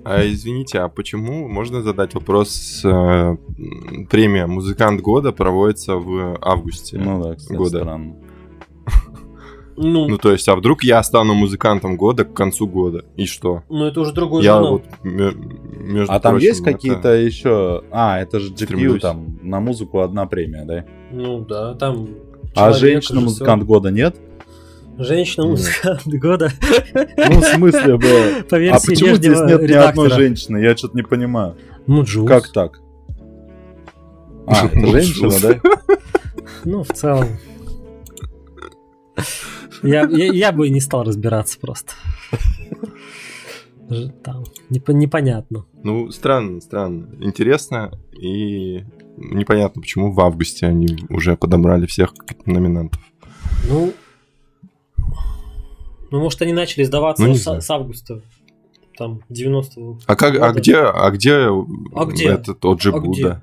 а 0.04 0.26
извините, 0.26 0.80
а 0.80 0.88
почему 0.88 1.48
можно 1.48 1.82
задать 1.82 2.14
вопрос? 2.14 2.82
э, 2.84 3.36
премия 4.10 4.48
Музыкант 4.48 5.02
года 5.02 5.32
проводится 5.32 5.96
в 5.96 6.38
августе. 6.42 6.98
Ну 6.98 7.22
да, 7.24 7.36
кстати, 7.36 7.58
года. 7.58 7.80
странно. 7.80 8.16
Ну, 9.78 10.08
Ну, 10.08 10.18
то 10.18 10.32
есть, 10.32 10.48
а 10.48 10.56
вдруг 10.56 10.84
я 10.84 11.02
стану 11.02 11.34
музыкантом 11.34 11.96
года 11.98 12.24
к 12.26 12.34
концу 12.34 12.68
года? 12.68 13.04
И 13.16 13.26
что? 13.26 13.64
ну 13.70 13.86
это 13.86 14.02
уже 14.02 14.14
другой 14.14 14.44
я 14.44 14.54
жанр. 14.56 14.70
вот, 14.70 14.84
между 15.04 16.12
А 16.14 16.20
там 16.20 16.34
прочим, 16.34 16.48
есть 16.48 16.62
это- 16.62 16.72
какие-то 16.72 17.14
еще... 17.16 17.82
А, 17.90 18.20
это 18.20 18.40
же 18.40 18.52
GQ, 18.52 18.66
Стремлюсь. 18.66 19.02
там 19.02 19.40
на 19.42 19.60
музыку 19.60 20.02
одна 20.02 20.26
премия, 20.28 20.66
да? 20.66 20.86
Ну 21.12 21.40
да, 21.46 21.74
там... 21.76 22.10
А 22.54 22.74
женщина-музыкант 22.74 23.64
года 23.64 23.90
нет? 23.92 24.18
Режиссер. 24.98 25.06
Женщина-музыкант 25.16 26.02
года. 26.08 26.52
Ну, 26.94 27.42
в 27.42 27.46
смысле, 27.46 27.98
бы... 27.98 28.44
По 28.50 28.58
А 28.58 28.80
почему 28.80 29.16
здесь 29.16 29.38
нет 29.40 29.48
ни 29.48 29.54
одной 29.54 29.68
редактора. 29.68 30.10
женщины? 30.16 30.58
Я 30.58 30.76
что-то 30.78 30.96
не 30.98 31.04
понимаю. 31.04 31.56
Муджус. 31.88 32.28
Как 32.28 32.52
так? 32.52 32.80
А, 34.48 34.66
это 34.68 34.88
женщина, 34.88 35.32
да? 35.42 35.96
Ну, 36.66 36.84
в 36.84 36.90
целом. 36.90 37.26
Я, 39.82 40.08
я, 40.10 40.26
я 40.32 40.52
бы 40.52 40.70
не 40.70 40.80
стал 40.80 41.04
разбираться 41.04 41.60
просто. 41.60 41.94
Там, 44.24 44.44
непо- 44.70 44.94
непонятно. 44.94 45.66
Ну, 45.84 46.12
странно, 46.12 46.62
странно. 46.62 47.10
Интересно 47.20 47.92
и 48.12 48.84
непонятно, 49.18 49.82
почему 49.82 50.14
в 50.14 50.20
августе 50.22 50.68
они 50.68 50.88
уже 51.10 51.36
подобрали 51.36 51.88
всех 51.88 52.14
номинантов. 52.46 53.02
Ну, 53.68 53.92
ну, 56.12 56.20
может, 56.20 56.42
они 56.42 56.54
начали 56.54 56.84
сдаваться 56.84 57.24
Ну, 57.26 57.34
с, 57.36 57.44
знаю. 57.44 57.62
с 57.62 57.70
августа. 57.70 58.22
Там, 58.98 59.22
90-го. 59.30 60.00
А 60.06 60.16
как, 60.16 60.36
а 60.40 60.52
где, 60.52 60.78
а 60.78 61.10
где, 61.12 61.34
А 61.96 62.06
где? 62.06 62.30
этот 62.30 62.64
Оджи 62.64 62.90
А 62.94 63.00
где? 63.00 63.08
Будда? 63.08 63.42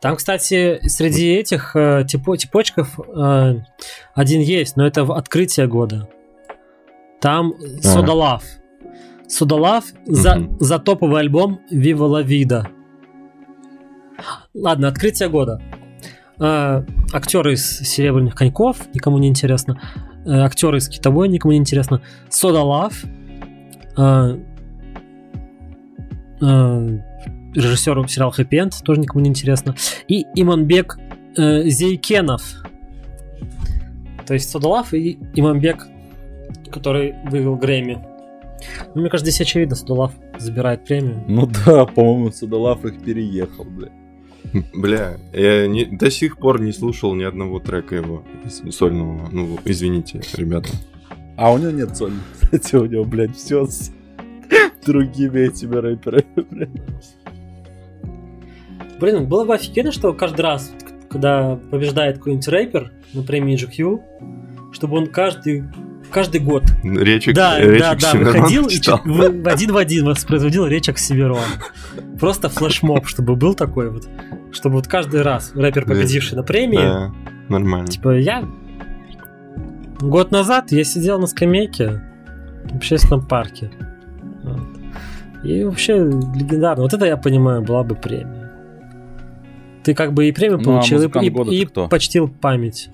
Там, 0.00 0.14
кстати, 0.16 0.78
среди 0.86 1.34
этих 1.34 1.74
э, 1.74 2.04
типо- 2.04 2.36
типочков 2.36 3.00
э, 3.00 3.56
один 4.14 4.40
есть, 4.40 4.76
но 4.76 4.86
это 4.86 5.04
в 5.04 5.10
открытие 5.12 5.66
года. 5.66 6.08
Там 7.20 7.54
Содолав. 7.82 8.44
Содолав 9.26 9.84
за, 10.06 10.36
Мгм. 10.36 10.56
за 10.60 10.78
топовый 10.78 11.20
альбом 11.20 11.60
Viva 11.72 12.08
la 12.08 12.22
Vida. 12.24 12.68
Ладно, 14.54 14.88
открытие 14.88 15.28
года. 15.28 15.60
Э, 16.38 16.84
актеры 17.12 17.54
из 17.54 17.80
Серебряных 17.80 18.34
коньков, 18.36 18.76
никому 18.94 19.18
не 19.18 19.26
интересно. 19.28 19.80
Э, 20.28 20.40
актеры 20.42 20.76
из 20.76 20.88
Китовой, 20.88 21.28
никому 21.28 21.52
не 21.52 21.58
интересно. 21.58 22.02
Содолав. 22.28 23.02
Э, 23.96 24.36
э, 26.40 26.98
режиссер 27.54 28.08
сериала 28.08 28.32
Happy 28.36 28.50
End, 28.50 28.72
тоже 28.84 29.00
никому 29.00 29.20
не 29.24 29.30
интересно. 29.30 29.74
И 30.06 30.26
Иманбек 30.34 30.98
Зейкенов. 31.36 32.42
То 34.26 34.34
есть 34.34 34.50
Садулав 34.50 34.92
и 34.92 35.18
Иманбек, 35.34 35.86
который 36.70 37.14
вывел 37.30 37.56
Грэмми. 37.56 38.04
Ну, 38.94 39.00
мне 39.00 39.10
кажется, 39.10 39.30
здесь 39.30 39.40
очевидно, 39.40 39.76
Садулав 39.76 40.12
забирает 40.36 40.84
премию. 40.84 41.24
Ну 41.26 41.48
да, 41.64 41.86
по-моему, 41.86 42.32
Судолав 42.32 42.84
их 42.84 43.02
переехал, 43.02 43.64
бля. 43.64 43.88
Бля, 44.74 45.18
я 45.32 45.66
не- 45.66 45.84
до 45.84 46.10
сих 46.10 46.38
пор 46.38 46.60
не 46.60 46.72
слушал 46.72 47.14
ни 47.14 47.22
одного 47.24 47.58
трека 47.60 47.96
его 47.96 48.24
сольного. 48.70 49.28
Ну, 49.32 49.58
извините, 49.64 50.20
ребята. 50.34 50.70
А 51.36 51.52
у 51.52 51.58
него 51.58 51.70
нет 51.70 51.96
соли. 51.96 52.14
Кстати, 52.42 52.76
у 52.76 52.86
него, 52.86 53.04
блядь, 53.04 53.36
все 53.36 53.66
с 53.66 53.92
другими 54.84 55.40
этими 55.48 55.76
рэперами, 55.76 56.24
блядь. 56.50 56.70
Блин, 59.00 59.26
было 59.26 59.44
бы 59.44 59.54
офигенно, 59.54 59.92
что 59.92 60.12
каждый 60.12 60.40
раз, 60.40 60.72
когда 61.08 61.56
побеждает 61.70 62.18
какой-нибудь 62.18 62.48
рэпер 62.48 62.92
на 63.14 63.22
премии 63.22 63.56
GQ, 63.56 64.72
чтобы 64.72 64.96
он 64.96 65.06
каждый, 65.06 65.64
каждый 66.10 66.40
год 66.40 66.64
Речи, 66.82 67.32
да, 67.32 67.60
речи 67.60 67.78
да, 67.80 67.94
да, 67.94 68.08
Оксимирона 68.10 68.32
выходил 68.38 68.66
и 68.66 68.70
читал. 68.70 68.98
чит- 68.98 69.06
в, 69.06 69.42
в 69.42 69.48
один 69.48 69.72
в 69.72 69.76
один 69.76 70.04
воспроизводил 70.06 70.66
речь 70.66 70.88
Оксимирона. 70.88 71.42
Просто 72.18 72.48
флешмоб, 72.48 73.06
чтобы 73.06 73.36
был 73.36 73.54
такой 73.54 73.90
вот. 73.90 74.08
Чтобы 74.52 74.76
вот 74.76 74.86
каждый 74.88 75.22
раз 75.22 75.52
рэпер, 75.54 75.84
победивший 75.84 76.36
на 76.36 76.42
премии, 76.42 76.78
Да, 76.78 77.12
нормально. 77.48 77.86
типа 77.88 78.16
я... 78.18 78.44
Год 80.00 80.30
назад 80.30 80.70
я 80.72 80.84
сидел 80.84 81.18
на 81.18 81.26
скамейке 81.26 82.00
в 82.70 82.76
общественном 82.76 83.26
парке. 83.26 83.70
Вот. 84.44 84.60
И 85.44 85.64
вообще 85.64 85.96
легендарно. 85.98 86.82
Вот 86.84 86.94
это 86.94 87.04
я 87.04 87.16
понимаю, 87.16 87.62
была 87.62 87.82
бы 87.82 87.94
премия. 87.96 88.50
Ты 89.82 89.94
как 89.94 90.12
бы 90.12 90.28
и 90.28 90.32
премию 90.32 90.58
Ну, 90.58 90.70
а 90.70 90.74
получил, 90.76 90.98
и- 90.98 91.06
музыкант 91.06 91.26
и, 91.52 91.60
и 91.60 91.64
кто? 91.66 91.88
почтил 91.88 92.28
память. 92.28 92.90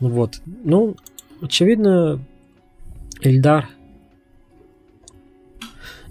Вот. 0.00 0.40
Ну, 0.64 0.96
очевидно, 1.42 2.20
Эльдар. 3.20 3.68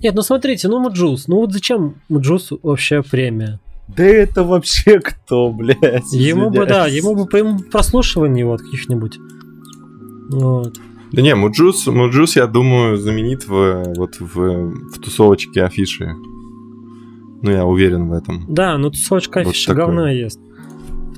Нет, 0.04 0.14
ну 0.14 0.22
смотрите, 0.22 0.68
ну 0.68 0.80
Муджус. 0.80 1.28
Ну 1.28 1.38
вот 1.38 1.54
зачем 1.54 1.96
Муджусу 2.10 2.60
вообще 2.62 3.02
премия? 3.02 3.60
Да 3.88 4.04
это 4.04 4.44
вообще 4.44 5.00
кто, 5.00 5.52
блядь? 5.52 6.12
Ему 6.12 6.50
бы, 6.50 6.66
да, 6.66 6.88
ему 6.88 7.16
бы 7.16 7.26
по 7.26 7.38
ему 7.38 7.60
прослушивание 7.60 8.46
вот 8.46 8.62
каких-нибудь. 8.62 9.18
Вот. 10.30 10.76
Да 11.14 11.22
не, 11.22 11.34
Муджус, 11.36 11.88
Муджус, 11.88 12.36
я 12.36 12.48
думаю, 12.48 12.98
знаменит 12.98 13.48
в, 13.48 13.94
вот 13.96 14.20
в, 14.20 14.36
в 14.36 15.00
тусовочке 15.00 15.64
афиши. 15.64 16.14
Ну, 17.42 17.50
я 17.52 17.66
уверен 17.66 18.10
в 18.10 18.14
этом. 18.14 18.46
Да, 18.50 18.78
ну 18.78 18.90
тусовочка 18.90 19.40
Вот 19.40 19.50
афиша 19.52 19.68
такое. 19.68 19.86
говна 19.86 20.12
есть. 20.12 20.40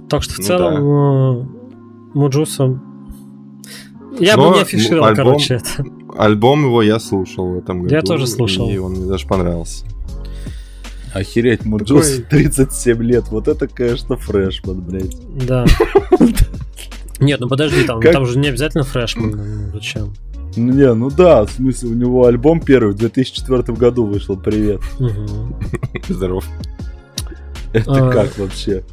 Так 0.10 0.22
что 0.22 0.34
в 0.36 0.38
Ну 0.40 0.44
целом 0.44 0.74
э, 0.76 1.46
Муджуса... 2.14 2.80
Я 4.20 4.36
Но 4.38 4.50
бы 4.50 4.56
не 4.58 4.62
афишировал, 4.62 5.06
альбом- 5.08 5.16
короче, 5.16 5.56
это. 5.56 5.86
Альбом 6.18 6.66
его 6.66 6.82
я 6.82 7.00
слушал 7.00 7.54
в 7.54 7.58
этом 7.58 7.84
году. 7.84 7.96
Я 7.96 8.02
тоже 8.02 8.28
слушал. 8.28 8.70
И 8.70 8.78
он 8.78 8.92
мне 8.94 9.06
даже 9.06 9.28
понравился. 9.28 9.86
Охереть, 11.14 11.66
Муджус 11.66 12.18
Такой- 12.18 12.26
37 12.43 13.01
лет. 13.03 13.26
Вот 13.30 13.47
это, 13.47 13.68
конечно, 13.68 14.16
freshman, 14.18 14.82
блядь. 14.82 15.16
Да. 15.47 15.66
Нет, 17.20 17.39
ну 17.39 17.47
подожди, 17.49 17.84
там, 17.84 17.99
Как- 17.99 18.14
там 18.14 18.26
же 18.26 18.38
не 18.39 18.47
обязательно 18.47 18.84
freshman. 18.84 19.32
Ну, 19.32 19.72
зачем? 19.74 20.14
Ну 20.55 20.74
не, 20.74 20.93
ну 20.93 21.10
да, 21.10 21.45
в 21.45 21.51
смысле, 21.51 21.89
у 21.89 21.93
него 21.93 22.26
альбом 22.26 22.60
первый 22.62 22.93
в 22.93 22.97
2004 22.97 23.62
году 23.78 24.05
вышел, 24.05 24.38
привет. 24.38 24.82
Здоров. 26.10 26.45
Это 27.74 27.91
А. 28.10 28.12
как 28.12 28.38
вообще? 28.38 28.84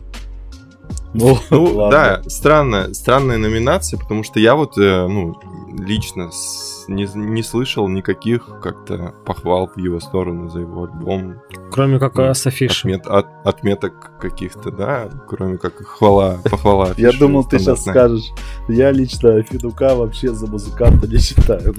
Ну, 1.18 1.38
Ну, 1.50 1.64
ладно. 1.76 1.90
да, 2.22 2.22
странная, 2.30 2.92
странная 2.94 3.38
номинация, 3.38 3.98
потому 3.98 4.22
что 4.22 4.38
я 4.40 4.54
вот, 4.54 4.76
э, 4.78 5.06
ну, 5.06 5.34
лично 5.78 6.30
с- 6.30 6.84
не, 6.88 7.06
не 7.14 7.42
слышал 7.42 7.88
никаких 7.88 8.60
как-то 8.62 9.14
похвал 9.24 9.70
в 9.74 9.78
его 9.78 9.98
сторону 10.00 10.48
за 10.50 10.60
его 10.60 10.84
альбом. 10.84 11.36
Кроме 11.70 11.98
как 11.98 12.14
Ну, 12.14 12.32
с 12.34 12.46
афиши. 12.46 12.88
Отмет- 12.88 13.06
от- 13.08 13.46
отметок 13.46 14.18
каких-то, 14.20 14.70
да, 14.70 15.08
кроме 15.28 15.58
как 15.58 15.74
хвала, 15.84 16.38
похвала. 16.44 16.92
Я 16.96 17.12
думал, 17.12 17.44
ты 17.44 17.58
сейчас 17.58 17.82
скажешь, 17.82 18.26
я 18.68 18.92
лично 18.92 19.42
Федука 19.42 19.94
вообще 19.94 20.32
за 20.32 20.46
музыканта 20.46 21.06
не 21.08 21.18
считаю. 21.18 21.74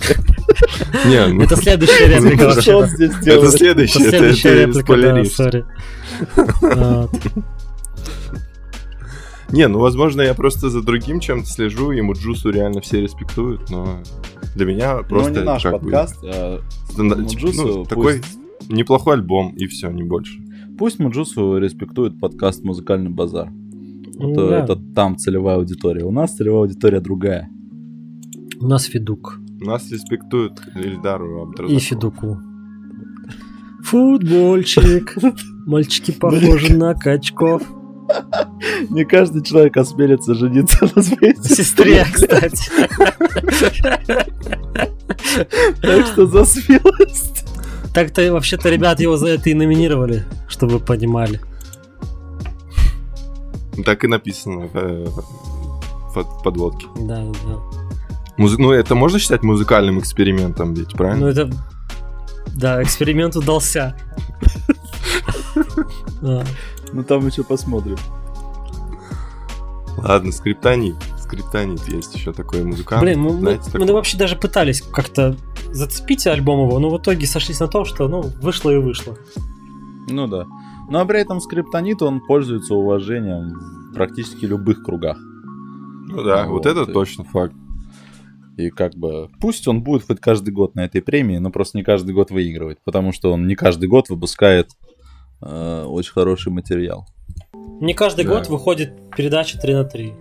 Не, 1.05 1.27
ну, 1.33 1.43
Это 1.43 1.55
следующая 1.55 2.07
реплика 2.07 2.43
Это 2.45 2.88
здесь 2.88 3.11
это 3.25 3.51
следующая 3.51 4.49
это 4.49 4.61
реплика, 4.61 5.25
сори. 5.25 5.65
Вот. 9.48 9.54
Не, 9.54 9.68
ну, 9.68 9.80
возможно, 9.80 10.22
я 10.22 10.34
просто 10.34 10.70
за 10.70 10.82
другим 10.82 11.20
чем-то 11.20 11.48
слежу, 11.48 11.91
ему 11.91 12.14
Джусу 12.14 12.50
реально 12.50 12.82
все 12.82 13.02
респектуют, 13.02 13.70
но 13.70 14.00
для 14.56 14.66
меня 14.66 14.98
Ну, 14.98 15.04
просто 15.08 15.32
не 15.39 15.45
наш 15.45 15.64
как 15.64 15.74
бы, 15.74 15.80
подкаст. 15.80 16.18
а 16.24 16.60
стандар- 16.89 17.22
Муджусу 17.22 17.66
ну, 17.68 17.74
пусть- 17.86 17.89
такой 17.89 18.22
неплохой 18.70 19.14
альбом, 19.16 19.54
и 19.56 19.68
все, 19.68 19.89
не 19.91 20.04
больше. 20.04 20.39
Пусть 20.78 21.00
Муджусу 21.00 21.58
респектует 21.58 22.20
подкаст 22.20 22.64
«Музыкальный 22.64 23.10
базар». 23.10 23.50
Ну 24.20 24.32
Это, 24.32 24.50
да. 24.50 24.60
это 24.64 24.76
там 24.95 25.16
целевая 25.18 25.58
аудитория. 25.58 26.04
У 26.04 26.12
нас 26.12 26.36
целевая 26.36 26.62
аудитория 26.62 27.00
другая. 27.00 27.50
У 28.60 28.68
нас 28.68 28.86
Федук. 28.86 29.39
Нас 29.60 29.91
респектуют 29.91 30.54
Ильдару 30.76 31.39
И 31.39 31.41
Абдразакову. 31.43 31.80
Федуку. 31.80 32.38
Футбольчик. 33.84 35.16
Мальчики 35.68 36.12
похожи 36.12 36.76
на 36.76 36.93
качков. 36.95 37.62
Не 38.89 39.05
каждый 39.05 39.43
человек 39.43 39.78
осмелится 39.78 40.34
жениться 40.34 40.89
на 40.95 41.01
своей 41.03 41.36
Сестре, 41.43 42.05
кстати. 42.12 42.72
Так 45.82 46.05
что 46.08 46.28
за 46.28 46.45
смелость. 46.45 47.45
Так-то 47.93 48.32
вообще-то 48.32 48.70
ребят 48.70 48.99
его 48.99 49.18
за 49.18 49.28
это 49.30 49.49
и 49.49 49.53
номинировали, 49.53 50.26
чтобы 50.47 50.74
вы 50.74 50.80
понимали. 50.80 51.41
Так 53.86 54.03
и 54.03 54.08
написано 54.08 54.70
э, 54.74 55.05
в 55.08 55.24
в 56.16 56.41
подводке. 56.43 56.88
Да, 56.95 57.22
да. 57.45 57.60
Музы- 58.38 58.58
Ну, 58.58 58.72
это 58.72 58.95
можно 58.95 59.20
считать 59.20 59.43
музыкальным 59.43 59.99
экспериментом, 59.99 60.74
ведь, 60.74 60.91
Ну 60.93 60.97
правильно? 60.97 61.26
это... 61.28 61.49
Да, 62.55 62.82
эксперимент 62.82 63.36
удался. 63.36 63.95
А, 66.91 66.95
Ну 66.95 67.03
там 67.03 67.25
еще 67.27 67.43
посмотрим. 67.43 67.97
Ладно, 69.97 70.31
скриптонит. 70.31 70.95
Скриптонит 71.19 71.81
есть 71.88 72.15
еще 72.15 72.31
такой 72.31 72.63
музыкант. 72.63 73.01
Блин, 73.01 73.19
мы, 73.19 73.33
мы- 73.33 73.39
знаете, 73.39 73.63
мы 73.73 73.79
такой. 73.79 73.93
вообще 73.93 74.17
даже 74.17 74.35
пытались 74.35 74.81
как-то 74.81 75.35
зацепить 75.71 76.25
альбом 76.27 76.65
его, 76.67 76.79
но 76.79 76.89
в 76.89 76.97
итоге 77.01 77.25
сошлись 77.25 77.59
на 77.59 77.67
том, 77.67 77.83
что 77.83 78.07
ну 78.07 78.21
вышло 78.41 78.69
и 78.69 78.77
вышло. 78.77 79.17
Ну 80.09 80.27
да. 80.27 80.45
Но 80.89 81.05
при 81.05 81.19
этом 81.19 81.41
скриптонит, 81.41 82.01
он 82.01 82.21
пользуется 82.21 82.75
уважением 82.75 83.89
в 83.91 83.93
практически 83.93 84.45
любых 84.45 84.83
кругах. 84.83 85.17
Ну 85.19 86.23
да, 86.23 86.45
Вот, 86.45 86.65
вот 86.65 86.65
это 86.67 86.89
и- 86.89 86.93
точно 86.93 87.23
факт. 87.25 87.53
И 88.55 88.69
как 88.71 88.95
бы, 88.95 89.29
пусть 89.39 89.67
он 89.67 89.81
будет 89.83 90.07
хоть 90.07 90.19
каждый 90.19 90.51
год 90.51 90.73
на 90.75 90.85
этой 90.85 91.01
премии, 91.01 91.38
но 91.38 91.51
просто 91.51 91.77
не 91.77 91.83
каждый 91.83 92.13
год 92.15 92.31
выигрывает, 92.31 92.79
потому 92.83 93.11
что 93.11 93.31
он 93.33 93.45
не 93.45 93.55
каждый 93.55 93.88
год 93.88 94.09
выпускает 94.09 94.69
очень 95.41 96.11
хороший 96.13 96.51
материал. 96.51 97.05
Не 97.79 97.93
каждый 97.93 98.25
Да. 98.25 98.31
год 98.35 98.47
выходит 98.49 98.93
передача 99.15 99.59
3 99.59 99.73
на 99.73 99.83
3. 99.83 100.13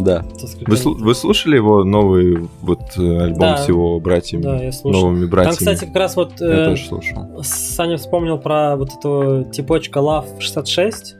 Да. 0.00 0.24
Вы, 0.66 0.76
вы 0.94 1.14
слушали 1.14 1.56
его 1.56 1.82
новый 1.84 2.48
вот 2.60 2.80
э, 2.98 3.18
альбом 3.22 3.38
Да. 3.38 3.56
с 3.56 3.68
его 3.68 3.98
братьями? 4.00 4.42
Да, 4.42 4.62
я 4.62 4.72
слушал. 4.72 5.00
Новыми 5.02 5.20
Там, 5.22 5.30
братьями? 5.30 5.56
кстати, 5.56 5.84
как 5.86 5.96
раз 5.96 6.16
вот 6.16 6.32
Я 6.40 6.46
э, 6.46 6.64
тоже 6.66 6.86
слушал. 6.86 7.42
Саня 7.42 7.96
вспомнил 7.96 8.38
про 8.38 8.76
вот 8.76 8.90
эту 8.92 9.46
типочка 9.50 10.00
Love 10.00 10.40
66. 10.40 11.14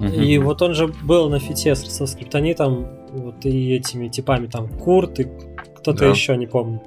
И 0.00 0.38
вот 0.38 0.60
он 0.60 0.74
же 0.74 0.88
был 1.04 1.28
на 1.30 1.38
фите 1.38 1.74
со 1.74 2.06
скриптонитом, 2.06 2.86
вот 3.12 3.44
и 3.46 3.74
этими 3.74 4.08
типами 4.08 4.46
там 4.48 4.68
Курт 4.68 5.20
и 5.20 5.28
кто-то 5.84 6.00
Да. 6.00 6.06
еще, 6.10 6.36
не 6.36 6.46
помню. 6.46 6.80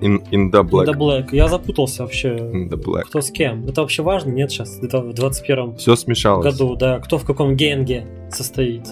In, 0.00 0.22
in 0.30 0.50
the 0.50 0.62
Black. 0.62 0.86
The 0.86 0.94
Black. 0.96 1.28
Я 1.32 1.48
запутался 1.48 2.02
вообще. 2.04 2.28
In 2.36 2.70
the 2.70 2.82
Black. 2.82 3.02
Кто 3.02 3.20
с 3.20 3.30
кем? 3.30 3.66
Это 3.66 3.82
вообще 3.82 4.02
важно? 4.02 4.30
Нет 4.30 4.50
сейчас, 4.50 4.78
это 4.82 5.00
в 5.02 5.12
21 5.12 5.76
Все 5.76 5.96
смешалось. 5.96 6.44
году, 6.44 6.74
да. 6.76 7.00
Кто 7.00 7.18
в 7.18 7.24
каком 7.24 7.54
генге 7.56 8.06
состоит? 8.30 8.88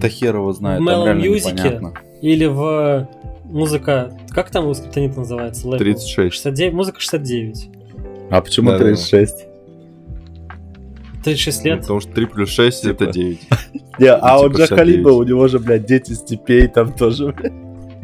Да 0.00 0.08
хер 0.08 0.36
его 0.36 0.52
знает, 0.52 0.82
В 0.82 0.84
там 0.86 1.18
непонятно. 1.18 1.94
Или 2.20 2.44
в 2.44 3.08
музыка... 3.44 4.12
Как 4.30 4.50
там 4.50 4.66
у 4.66 4.74
скриптонита 4.74 5.20
называется? 5.20 5.66
лейбл? 5.68 5.78
36. 5.84 6.34
69, 6.34 6.74
музыка 6.74 7.00
69. 7.00 7.68
А 8.30 8.40
почему 8.42 8.70
Да-да-да. 8.72 8.88
36? 8.90 9.46
36 11.24 11.64
Ну, 11.64 11.70
лет. 11.70 11.80
потому 11.80 12.00
что 12.00 12.12
3 12.12 12.26
плюс 12.26 12.50
6 12.50 12.82
Типа. 12.82 12.92
это 13.04 13.12
9. 13.12 13.38
Не, 13.98 14.06
а 14.12 14.18
типа 14.38 14.46
у 14.46 14.48
Джа 14.50 14.66
69. 14.66 14.68
Халиба, 14.78 15.08
у 15.10 15.22
него 15.22 15.48
же, 15.48 15.58
блядь, 15.58 15.86
дети 15.86 16.12
степей 16.12 16.66
там 16.68 16.92
тоже, 16.92 17.32
блядь. 17.32 17.52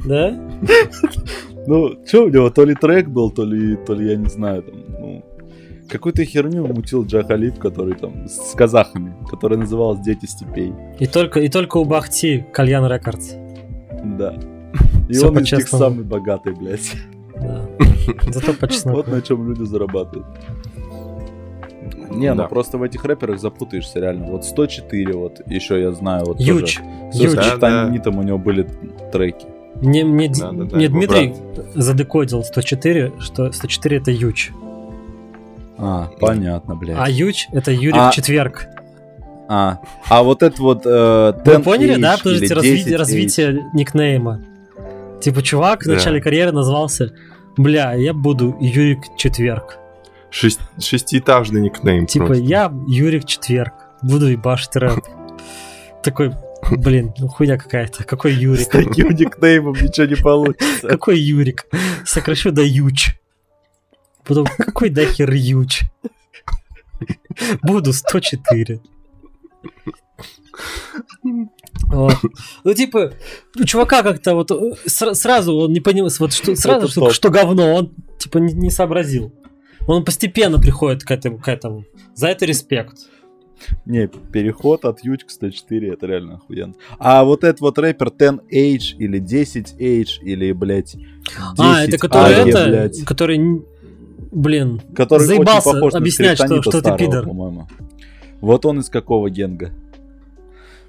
Да? 0.06 0.34
Ну, 1.68 1.96
что 2.06 2.26
у 2.26 2.28
него, 2.28 2.48
то 2.50 2.64
ли 2.64 2.76
трек 2.76 3.08
был, 3.08 3.28
то 3.32 3.42
ли, 3.44 3.74
то 3.74 3.92
ли 3.94 4.10
я 4.10 4.16
не 4.16 4.28
знаю, 4.28 4.62
там, 4.62 4.84
ну, 5.00 5.24
какую-то 5.88 6.24
херню 6.24 6.64
мутил 6.68 7.04
Джа 7.04 7.24
Халиб, 7.24 7.58
который 7.58 7.94
там 7.94 8.28
с 8.28 8.54
казахами, 8.54 9.12
которая 9.28 9.58
называлась 9.58 9.98
«Дети 9.98 10.26
степей». 10.26 10.72
И 11.00 11.06
только, 11.06 11.40
и 11.40 11.48
только 11.48 11.78
у 11.78 11.84
Бахти 11.84 12.44
Кальян 12.52 12.86
Рекордс. 12.86 13.32
Да. 14.04 14.34
И 15.08 15.12
Всё 15.14 15.28
он 15.28 15.38
из 15.40 15.50
них 15.50 15.66
самый 15.68 16.04
богатый, 16.04 16.54
блядь. 16.54 16.92
Да. 17.34 17.68
Зато 18.30 18.52
по 18.52 18.68
чесноку. 18.68 18.98
Вот 18.98 19.08
на 19.08 19.20
чем 19.20 19.48
люди 19.48 19.64
зарабатывают. 19.64 20.26
Не, 22.10 22.30
ну 22.32 22.42
Да. 22.42 22.48
просто 22.48 22.78
в 22.78 22.82
этих 22.84 23.04
рэперах 23.04 23.40
запутаешься 23.40 23.98
реально. 23.98 24.26
Вот 24.26 24.44
104, 24.44 25.12
вот 25.14 25.40
еще 25.48 25.80
я 25.80 25.90
знаю, 25.90 26.26
вот 26.26 26.38
Юч. 26.40 26.76
тоже. 26.76 26.88
С 27.12 27.16
Юч. 27.20 27.34
Да, 27.34 27.42
да. 27.42 27.42
Скриптонитом 27.48 28.18
у 28.18 28.22
него 28.22 28.38
были 28.38 28.68
треки. 29.12 29.46
Мне, 29.80 30.04
мне, 30.04 30.28
Ди- 30.28 30.40
Да-да-да, 30.40 30.76
мне 30.76 30.84
его 30.86 30.96
Дмитрий 30.98 31.34
задекодил 31.74 32.42
104, 32.42 33.12
что 33.20 33.52
104 33.52 33.96
это 33.98 34.10
Юч. 34.10 34.50
А, 35.78 36.08
понятно, 36.20 36.74
блядь. 36.76 36.96
А 36.98 37.08
Юч 37.10 37.48
это 37.52 37.70
Юрий 37.70 37.98
А- 37.98 38.10
в 38.10 38.14
четверг. 38.14 38.66
А, 39.48 39.78
а 40.08 40.22
вот 40.24 40.42
это 40.42 40.60
вот 40.60 40.82
э, 40.86 40.88
Вы 41.44 41.52
10H 41.52 41.62
поняли, 41.62 42.00
да? 42.00 42.14
или 42.14 42.22
Подождите, 42.22 42.54
разви- 42.54 42.84
10H. 42.84 42.96
развитие 42.96 43.64
никнейма. 43.74 44.40
Типа, 45.20 45.40
чувак 45.42 45.82
в 45.82 45.86
Да. 45.86 45.94
начале 45.94 46.20
карьеры 46.20 46.52
назвался 46.52 47.12
Бля, 47.56 47.92
я 47.94 48.12
буду 48.12 48.56
Юрик 48.60 49.00
Четверг. 49.16 49.78
Шесть- 50.30 50.60
шестиэтажный 50.80 51.60
никнейм 51.60 52.06
Типа, 52.06 52.26
просто. 52.26 52.42
я 52.44 52.72
Юрик 52.88 53.24
Четверг. 53.24 53.72
Буду 54.02 54.26
ебашить 54.28 54.74
рэп. 54.76 54.98
Такой, 56.02 56.32
блин, 56.70 57.12
ну 57.18 57.28
хуйня 57.28 57.58
какая-то. 57.58 58.04
Какой 58.04 58.32
С 58.32 58.38
Юрик? 58.38 58.68
таким 58.70 59.10
никнеймом 59.10 59.74
ничего 59.74 60.06
не 60.06 60.16
получится. 60.16 60.88
Какой 60.88 61.18
Юрик? 61.18 61.66
Сокращу 62.04 62.50
до 62.50 62.62
Юч. 62.62 63.16
Потом, 64.24 64.46
какой 64.58 64.90
дохер 64.90 65.32
Юч? 65.32 65.82
Буду 67.62 67.92
104. 67.92 68.80
Вот. 71.88 72.14
Ну, 72.64 72.74
типа, 72.74 73.12
у 73.58 73.64
чувака 73.64 74.02
как-то 74.02 74.34
вот 74.34 74.50
э, 74.50 74.54
сра- 74.86 75.14
сразу 75.14 75.54
он 75.56 75.72
не 75.72 75.80
понял, 75.80 76.08
вот 76.18 76.32
что, 76.32 76.56
сразу, 76.56 76.88
что, 76.88 77.10
что 77.10 77.28
говно, 77.30 77.74
он 77.74 77.94
типа 78.18 78.38
не, 78.38 78.54
не 78.54 78.70
сообразил. 78.70 79.32
Он 79.86 80.04
постепенно 80.04 80.58
приходит 80.58 81.04
к 81.04 81.10
этому, 81.10 81.38
к 81.38 81.46
этому. 81.48 81.84
За 82.14 82.28
это 82.28 82.44
респект. 82.46 82.96
Не, 83.86 84.08
переход 84.32 84.84
от 84.84 85.04
Ють 85.04 85.24
к 85.24 85.30
104, 85.30 85.88
это 85.92 86.06
реально 86.06 86.34
охуенно. 86.34 86.74
А 86.98 87.24
вот 87.24 87.44
этот 87.44 87.60
вот 87.60 87.78
рэпер 87.78 88.08
10H 88.08 88.96
или 88.98 89.20
10H 89.20 90.22
или, 90.22 90.52
блядь, 90.52 90.94
10 90.96 91.04
а, 91.58 91.84
это 91.84 91.98
который 91.98 92.34
AG, 92.34 92.48
это, 92.48 92.68
блядь, 92.68 93.04
который, 93.04 93.62
блин, 94.32 94.80
который 94.94 95.26
заебался 95.26 95.70
очень 95.70 95.78
похож 95.78 95.92
на 95.92 95.98
объяснять, 95.98 96.36
что- 96.36 96.46
Скриптонита 96.46 96.62
что 96.70 96.72
ты 96.72 96.78
старого, 96.78 96.98
пидор. 96.98 97.24
по-моему. 97.24 97.68
Вот 98.40 98.66
он 98.66 98.80
из 98.80 98.88
какого 98.90 99.30
генга. 99.30 99.72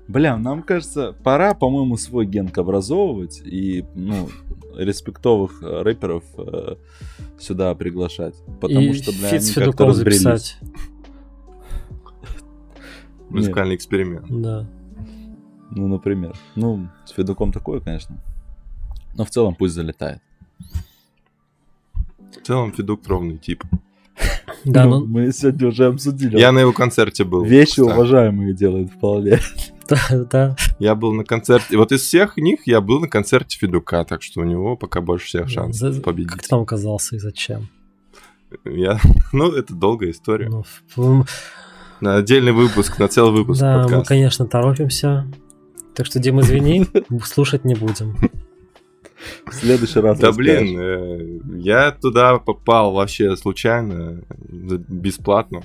Бля, 0.07 0.37
нам 0.37 0.63
кажется, 0.63 1.13
пора, 1.23 1.53
по-моему, 1.53 1.97
свой 1.97 2.25
генг 2.25 2.57
образовывать 2.57 3.41
и, 3.45 3.83
ну, 3.95 4.29
респектовых 4.77 5.61
э, 5.61 5.81
рэперов 5.81 6.23
э, 6.37 6.75
сюда 7.39 7.73
приглашать. 7.75 8.35
Потому 8.61 8.81
и 8.81 8.93
что, 8.93 9.11
бля, 9.11 9.29
они 9.29 9.53
как-то 9.53 9.85
разбрелись. 9.85 10.21
записать. 10.21 10.57
Музыкальный 13.29 13.75
эксперимент. 13.75 14.25
Да. 14.29 14.67
Ну, 15.71 15.87
например. 15.87 16.35
Ну, 16.55 16.87
с 17.05 17.11
Федуком 17.11 17.51
такое, 17.51 17.79
конечно. 17.79 18.17
Но 19.15 19.25
в 19.25 19.29
целом 19.29 19.55
пусть 19.55 19.73
залетает. 19.73 20.21
В 22.31 22.45
целом 22.45 22.71
Федук 22.71 23.07
ровный 23.07 23.37
тип. 23.37 23.63
Да, 24.65 24.85
Ну, 24.85 24.99
ну, 25.01 25.05
Мы 25.05 25.31
сегодня 25.31 25.67
уже 25.67 25.85
обсудили. 25.85 26.37
Я 26.39 26.51
на 26.51 26.59
его 26.59 26.71
концерте 26.73 27.23
был. 27.23 27.43
Вещи 27.43 27.71
кстати. 27.81 27.89
уважаемые 27.91 28.53
делают 28.53 28.91
вполне. 28.91 29.39
да, 29.89 29.97
да. 30.31 30.55
Я 30.79 30.95
был 30.95 31.13
на 31.13 31.23
концерте. 31.23 31.77
Вот 31.77 31.91
из 31.91 32.01
всех 32.01 32.37
них 32.37 32.61
я 32.65 32.81
был 32.81 32.99
на 32.99 33.07
концерте 33.07 33.57
Федука, 33.57 34.03
так 34.03 34.23
что 34.23 34.41
у 34.41 34.43
него 34.43 34.75
пока 34.75 35.01
больше 35.01 35.27
всех 35.27 35.49
шансов 35.49 35.93
За- 35.93 36.01
победить. 36.01 36.31
Как 36.31 36.41
ты 36.41 36.47
там 36.49 36.61
оказался 36.61 37.15
и 37.17 37.19
зачем? 37.19 37.69
Я... 38.65 38.99
Ну, 39.33 39.51
это 39.51 39.73
долгая 39.75 40.11
история. 40.11 40.49
Ну, 40.49 40.63
в- 40.95 41.25
На 42.01 42.15
отдельный 42.17 42.51
выпуск, 42.51 42.99
на 42.99 43.07
целый 43.07 43.31
выпуск 43.31 43.61
да, 43.61 43.87
мы, 43.87 44.03
конечно, 44.03 44.45
торопимся. 44.45 45.27
Так 45.95 46.05
что, 46.05 46.19
Дим, 46.19 46.39
извини, 46.41 46.85
слушать 47.23 47.65
не 47.65 47.75
будем. 47.75 48.15
В 49.45 49.53
следующий 49.53 49.99
раз 49.99 50.19
Да 50.19 50.31
блин, 50.31 50.79
э, 50.79 51.39
я 51.57 51.91
туда 51.91 52.37
попал 52.37 52.93
вообще 52.93 53.35
случайно, 53.35 54.21
бесплатно. 54.37 55.63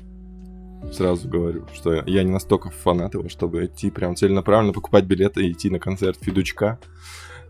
Сразу 0.90 1.28
говорю, 1.28 1.66
что 1.74 2.02
я 2.06 2.22
не 2.24 2.30
настолько 2.30 2.70
фанат 2.70 3.14
его, 3.14 3.28
чтобы 3.28 3.66
идти 3.66 3.90
прям 3.90 4.16
целенаправленно 4.16 4.72
покупать 4.72 5.04
билеты 5.04 5.46
и 5.46 5.52
идти 5.52 5.70
на 5.70 5.78
концерт 5.78 6.18
Федучка. 6.20 6.78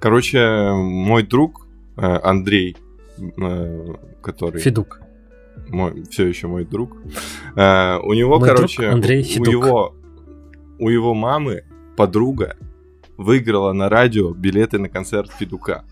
Короче, 0.01 0.73
мой 0.73 1.23
друг 1.23 1.67
э, 1.97 2.03
Андрей, 2.03 2.77
э, 3.19 3.95
который 4.21 4.61
Федук. 4.61 5.01
Мой, 5.69 6.05
все 6.11 6.27
еще 6.27 6.47
мой 6.49 6.65
друг. 6.65 6.97
Э, 7.57 7.99
у 7.99 8.13
него, 8.13 8.39
Мой 8.39 8.49
друг 8.49 8.57
короче, 8.59 8.89
Андрей 8.89 9.23
у, 9.23 9.25
Федук. 9.25 9.49
его, 9.49 9.95
у 10.79 10.89
его 10.89 11.15
мамы 11.15 11.65
подруга 11.97 12.57
выиграла 13.17 13.73
на 13.73 13.89
радио 13.89 14.33
билеты 14.33 14.79
на 14.79 14.89
концерт 14.89 15.31
Федука 15.39 15.85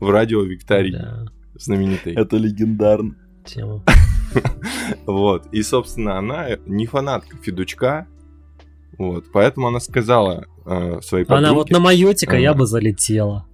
в 0.00 0.10
радио 0.10 0.42
Виктории 0.42 0.92
Да, 0.92 1.26
знаменитой. 1.54 2.14
Это 2.14 2.36
легендарно. 2.36 3.16
тема. 3.44 3.82
Вот. 5.06 5.46
И, 5.52 5.62
собственно, 5.62 6.18
она 6.18 6.48
не 6.66 6.84
фанатка 6.86 7.36
Федучка. 7.38 8.06
Вот. 8.98 9.24
Поэтому 9.32 9.68
она 9.68 9.80
сказала 9.80 10.46
э, 10.66 11.00
своей 11.02 11.24
подруге... 11.24 11.46
Она 11.46 11.54
вот 11.54 11.70
на 11.70 11.80
Майотика 11.80 12.36
я 12.36 12.50
Ага. 12.50 12.58
бы 12.60 12.66
залетела. 12.66 13.46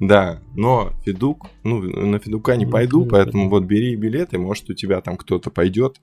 Да, 0.00 0.40
но 0.54 0.92
Федук, 1.04 1.46
ну, 1.64 1.80
на 1.80 2.18
Федука 2.18 2.56
не 2.56 2.64
Ну, 2.64 2.70
пойду, 2.70 3.04
поэтому 3.04 3.50
вот 3.50 3.64
бери 3.64 3.96
билеты, 3.96 4.38
может, 4.38 4.70
у 4.70 4.74
тебя 4.74 5.00
там 5.00 5.16
кто-то 5.16 5.50
пойдет. 5.50 6.00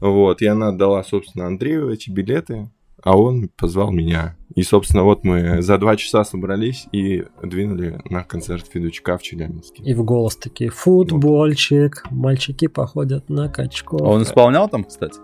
Вот, 0.00 0.42
и 0.42 0.46
она 0.46 0.72
дала, 0.72 1.02
собственно, 1.04 1.46
Андрею 1.46 1.90
эти 1.90 2.10
билеты, 2.10 2.70
а 3.02 3.16
он 3.18 3.50
позвал 3.56 3.90
меня. 3.90 4.36
И, 4.54 4.62
собственно, 4.62 5.02
вот 5.02 5.24
мы 5.24 5.60
за 5.62 5.78
два 5.78 5.96
часа 5.96 6.24
собрались 6.24 6.86
и 6.92 7.24
двинули 7.42 8.00
на 8.08 8.24
концерт 8.24 8.66
Федучка 8.72 9.18
в 9.18 9.22
Челябинске. 9.22 9.82
И 9.82 9.94
в 9.94 10.02
голос 10.04 10.36
такие, 10.36 10.70
футбольчик, 10.70 12.04
мальчики 12.10 12.66
походят 12.66 13.28
на 13.28 13.48
качков. 13.48 14.00
А 14.00 14.04
он 14.04 14.22
исполнял 14.22 14.68
там, 14.68 14.84
кстати? 14.84 15.20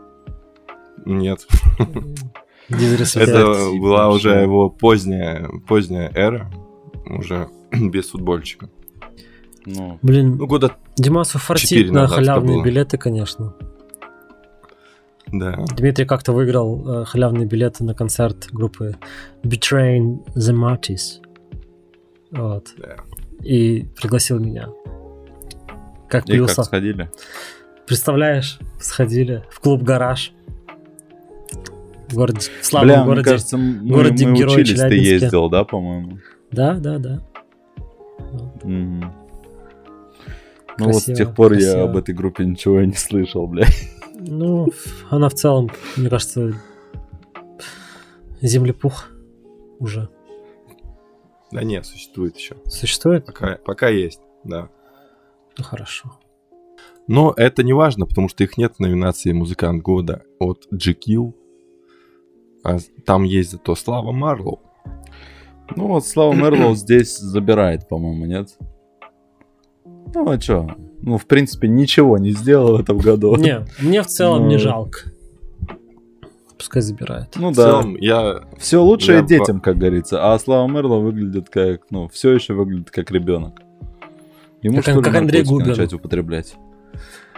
Нет, 1.06 1.46
это 2.68 3.70
была 3.80 4.10
уже 4.10 4.30
его 4.42 4.68
поздняя, 4.68 5.48
поздняя 5.66 6.10
эра, 6.14 6.50
уже 7.06 7.48
без 7.90 8.10
футбольчика. 8.10 8.68
Ну, 9.66 9.98
Блин, 10.02 10.36
Ну, 10.36 10.46
года, 10.46 10.76
Димасу 10.96 11.38
фартит 11.38 11.90
на 11.90 12.06
халявные 12.06 12.56
было. 12.56 12.64
билеты, 12.64 12.96
конечно. 12.98 13.54
да. 15.26 15.64
Дмитрий 15.76 16.06
как-то 16.06 16.32
выиграл 16.32 17.02
э, 17.02 17.04
халявные 17.04 17.46
билеты 17.46 17.84
на 17.84 17.94
концерт 17.94 18.48
группы 18.52 18.96
Betraying 19.42 20.24
the 20.34 20.52
Martyrs. 20.54 21.20
Вот. 22.30 22.68
Да. 22.78 22.96
И 23.44 23.86
пригласил 24.00 24.38
меня. 24.38 24.68
Как 26.08 26.24
и 26.24 26.32
как 26.32 26.36
плюса. 26.36 26.62
сходили? 26.64 27.10
Представляешь, 27.86 28.58
сходили 28.80 29.44
в 29.50 29.60
клуб 29.60 29.82
«Гараж». 29.82 30.32
В 32.08 32.14
городе, 32.14 32.40
в 32.60 32.66
славном 32.66 32.88
Бля, 32.88 32.96
мне 33.04 33.06
городе. 33.06 33.30
кажется, 33.30 33.56
мы, 33.56 33.88
городе 33.88 34.26
мы 34.26 34.32
учились, 34.44 34.80
ты 34.80 34.94
ездил, 34.96 35.48
да, 35.48 35.62
по-моему? 35.64 36.18
Да, 36.50 36.74
да, 36.74 36.98
да. 36.98 37.22
Ну 40.78 40.86
вот 40.86 41.02
с 41.02 41.04
тех 41.04 41.34
пор 41.34 41.52
я 41.54 41.82
об 41.82 41.96
этой 41.96 42.14
группе 42.14 42.44
ничего 42.44 42.80
и 42.80 42.86
не 42.86 42.94
слышал, 42.94 43.46
бля. 43.46 43.66
Ну, 44.18 44.68
она 45.08 45.28
в 45.28 45.34
целом, 45.34 45.70
мне 45.96 46.10
кажется, 46.10 46.52
землепух 48.42 49.08
уже 49.78 50.08
Да 51.50 51.62
нет, 51.62 51.86
существует 51.86 52.36
еще. 52.36 52.56
существует. 52.66 53.26
Пока, 53.26 53.58
пока 53.64 53.88
есть, 53.88 54.20
да. 54.44 54.68
Ну, 55.56 55.64
хорошо. 55.64 56.18
Но 57.06 57.34
это 57.36 57.62
не 57.62 57.72
важно, 57.72 58.06
потому 58.06 58.28
что 58.28 58.44
их 58.44 58.56
нет 58.56 58.74
в 58.76 58.80
номинации 58.80 59.32
«Музыкант 59.32 59.82
года» 59.82 60.22
от 60.38 60.68
GQ. 60.72 61.34
А 62.62 62.78
там 63.04 63.24
есть 63.24 63.50
зато 63.50 63.74
Слава 63.74 64.12
Марлоу. 64.12 64.60
Ну 65.76 65.86
вот 65.88 66.06
Слава 66.06 66.32
Мерлоу 66.34 66.74
здесь 66.74 67.16
забирает, 67.18 67.88
по-моему, 67.88 68.26
нет? 68.26 68.56
Ну 70.14 70.28
а 70.30 70.38
чё? 70.38 70.68
Ну, 71.02 71.16
в 71.16 71.26
принципе, 71.26 71.68
ничего 71.68 72.18
не 72.18 72.32
сделал 72.32 72.76
в 72.76 72.80
этом 72.80 72.98
году. 72.98 73.34
Не, 73.36 73.64
мне 73.80 74.02
в 74.02 74.06
целом 74.06 74.48
не 74.48 74.56
Ну. 74.56 74.60
жалко. 74.60 74.98
Пускай 76.58 76.82
забирает. 76.82 77.28
Ну 77.36 77.50
В 77.52 77.56
да. 77.56 77.62
целом, 77.80 77.96
я... 77.96 78.40
Все 78.58 78.82
лучшее 78.82 79.18
Я 79.18 79.24
детям, 79.24 79.60
как 79.60 79.78
говорится. 79.78 80.32
А 80.34 80.38
Слава 80.38 80.68
Мерлоу 80.68 81.00
выглядит 81.00 81.48
как, 81.48 81.82
ну, 81.90 82.08
все 82.08 82.32
еще 82.32 82.52
выглядит 82.52 82.90
как 82.90 83.10
ребенок. 83.10 83.62
Ему 84.62 84.76
Как- 84.82 84.92
что 84.94 85.00
как 85.00 85.14
Андрей 85.14 85.42
Губин. 85.42 85.68
начать 85.68 85.94
употреблять? 85.94 86.54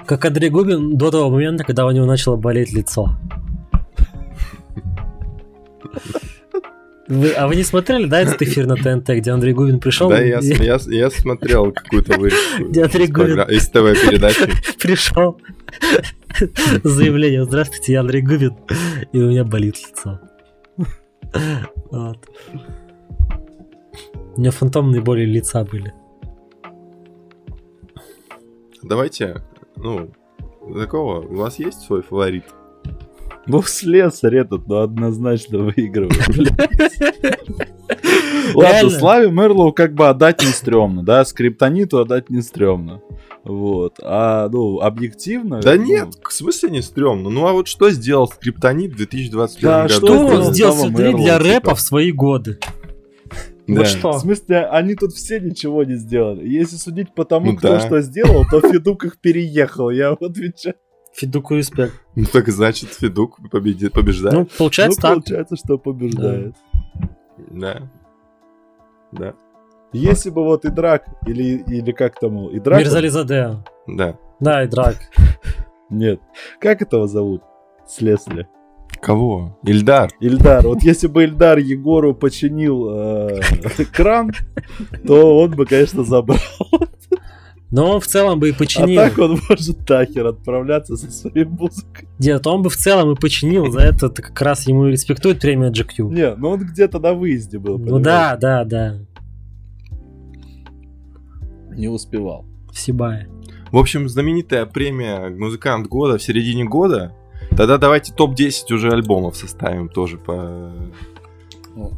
Как 0.06 0.24
Андрей 0.24 0.50
Губин 0.50 0.96
до 0.96 1.12
того 1.12 1.30
момента, 1.30 1.62
когда 1.62 1.86
у 1.86 1.90
него 1.92 2.04
начало 2.06 2.34
болеть 2.36 2.72
лицо. 2.72 3.10
Вы- 7.12 7.32
а 7.32 7.46
вы 7.46 7.56
не 7.56 7.62
смотрели, 7.62 8.06
да, 8.06 8.20
этот 8.22 8.40
эфир 8.40 8.66
на 8.66 8.74
ТНТ, 8.76 9.10
где 9.18 9.30
Андрей 9.32 9.52
Губин 9.52 9.80
пришел? 9.80 10.08
Да, 10.08 10.18
я, 10.20 10.38
и- 10.38 10.64
я, 10.64 10.78
я 10.86 11.10
смотрел 11.10 11.70
какую-то 11.70 12.18
вырезку 12.18 12.64
Где 12.70 12.84
Андрей 12.84 13.06
Губин. 13.06 13.40
из 13.50 13.68
ТВ-передачи. 13.68 14.50
пришел 14.80 15.38
с 16.82 16.88
заявлением 16.88 17.44
«Здравствуйте, 17.44 17.92
я 17.92 18.00
Андрей 18.00 18.22
Губин, 18.22 18.56
и 19.12 19.18
у 19.18 19.28
меня 19.28 19.44
болит 19.44 19.76
лицо». 19.86 20.20
Вот. 21.90 22.18
У 24.34 24.40
меня 24.40 24.50
фантомные 24.50 25.02
боли 25.02 25.24
лица 25.26 25.64
были. 25.64 25.92
Давайте, 28.82 29.42
ну, 29.76 30.10
такого, 30.74 31.20
у 31.20 31.34
вас 31.36 31.58
есть 31.58 31.80
свой 31.82 32.02
фаворит? 32.02 32.44
Ну, 33.46 33.62
слесарь 33.62 34.36
этот, 34.36 34.66
ну, 34.68 34.76
однозначно 34.82 35.58
выигрывает. 35.58 36.16
Ладно? 38.54 38.90
Славе 38.90 39.30
Мерлоу 39.30 39.72
как 39.72 39.94
бы 39.94 40.08
отдать 40.08 40.42
не 40.42 40.48
стрёмно, 40.48 41.02
да, 41.02 41.24
скриптониту 41.24 41.98
отдать 41.98 42.30
не 42.30 42.42
стрёмно. 42.42 43.00
Вот. 43.44 43.98
А, 44.02 44.48
ну, 44.48 44.80
объективно... 44.80 45.60
Да 45.60 45.74
ну, 45.74 45.82
нет, 45.84 46.08
в 46.22 46.32
смысле 46.32 46.70
не 46.70 46.82
стрёмно. 46.82 47.28
Ну 47.30 47.46
а 47.46 47.52
вот 47.52 47.66
что 47.66 47.90
сделал 47.90 48.28
Скриптонит 48.28 48.92
в 48.92 48.96
2021 48.96 49.68
Да, 49.68 49.82
году? 49.82 49.94
что 49.94 50.06
Что 50.06 50.36
он 50.36 50.54
сделал 50.54 50.74
смотри, 50.76 51.04
Мерлоу, 51.06 51.22
для 51.24 51.38
типа? 51.38 51.48
рэпа 51.48 51.74
в 51.74 51.80
свои 51.80 52.12
годы? 52.12 52.58
Да. 53.66 53.78
Вот 53.78 53.86
что? 53.86 54.12
В 54.12 54.20
смысле, 54.20 54.66
они 54.66 54.94
тут 54.94 55.12
все 55.12 55.40
ничего 55.40 55.82
не 55.84 55.96
сделали. 55.96 56.46
Если 56.48 56.76
судить 56.76 57.14
по 57.14 57.24
тому, 57.24 57.52
Ну 57.52 57.56
кто 57.56 57.68
да. 57.68 57.80
что 57.80 58.00
сделал, 58.00 58.44
то 58.50 58.60
Федук 58.60 59.04
их 59.04 59.18
переехал, 59.20 59.90
я 59.90 60.10
вот 60.10 60.22
отвечаю. 60.22 60.74
Федуку 61.14 61.54
респект. 61.54 61.94
Ну 62.14 62.24
так 62.24 62.48
значит 62.48 62.90
Федук 62.90 63.38
победит, 63.50 63.92
побеждает. 63.92 64.34
Ну, 64.34 64.46
получается 64.58 65.00
ну, 65.00 65.02
так. 65.02 65.14
получается, 65.14 65.56
что 65.56 65.78
побеждает. 65.78 66.54
Да. 67.50 67.90
Да. 69.12 69.34
Если 69.92 70.30
бы 70.30 70.42
вот 70.42 70.64
Идрак, 70.64 71.04
или, 71.26 71.62
или 71.66 71.92
как 71.92 72.18
там, 72.18 72.48
Идрак? 72.56 72.80
Мирзализаде. 72.80 73.62
Да. 73.86 74.16
Да, 74.40 74.64
и 74.64 74.66
драк. 74.66 74.96
Нет. 75.90 76.20
Как 76.58 76.80
этого 76.80 77.06
зовут? 77.06 77.42
Слесаря. 77.86 78.48
Кого? 79.00 79.58
Ильдар. 79.64 80.10
Ильдар. 80.20 80.66
Вот 80.66 80.82
если 80.82 81.08
бы 81.08 81.24
Ильдар 81.24 81.58
Егору 81.58 82.14
починил 82.14 82.88
э, 82.90 83.40
кран, 83.92 84.32
то 85.06 85.38
он 85.38 85.50
бы, 85.50 85.66
конечно, 85.66 86.04
забрал. 86.04 86.38
Но 87.72 87.90
он 87.92 88.00
в 88.00 88.06
целом 88.06 88.38
бы 88.38 88.50
и 88.50 88.52
А 88.52 88.54
починил. 88.54 89.00
так 89.00 89.18
он 89.18 89.40
может 89.48 89.88
нахер 89.88 90.26
отправляться 90.26 90.94
со 90.96 91.10
своей 91.10 91.46
музыкой. 91.46 92.06
Нет, 92.18 92.46
он 92.46 92.62
бы 92.62 92.68
в 92.68 92.76
целом 92.76 93.12
и 93.12 93.16
починил. 93.18 93.72
За 93.72 93.80
это 93.80 94.10
как 94.10 94.40
раз 94.42 94.68
ему 94.68 94.86
и 94.88 94.92
респектует 94.92 95.40
премия 95.40 95.70
GQ. 95.70 96.10
Не, 96.12 96.34
ну 96.34 96.50
он 96.50 96.60
где-то 96.60 96.98
на 96.98 97.14
выезде 97.14 97.58
был. 97.58 97.78
Ну 97.78 97.98
да, 97.98 98.36
да, 98.36 98.64
да. 98.64 98.98
Не 101.74 101.88
успевал. 101.88 102.44
В 102.70 102.78
Сибае. 102.78 103.28
В 103.70 103.78
общем, 103.78 104.06
знаменитая 104.06 104.66
премия 104.66 105.30
«Музыкант 105.30 105.86
года» 105.86 106.18
в 106.18 106.22
середине 106.22 106.64
года. 106.64 107.14
Тогда 107.56 107.78
давайте 107.78 108.12
топ-10 108.12 108.72
уже 108.74 108.90
альбомов 108.90 109.34
составим 109.36 109.88
тоже 109.88 110.18
по... 110.18 110.70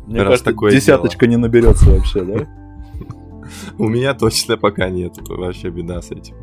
Мне 0.07 0.19
Раз 0.19 0.27
кажется, 0.27 0.45
такое 0.45 0.71
десяточка 0.71 1.27
не 1.27 1.37
наберется 1.37 1.91
вообще, 1.91 2.23
да? 2.23 2.64
У 3.79 3.89
меня 3.89 4.15
точно 4.15 4.57
пока 4.57 4.89
нет. 4.89 5.15
Вообще 5.29 5.71
беда 5.71 6.01
с 6.03 6.11
этим. 6.11 6.35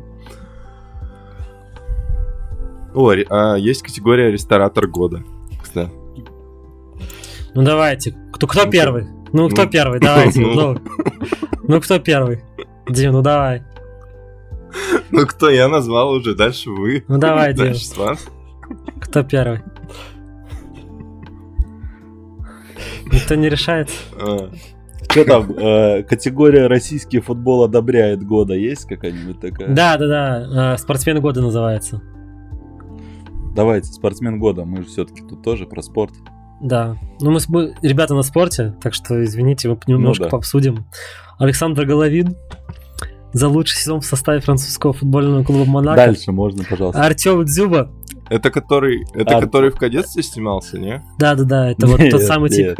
О, 2.94 3.12
а 3.30 3.56
есть 3.56 3.82
категория 3.82 4.30
ресторатор 4.30 4.86
года. 4.86 5.22
Кстати. 5.62 5.92
Ну 7.54 7.62
давайте. 7.62 8.14
Кто, 8.32 8.46
кто 8.46 8.64
Ну, 8.64 8.70
первый? 8.70 9.06
Ну 9.32 9.48
кто 9.48 9.64
ну, 9.64 9.70
первый? 9.70 10.00
Давайте. 10.00 10.40
ну. 10.40 10.54
Ну, 10.54 10.80
ну 11.62 11.80
кто 11.80 11.98
первый? 11.98 12.42
Дим, 12.88 13.12
ну 13.12 13.22
давай. 13.22 13.62
Ну 15.10 15.26
кто 15.26 15.50
я 15.50 15.68
назвал 15.68 16.12
уже, 16.12 16.34
дальше 16.34 16.70
вы. 16.70 17.04
Ну 17.06 17.18
давай, 17.18 17.52
Дим. 17.52 17.66
Дальше 17.66 17.84
с 17.84 17.96
вас. 17.96 18.26
Кто 19.00 19.22
первый? 19.22 19.60
Никто 23.12 23.34
не 23.34 23.50
решается? 23.50 23.94
Что 25.12 25.24
там, 25.24 25.52
э, 25.52 26.02
категория 26.02 26.66
российский 26.66 27.20
футбол 27.20 27.64
одобряет 27.64 28.24
года 28.24 28.54
есть 28.54 28.86
какая-нибудь 28.86 29.40
такая? 29.40 29.68
Да, 29.68 29.96
да, 29.98 30.08
да. 30.08 30.74
э, 30.74 30.78
Спортсмен 30.78 31.20
года 31.20 31.42
называется. 31.42 32.02
Давайте, 33.54 33.92
спортсмен 33.92 34.38
года, 34.38 34.64
мы 34.64 34.82
же 34.82 34.88
все-таки 34.88 35.22
тут 35.22 35.42
тоже 35.42 35.66
про 35.66 35.82
спорт. 35.82 36.14
Да. 36.62 36.96
Ну 37.20 37.36
мы 37.48 37.74
ребята 37.82 38.14
на 38.14 38.22
спорте, 38.22 38.74
так 38.80 38.94
что 38.94 39.22
извините, 39.22 39.68
мы 39.68 39.78
немножко 39.86 40.24
да. 40.24 40.30
пообсудим. 40.30 40.86
Александр 41.38 41.84
Головин 41.84 42.36
за 43.32 43.48
лучший 43.48 43.78
сезон 43.78 44.00
в 44.00 44.06
составе 44.06 44.40
французского 44.40 44.92
футбольного 44.92 45.42
клуба 45.44 45.70
Монако. 45.70 45.96
Дальше 45.96 46.32
можно, 46.32 46.64
пожалуйста. 46.64 47.02
Артем 47.02 47.44
Дзюба. 47.44 47.90
Это 48.30 48.50
который, 48.50 49.04
это 49.12 49.38
А. 49.38 49.40
который 49.40 49.70
в 49.70 49.76
кадетстве 49.76 50.22
снимался, 50.22 50.78
не? 50.78 51.02
Да, 51.18 51.34
да, 51.34 51.44
да, 51.44 51.70
это 51.70 51.86
вот 51.86 51.96
тот 52.10 52.20
Нет, 52.20 52.22
самый 52.22 52.48
тип, 52.48 52.68
нет. 52.68 52.78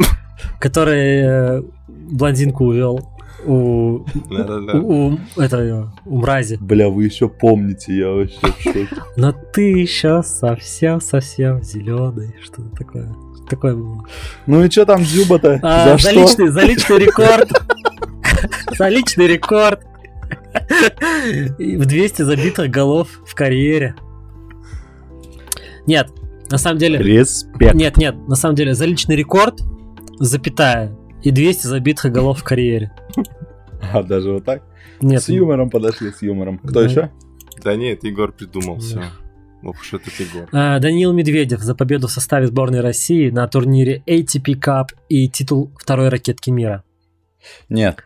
который 0.59 1.59
э, 1.59 1.63
блондинку 2.09 2.65
увел 2.65 2.99
у, 3.45 4.05
Да-да-да. 4.29 4.79
у, 4.79 5.09
у, 5.13 5.19
это, 5.37 5.91
у 6.05 6.17
мрази. 6.19 6.57
Бля, 6.61 6.89
вы 6.89 7.05
еще 7.05 7.27
помните, 7.27 7.97
я 7.97 8.09
вообще 8.09 8.37
в 8.39 8.61
шоке. 8.61 8.87
Но 9.17 9.31
ты 9.31 9.71
еще 9.71 10.23
совсем-совсем 10.23 11.61
зеленый. 11.61 12.35
Что-то 12.41 12.69
такое. 12.75 13.13
Такое 13.49 13.75
было. 13.75 14.05
Ну 14.47 14.63
и 14.63 14.69
что 14.69 14.85
там 14.85 15.03
Зюба-то? 15.03 15.59
А, 15.61 15.97
За 15.97 16.03
за, 16.03 16.09
что? 16.11 16.21
личный, 16.21 16.47
за 16.49 16.61
личный 16.61 16.99
рекорд. 16.99 17.49
За 18.77 18.89
личный 18.89 19.27
рекорд. 19.27 19.81
В 21.57 21.85
200 21.85 22.21
забитых 22.23 22.69
голов 22.69 23.07
в 23.25 23.35
карьере. 23.35 23.95
Нет, 25.85 26.09
на 26.49 26.57
самом 26.57 26.77
деле... 26.77 26.99
Респект. 26.99 27.73
Нет, 27.73 27.97
нет, 27.97 28.15
на 28.27 28.35
самом 28.35 28.55
деле 28.55 28.73
за 28.73 28.85
личный 28.85 29.15
рекорд, 29.15 29.61
запятая, 30.19 30.95
и 31.23 31.31
200 31.31 31.67
забитых 31.67 32.11
голов 32.11 32.39
в 32.39 32.43
карьере. 32.43 32.91
А, 33.93 34.03
даже 34.03 34.31
вот 34.33 34.45
так? 34.45 34.63
Нет, 35.01 35.21
С 35.23 35.29
юмором 35.29 35.69
подошли, 35.69 36.11
с 36.11 36.21
юмором. 36.21 36.57
Кто 36.59 36.81
Да. 36.81 36.83
еще? 36.83 37.11
Да 37.63 37.75
нет, 37.75 38.03
Егор 38.03 38.31
придумал 38.31 38.79
все. 38.79 38.95
Да. 38.95 39.03
Ох 39.63 39.79
уж 39.79 39.93
этот 39.93 40.13
Егор. 40.19 40.47
А, 40.51 40.79
Даниил 40.79 41.13
Медведев 41.13 41.61
за 41.61 41.75
победу 41.75 42.07
в 42.07 42.11
составе 42.11 42.47
сборной 42.47 42.81
России 42.81 43.29
на 43.29 43.47
турнире 43.47 44.03
ATP 44.07 44.55
Cup 44.59 44.87
и 45.09 45.29
титул 45.29 45.71
второй 45.77 46.09
ракетки 46.09 46.49
мира. 46.49 46.83
Нет. 47.69 47.99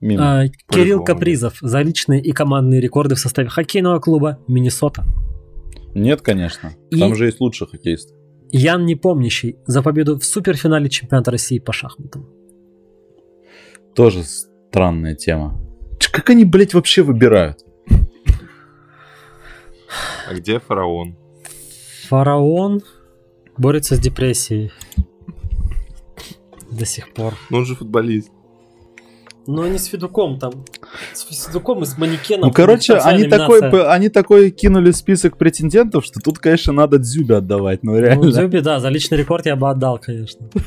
Мимо. 0.00 0.42
А, 0.42 0.48
Кирилл. 0.68 1.02
Капризов 1.04 1.58
за 1.60 1.80
личные 1.82 2.20
и 2.20 2.32
командные 2.32 2.80
рекорды 2.80 3.14
в 3.14 3.18
составе 3.20 3.48
хоккейного 3.48 4.00
клуба 4.00 4.38
Миннесота. 4.48 5.04
Нет, 5.94 6.20
конечно. 6.22 6.72
и- 6.90 6.98
Там 6.98 7.14
же 7.14 7.26
есть 7.26 7.40
лучший 7.40 7.66
хоккеист. 7.68 8.12
Ян 8.56 8.84
Непомнящий 8.86 9.56
за 9.66 9.82
победу 9.82 10.16
в 10.16 10.24
суперфинале 10.24 10.88
чемпионата 10.88 11.32
России 11.32 11.58
по 11.58 11.72
шахматам. 11.72 12.28
Тоже 13.96 14.22
странная 14.22 15.16
тема. 15.16 15.60
Ч, 15.98 16.08
Как 16.12 16.30
они, 16.30 16.44
блядь, 16.44 16.72
вообще 16.72 17.02
выбирают? 17.02 17.64
А 20.28 20.34
где 20.34 20.60
фараон? 20.60 21.16
Фараон 22.06 22.82
борется 23.58 23.96
с 23.96 23.98
депрессией. 23.98 24.70
До 26.70 26.86
сих 26.86 27.12
пор. 27.12 27.34
Ну 27.50 27.58
он 27.58 27.66
же 27.66 27.74
футболист. 27.74 28.30
Но 29.46 29.66
не 29.66 29.78
с 29.78 29.86
Федуком 29.86 30.38
там. 30.38 30.64
С 31.12 31.46
Федуком 31.46 31.82
и 31.82 31.86
с 31.86 31.98
манекеном. 31.98 32.48
Ну, 32.48 32.52
короче, 32.52 32.94
они 32.94 33.24
такой, 33.24 33.60
номинация. 33.60 33.92
они 33.92 34.08
такой 34.08 34.50
кинули 34.50 34.90
список 34.90 35.36
претендентов, 35.36 36.04
что 36.04 36.20
тут, 36.20 36.38
конечно, 36.38 36.72
надо 36.72 36.98
Дзюбе 36.98 37.36
отдавать. 37.36 37.82
Ну, 37.82 37.92
Ну, 37.92 37.98
реально. 37.98 38.30
Дзюби, 38.30 38.60
да, 38.60 38.80
за 38.80 38.88
личный 38.88 39.18
рекорд 39.18 39.46
я 39.46 39.56
бы 39.56 39.68
отдал, 39.68 39.98
конечно. 39.98 40.48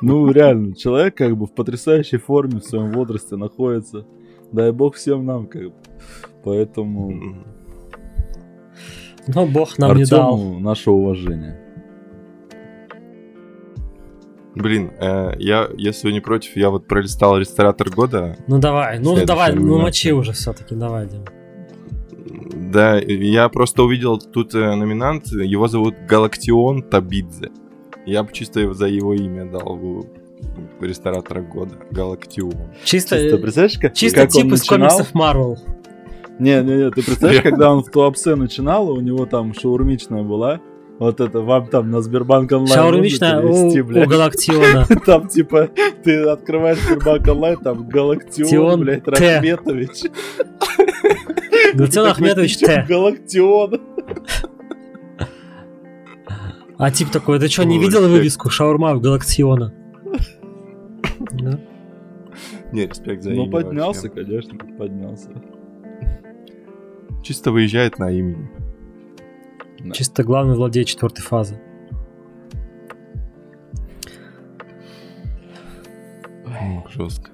Ну, 0.00 0.28
реально. 0.32 0.74
Человек 0.74 1.16
как 1.16 1.36
бы 1.36 1.46
в 1.46 1.52
потрясающей 1.52 2.18
форме 2.18 2.58
в 2.58 2.64
своем 2.64 2.90
возрасте 2.90 3.36
находится. 3.36 4.04
Дай 4.50 4.72
бог 4.72 4.96
всем 4.96 5.24
нам, 5.24 5.46
как 5.46 5.66
бы. 5.66 5.72
Поэтому. 6.42 7.36
Но 9.28 9.46
бог 9.46 9.78
нам 9.78 9.96
не 9.96 10.04
дал. 10.04 10.34
Артему 10.34 10.58
наше 10.58 10.90
уважение. 10.90 11.59
Блин, 14.60 14.92
э, 14.98 15.32
я, 15.38 15.68
если 15.76 16.08
вы 16.08 16.12
не 16.12 16.20
против, 16.20 16.56
я 16.56 16.70
вот 16.70 16.86
пролистал 16.86 17.38
ресторатор 17.38 17.90
года. 17.90 18.36
Ну 18.46 18.58
давай, 18.58 18.98
ну 18.98 19.24
давай, 19.24 19.54
ну 19.54 19.78
мочи 19.78 20.12
уже 20.12 20.32
все-таки, 20.32 20.74
давай, 20.74 21.06
Дим. 21.06 21.24
Да, 22.72 22.98
я 22.98 23.48
просто 23.48 23.82
увидел 23.82 24.18
тут 24.18 24.54
э, 24.54 24.74
номинант, 24.74 25.26
его 25.28 25.66
зовут 25.68 25.94
Галактион 26.08 26.82
Табидзе. 26.82 27.50
Я 28.06 28.22
бы 28.22 28.32
чисто 28.32 28.72
за 28.74 28.86
его 28.86 29.14
имя 29.14 29.44
дал 29.46 29.76
бы 29.76 30.06
ресторатора 30.80 31.42
года. 31.42 31.76
Галактион. 31.90 32.52
Чисто, 32.84 33.18
Чисто, 33.18 33.38
представляешь, 33.38 33.78
как, 33.78 33.94
чисто 33.94 34.20
как 34.20 34.34
он 34.34 34.42
тип 34.42 34.52
из 34.52 34.60
начинал? 34.60 34.88
комиксов 34.90 35.14
Марвел. 35.14 35.58
Не, 36.38 36.62
не, 36.62 36.76
не, 36.76 36.90
ты 36.90 37.02
представляешь, 37.02 37.42
когда 37.42 37.70
он 37.70 37.82
в 37.82 37.90
Туапсе 37.90 38.34
начинал, 38.34 38.90
у 38.90 39.00
него 39.00 39.26
там 39.26 39.52
шаурмичная 39.52 40.22
была, 40.22 40.60
вот 41.00 41.18
это 41.20 41.40
вам 41.40 41.66
там 41.66 41.90
на 41.90 42.02
Сбербанк 42.02 42.52
онлайн 42.52 42.72
Шаурмичная 42.74 43.40
перевести, 43.40 43.80
у, 43.80 43.84
блядь? 43.86 44.06
у 44.06 44.10
Галактиона. 44.10 44.86
Там 45.06 45.28
типа 45.28 45.70
ты 46.04 46.22
открываешь 46.24 46.78
Сбербанк 46.78 47.26
онлайн, 47.26 47.56
там 47.58 47.88
Галактион, 47.88 48.48
Тион 48.48 48.80
блядь. 48.80 49.08
Рахметович. 49.08 50.02
Галактион 51.74 52.06
Ахметович 52.10 52.58
Т. 52.58 52.84
Галактион. 52.86 53.80
А 56.76 56.90
тип 56.90 57.08
такой, 57.10 57.38
ты 57.38 57.48
что, 57.48 57.64
не 57.64 57.78
видел 57.78 58.06
вывеску 58.06 58.50
шаурма 58.50 58.94
у 58.94 59.00
Галактиона? 59.00 59.72
Да. 61.32 61.60
Не, 62.72 62.86
респект 62.86 63.22
за 63.22 63.30
Ну 63.30 63.50
поднялся, 63.50 64.08
вообще. 64.08 64.22
конечно, 64.24 64.58
поднялся. 64.78 65.30
Чисто 67.22 67.52
выезжает 67.52 67.98
на 67.98 68.10
имени. 68.10 68.48
Да. 69.84 69.92
Чисто 69.92 70.24
главный 70.24 70.54
злодей 70.54 70.84
четвертой 70.84 71.24
фазы. 71.24 71.60
Ох, 76.46 76.90
жестко. 76.90 77.30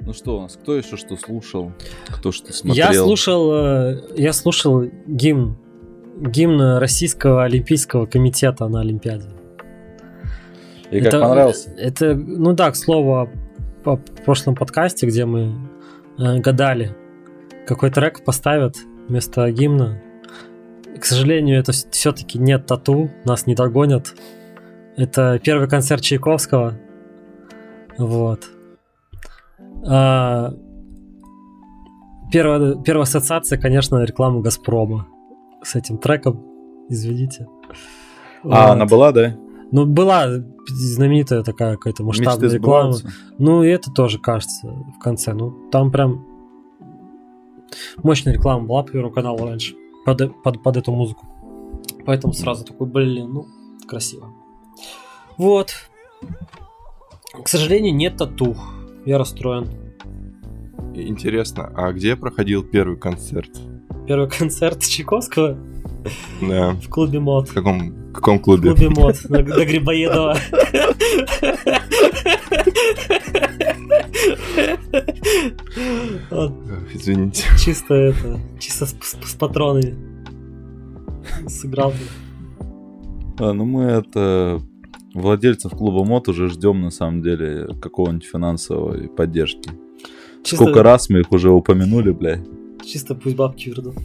Ну 0.00 0.12
что 0.12 0.38
у 0.38 0.42
нас, 0.42 0.56
кто 0.56 0.76
еще 0.76 0.96
что 0.96 1.16
слушал, 1.16 1.72
кто 2.08 2.30
что 2.30 2.52
смотрел? 2.52 2.86
Я 2.86 2.94
слушал, 2.94 3.52
э, 3.52 4.02
я 4.16 4.32
слушал 4.32 4.84
гимн, 5.06 5.56
гимн 6.16 6.78
Российского 6.78 7.44
Олимпийского 7.44 8.06
комитета 8.06 8.68
на 8.68 8.80
Олимпиаде. 8.80 9.26
И 10.90 11.00
как 11.00 11.12
понравился? 11.12 11.70
Это, 11.76 12.14
ну 12.14 12.52
да, 12.52 12.70
к 12.70 12.76
слову, 12.76 13.14
о, 13.14 13.28
о 13.84 13.96
прошлом 13.96 14.54
подкасте, 14.54 15.06
где 15.06 15.24
мы 15.24 15.54
э, 16.18 16.38
гадали, 16.38 16.96
какой 17.66 17.90
трек 17.90 18.24
поставят 18.24 18.76
вместо 19.08 19.50
гимна. 19.50 20.00
К 21.00 21.04
сожалению, 21.04 21.58
это 21.58 21.72
все-таки 21.72 22.38
нет 22.38 22.66
тату, 22.66 23.10
нас 23.24 23.46
не 23.46 23.54
догонят. 23.54 24.14
Это 24.96 25.38
первый 25.42 25.68
концерт 25.68 26.02
Чайковского. 26.02 26.74
Вот. 27.98 28.44
А, 29.86 30.54
первая, 32.32 32.76
первая 32.76 33.02
ассоциация, 33.02 33.58
конечно, 33.58 34.02
реклама 34.02 34.40
Газпрома 34.40 35.06
с 35.62 35.74
этим 35.74 35.98
треком. 35.98 36.44
Извините. 36.88 37.46
А, 38.44 38.48
Вот. 38.48 38.54
она 38.54 38.86
была, 38.86 39.12
да? 39.12 39.36
Ну, 39.72 39.84
была 39.84 40.28
знаменитая 40.68 41.42
такая 41.42 41.74
какая-то 41.74 42.04
масштабная 42.04 42.44
Мечты 42.44 42.56
реклама. 42.56 42.92
сбываются. 42.92 43.34
Ну, 43.38 43.62
и 43.64 43.68
это 43.68 43.90
тоже, 43.90 44.18
кажется, 44.18 44.68
в 44.68 44.98
конце. 45.00 45.32
Ну, 45.34 45.68
там 45.70 45.90
прям 45.90 46.24
мощная 48.02 48.32
реклама 48.34 48.64
была 48.66 48.82
по 48.84 48.92
Первому 48.92 49.12
каналу 49.12 49.44
раньше 49.46 49.74
под, 50.06 50.42
под, 50.42 50.62
под 50.62 50.76
эту 50.76 50.92
музыку. 50.92 51.26
Поэтому 52.06 52.32
сразу 52.32 52.64
такой, 52.64 52.86
блин, 52.86 53.32
ну, 53.32 53.46
красиво. 53.86 54.32
Вот. 55.36 55.74
К 57.42 57.48
сожалению, 57.48 57.94
нет 57.94 58.16
тату. 58.16 58.56
Я 59.04 59.18
расстроен. 59.18 59.68
Интересно, 60.94 61.70
а 61.74 61.92
где 61.92 62.16
проходил 62.16 62.62
первый 62.62 62.96
концерт? 62.96 63.50
Первый 64.06 64.30
концерт 64.30 64.80
Чайковского 64.80 65.58
Да. 66.40 66.72
в 66.72 66.88
клубе 66.88 67.18
мод. 67.18 67.48
В 67.48 67.54
каком, 67.54 68.05
в 68.16 68.20
каком 68.20 68.38
В 68.38 68.42
клубе? 68.42 68.70
клубе 68.74 68.88
мод 68.88 69.16
на, 69.28 69.38
на 69.42 69.64
Грибоедова. 69.64 70.36
Извините. 76.94 77.44
Чисто 77.58 77.94
это, 77.94 78.40
чисто 78.58 78.86
с, 78.86 78.90
с- 79.00 79.16
с 79.30 79.34
патронами. 79.34 79.94
сыграл 81.48 81.90
бы. 81.90 81.96
А, 83.38 83.52
ну 83.52 83.64
мы 83.64 83.82
это 83.84 84.60
владельцев 85.14 85.72
клуба 85.72 86.04
мод 86.04 86.28
уже 86.28 86.48
ждем 86.48 86.80
на 86.82 86.90
самом 86.90 87.22
деле 87.22 87.68
какого-нибудь 87.80 88.24
финансовой 88.26 89.08
поддержки. 89.08 89.70
Чисто, 90.42 90.56
Сколько 90.64 90.82
раз 90.82 91.10
мы 91.10 91.20
их 91.20 91.32
уже 91.32 91.50
упомянули, 91.50 92.12
бля. 92.12 92.40
чисто 92.84 93.14
пусть 93.14 93.36
бабки 93.36 93.68
вернут. 93.68 93.96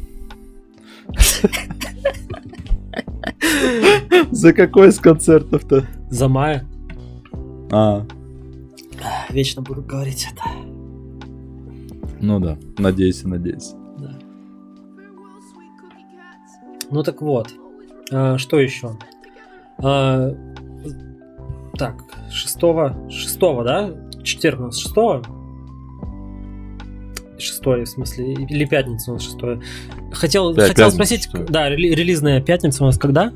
За 4.32 4.54
какой 4.54 4.90
из 4.90 5.00
концертов-то? 5.00 5.86
За 6.10 6.28
мая. 6.28 6.66
А, 7.72 8.06
Вечно 9.30 9.62
буду 9.62 9.82
говорить 9.82 10.28
это. 10.32 10.44
ну 12.20 12.40
да, 12.40 12.58
надеюсь, 12.78 13.24
надеюсь. 13.24 13.74
Да. 13.98 14.14
Ну 16.90 17.04
так 17.04 17.22
вот. 17.22 17.54
А, 18.12 18.38
что 18.38 18.60
еще? 18.60 18.98
А, 19.78 20.32
так, 21.78 22.04
шестого, 22.30 23.10
шестого, 23.10 23.64
да? 23.64 23.92
Четверг 24.24 24.60
у 24.60 24.64
нас 24.64 24.78
шестого? 24.78 25.24
Шестое, 27.42 27.86
в 27.86 27.90
смысле, 27.90 28.34
или 28.34 28.66
пятница 28.66 29.12
у 29.12 29.14
нас 29.16 29.24
шестое. 29.24 29.60
Хотел, 30.12 30.54
Да, 30.54 30.68
хотел 30.68 30.92
спросить, 30.92 31.24
шестое. 31.24 31.46
да, 31.46 31.70
рели- 31.70 31.94
релизная 31.96 32.42
пятница 32.42 32.84
у 32.84 32.88
нас 32.88 32.98
когда? 32.98 33.32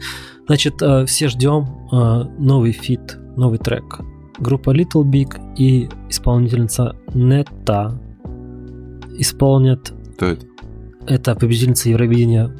Значит, 0.47 0.81
э, 0.81 1.05
все 1.05 1.27
ждем 1.27 1.87
э, 1.91 2.23
новый 2.39 2.71
фит, 2.71 3.17
новый 3.35 3.57
трек. 3.59 3.99
Группа 4.37 4.69
Little 4.75 5.03
Big 5.03 5.55
и 5.57 5.89
исполнительница 6.09 6.95
Нета 7.13 7.99
исполнят 9.17 9.93
Кто 10.15 10.25
это? 10.27 10.45
это 11.07 11.35
победительница 11.35 11.89
Евровидения 11.89 12.51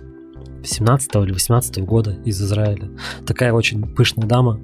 17 0.64 1.16
или 1.18 1.32
18 1.34 1.84
года 1.84 2.18
из 2.26 2.42
Израиля. 2.42 2.90
Такая 3.28 3.54
очень 3.54 3.84
пышная 3.94 4.26
дама. 4.28 4.60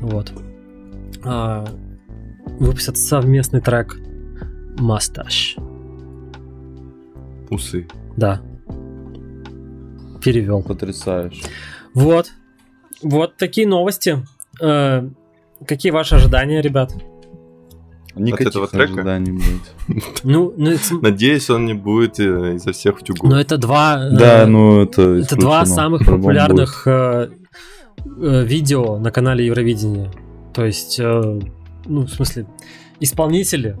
Вот. 0.00 0.32
А, 1.24 1.66
выпустят 2.58 2.96
совместный 2.96 3.60
трек 3.60 3.96
Масташ. 4.78 5.56
Усы. 7.50 7.86
Да. 8.16 8.40
Перевел. 10.22 10.62
Потрясающе. 10.62 11.42
Вот. 11.94 12.30
Вот 13.02 13.36
такие 13.36 13.66
новости. 13.66 14.24
Э, 14.60 15.08
какие 15.66 15.92
ваши 15.92 16.16
ожидания, 16.16 16.60
ребят? 16.60 16.92
Никаких 18.14 18.48
этого 18.48 18.66
трека? 18.66 18.94
ожиданий 18.94 19.32
будет. 19.32 20.14
Ну, 20.24 20.52
ну, 20.56 20.70
это, 20.70 20.94
Надеюсь, 21.00 21.48
он 21.50 21.66
не 21.66 21.74
будет 21.74 22.18
э, 22.18 22.56
изо 22.56 22.72
всех 22.72 22.96
утюгов. 23.00 23.30
ну, 23.30 23.36
это 23.36 23.56
два... 23.58 24.08
э, 24.10 24.16
Да, 24.16 24.46
ну 24.46 24.82
это 24.82 25.02
Это 25.02 25.36
два 25.36 25.64
самых 25.64 26.04
популярных 26.04 26.82
э, 26.86 27.30
э, 28.20 28.44
видео 28.44 28.98
на 28.98 29.12
канале 29.12 29.46
Евровидения. 29.46 30.10
То 30.52 30.64
есть, 30.64 30.98
э, 30.98 31.40
ну, 31.86 32.06
в 32.06 32.10
смысле, 32.10 32.46
исполнители 32.98 33.76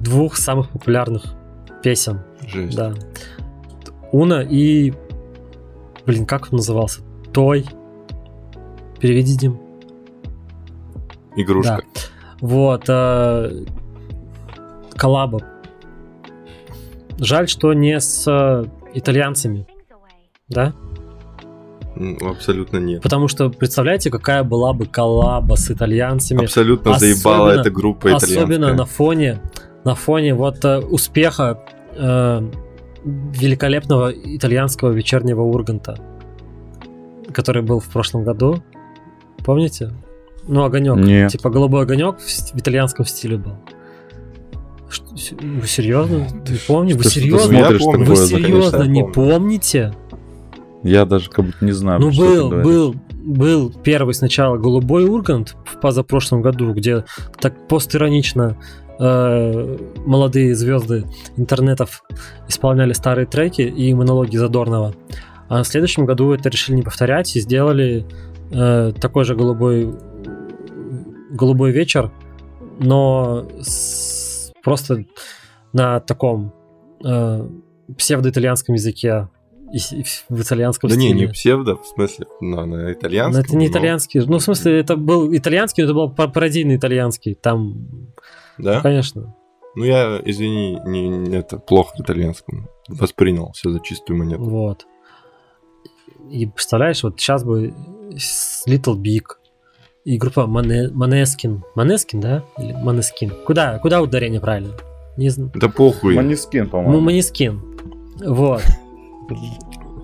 двух 0.00 0.36
самых 0.36 0.70
популярных 0.70 1.22
песен. 1.84 2.20
Жесть. 2.52 2.76
Да. 2.76 2.94
Уна 4.12 4.42
и... 4.42 4.92
Блин, 6.06 6.26
как 6.26 6.48
он 6.50 6.56
назывался? 6.56 7.00
Той. 7.32 7.66
Переведи, 8.98 9.36
Дим. 9.36 9.60
Игрушка. 11.36 11.82
Вот. 12.40 12.84
э, 12.88 13.64
коллаба. 14.96 15.40
Жаль, 17.18 17.48
что 17.48 17.72
не 17.72 18.00
с 18.00 18.24
э, 18.26 18.64
итальянцами. 18.94 19.66
Да? 20.48 20.72
Абсолютно 22.22 22.78
нет. 22.78 23.02
Потому 23.02 23.28
что 23.28 23.50
представляете, 23.50 24.10
какая 24.10 24.42
была 24.42 24.72
бы 24.72 24.86
коллаба 24.86 25.54
с 25.54 25.70
итальянцами. 25.70 26.44
Абсолютно 26.44 26.92
Особенно- 26.92 27.14
заебала 27.14 27.50
эта 27.50 27.70
группа 27.70 28.08
итальянская. 28.08 28.38
Особенно 28.38 28.74
на 28.74 28.86
фоне, 28.86 29.40
на 29.84 29.94
фоне 29.94 30.34
вот 30.34 30.64
э, 30.64 30.78
успеха 30.78 31.60
э, 31.94 32.50
великолепного 33.04 34.12
итальянского 34.12 34.90
вечернего 34.90 35.42
Урганта, 35.42 35.98
который 37.32 37.62
был 37.62 37.80
в 37.80 37.88
прошлом 37.88 38.24
году. 38.24 38.62
Помните? 39.44 39.92
Ну, 40.46 40.64
огонек. 40.64 40.96
Нет. 40.96 41.32
Типа 41.32 41.50
голубой 41.50 41.82
огонек 41.82 42.18
в, 42.18 42.26
в 42.26 42.56
итальянском 42.56 43.04
стиле 43.04 43.36
был. 43.36 43.56
Что, 44.88 45.04
вы 45.40 45.66
серьезно? 45.66 46.26
Ты 46.44 46.58
помнишь? 46.66 46.96
Вы 46.96 47.04
серьезно? 47.04 47.58
смотришь 47.58 47.80
Я 47.80 47.86
помню. 47.86 48.04
Вы 48.06 48.16
серьезно 48.16 48.78
конечно, 48.78 48.92
не 48.92 49.02
помню. 49.02 49.14
помните? 49.14 49.94
Я 50.82 51.04
даже 51.04 51.30
как 51.30 51.44
будто 51.44 51.64
не 51.64 51.72
знаю, 51.72 52.00
Ну, 52.00 52.06
про 52.06 52.14
что 52.14 52.24
ты 52.24 52.56
был, 52.56 52.62
был, 52.62 52.94
был 53.12 53.72
первый 53.84 54.14
сначала 54.14 54.56
голубой 54.56 55.04
Ургант 55.04 55.54
в 55.64 55.78
позапрошлом 55.78 56.42
году, 56.42 56.72
где 56.72 57.04
так 57.38 57.68
постиронично 57.68 58.56
э, 59.00 59.78
молодые 60.06 60.54
звезды 60.54 61.04
интернетов 61.36 62.02
исполняли 62.48 62.92
старые 62.92 63.26
треки 63.26 63.62
и 63.62 63.92
монологи 63.94 64.36
Задорнова. 64.36 64.94
А 65.48 65.62
в 65.62 65.66
следующем 65.66 66.04
году 66.06 66.32
это 66.32 66.48
решили 66.48 66.76
не 66.76 66.82
повторять 66.82 67.34
и 67.34 67.40
сделали 67.40 68.06
э, 68.52 68.92
такой 69.00 69.24
же 69.24 69.34
голубой 69.34 69.92
голубой 71.30 71.72
вечер, 71.72 72.10
но 72.78 73.46
с- 73.60 74.52
просто 74.62 75.04
на 75.72 76.00
таком 76.00 76.52
э, 77.04 77.48
псевдоитальянском 77.96 78.74
языке 78.74 79.28
и 79.72 79.78
и 80.00 80.04
в 80.28 80.40
итальянском 80.42 80.90
Да 80.90 80.96
не, 80.96 81.08
стиле. 81.10 81.20
не 81.26 81.32
псевдо, 81.32 81.76
в 81.76 81.86
смысле, 81.86 82.26
на, 82.40 82.66
на 82.66 82.92
итальянском. 82.92 83.44
это 83.44 83.56
не 83.56 83.66
но- 83.66 83.72
итальянский. 83.72 84.20
Ну, 84.26 84.38
в 84.38 84.42
смысле, 84.42 84.80
это 84.80 84.96
был 84.96 85.32
итальянский, 85.34 85.84
но 85.84 85.90
это 85.90 85.94
был 85.94 86.10
пар- 86.10 86.32
пародийный 86.32 86.74
итальянский. 86.76 87.34
Там, 87.36 87.86
Да? 88.58 88.80
конечно. 88.80 89.34
Ну 89.76 89.84
я, 89.84 90.20
извини, 90.24 90.78
не, 90.84 91.08
не- 91.08 91.36
это 91.36 91.58
плохо 91.58 91.94
итальянском. 91.98 92.68
Воспринял 92.88 93.52
все 93.52 93.70
за 93.70 93.80
чистую 93.80 94.18
монету. 94.18 94.42
Вот. 94.42 94.86
И 96.28 96.46
представляешь, 96.46 97.02
вот 97.02 97.20
сейчас 97.20 97.44
бы 97.44 97.72
с 98.16 98.66
Little 98.66 98.96
Big 98.96 99.24
и 100.04 100.16
группа 100.18 100.40
Maneskin. 100.40 101.60
Maneskin, 101.76 102.20
да? 102.20 102.44
Или 102.58 102.74
Maneskin? 102.74 103.30
Куда, 103.44 103.78
куда 103.78 104.02
ударение 104.02 104.40
правильно? 104.40 104.72
Не 105.16 105.28
знаю. 105.28 105.52
Да 105.54 105.68
похуй. 105.68 106.14
Манискин, 106.16 106.64
Ну, 106.64 106.70
по-моему. 106.70 107.00
Манискин. 107.00 107.60
Вот. 108.24 108.62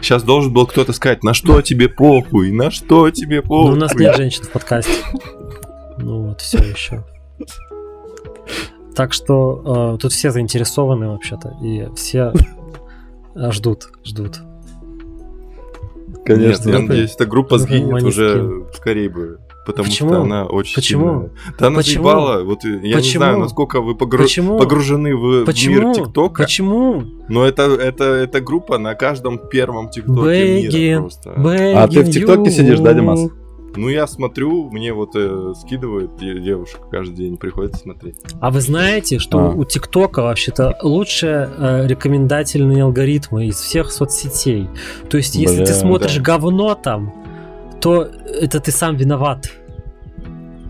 Сейчас 0.00 0.22
должен 0.22 0.52
был 0.52 0.66
кто-то 0.66 0.92
сказать, 0.92 1.24
на 1.24 1.34
что 1.34 1.60
тебе 1.62 1.88
похуй, 1.88 2.52
на 2.52 2.70
что 2.70 3.10
тебе 3.10 3.40
Ну, 3.42 3.48
похуй. 3.48 3.72
у 3.72 3.76
нас 3.76 3.94
нет 3.94 4.14
женщин 4.16 4.44
в 4.44 4.50
подкасте. 4.52 4.92
Ну 5.98 6.28
вот, 6.28 6.40
все 6.40 6.58
еще. 6.58 7.04
Так 8.94 9.12
что 9.12 9.94
э, 9.94 9.98
тут 10.00 10.12
все 10.12 10.30
заинтересованы 10.30 11.08
вообще-то, 11.08 11.54
и 11.62 11.86
все 11.94 12.32
ждут, 13.50 13.88
ждут. 14.04 14.38
Конечно. 16.24 16.42
Нет, 16.44 16.66
я 16.66 16.72
Группы- 16.72 16.88
надеюсь, 16.88 17.14
эта 17.14 17.26
группа 17.26 17.58
сгинет 17.58 18.02
уже 18.02 18.64
скорее 18.74 19.08
бы. 19.10 19.38
Потому 19.66 19.88
Почему? 19.88 20.10
что 20.10 20.22
она 20.22 20.44
очень 20.46 20.74
Почему? 20.76 21.04
сильная. 21.10 21.30
Да 21.58 21.66
она 21.66 21.76
Почему? 21.78 22.04
заебала. 22.04 22.44
Вот 22.44 22.62
я 22.64 22.78
не 22.78 22.92
Почему? 22.94 23.18
знаю, 23.24 23.38
насколько 23.38 23.80
вы 23.80 23.94
погру- 23.96 24.22
Почему? 24.22 24.58
погружены 24.58 25.16
в, 25.16 25.44
Почему? 25.44 25.74
мир 25.74 25.94
ТикТока. 25.94 26.44
Почему? 26.44 27.02
Но 27.28 27.44
это, 27.44 27.62
это, 27.62 28.04
это 28.04 28.40
группа 28.40 28.78
на 28.78 28.94
каждом 28.94 29.38
первом 29.48 29.88
ТикТоке 29.90 30.68
мира 30.68 31.00
просто. 31.00 31.32
А 31.34 31.88
ты 31.88 32.02
в 32.02 32.10
ТикТоке 32.10 32.50
сидишь, 32.52 32.78
да, 32.78 32.94
Димас? 32.94 33.20
Ну, 33.76 33.88
я 33.88 34.06
смотрю, 34.06 34.70
мне 34.70 34.92
вот 34.92 35.10
э, 35.14 35.52
скидывают 35.60 36.16
де- 36.16 36.38
девушка 36.40 36.80
каждый 36.90 37.14
день, 37.16 37.36
приходится 37.36 37.80
смотреть. 37.82 38.16
А 38.40 38.50
вы 38.50 38.60
знаете, 38.60 39.18
что 39.18 39.38
А. 39.38 39.48
у 39.50 39.64
ТикТока 39.64 40.22
вообще-то 40.22 40.76
лучшие 40.82 41.48
э, 41.56 41.86
рекомендательные 41.86 42.82
алгоритмы 42.84 43.46
из 43.46 43.56
всех 43.56 43.92
соцсетей. 43.92 44.68
То 45.10 45.16
есть, 45.18 45.34
если 45.36 45.58
Бля, 45.58 45.66
ты 45.66 45.72
смотришь 45.74 46.16
да. 46.16 46.22
говно 46.22 46.74
там, 46.74 47.12
то 47.80 48.02
это 48.02 48.60
ты 48.60 48.72
сам 48.72 48.96
виноват. 48.96 49.50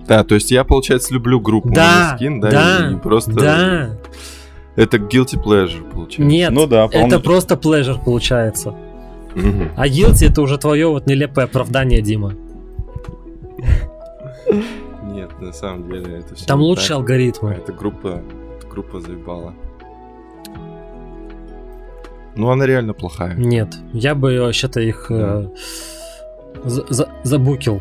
Да, 0.09 0.23
то 0.25 0.35
есть 0.35 0.51
я, 0.51 0.65
получается, 0.65 1.13
люблю 1.15 1.41
группу 1.41 1.69
Да, 1.71 2.17
Måneskin, 2.21 2.41
да, 2.41 2.51
да, 2.51 2.89
и, 2.91 2.95
и 2.95 2.97
просто 2.97 3.33
Да, 3.33 3.91
это 4.77 4.99
guilty 4.99 5.43
pleasure, 5.43 5.83
получается. 5.91 6.23
нет, 6.23 6.51
Ну 6.53 6.67
да, 6.67 6.89
это 6.91 7.19
просто 7.21 7.55
pleasure 7.55 8.03
получается. 8.05 8.75
Мгм. 9.35 9.71
А 9.77 9.87
guilty 9.89 10.31
это 10.31 10.43
уже 10.43 10.59
твое 10.59 10.87
вот 10.89 11.07
нелепое 11.07 11.45
оправдание, 11.47 12.01
Дима. 12.03 12.35
Нет, 15.05 15.31
на 15.41 15.53
самом 15.53 15.89
деле 15.91 16.19
это 16.19 16.35
все 16.35 16.47
Там 16.47 16.61
лучшие 16.61 16.97
алгоритмы. 16.97 17.53
Эта 17.53 17.73
группа, 17.73 18.21
эта 18.59 18.67
группа 18.69 19.01
заебала. 19.01 19.55
Ну, 22.35 22.51
она 22.51 22.67
реально 22.67 22.93
плохая. 22.93 23.35
Нет, 23.35 23.75
я 23.93 24.15
бы 24.15 24.39
вообще-то 24.41 24.81
их 24.81 25.07
э, 25.11 25.49
за- 26.65 26.87
за- 26.91 27.09
забукил. 27.23 27.81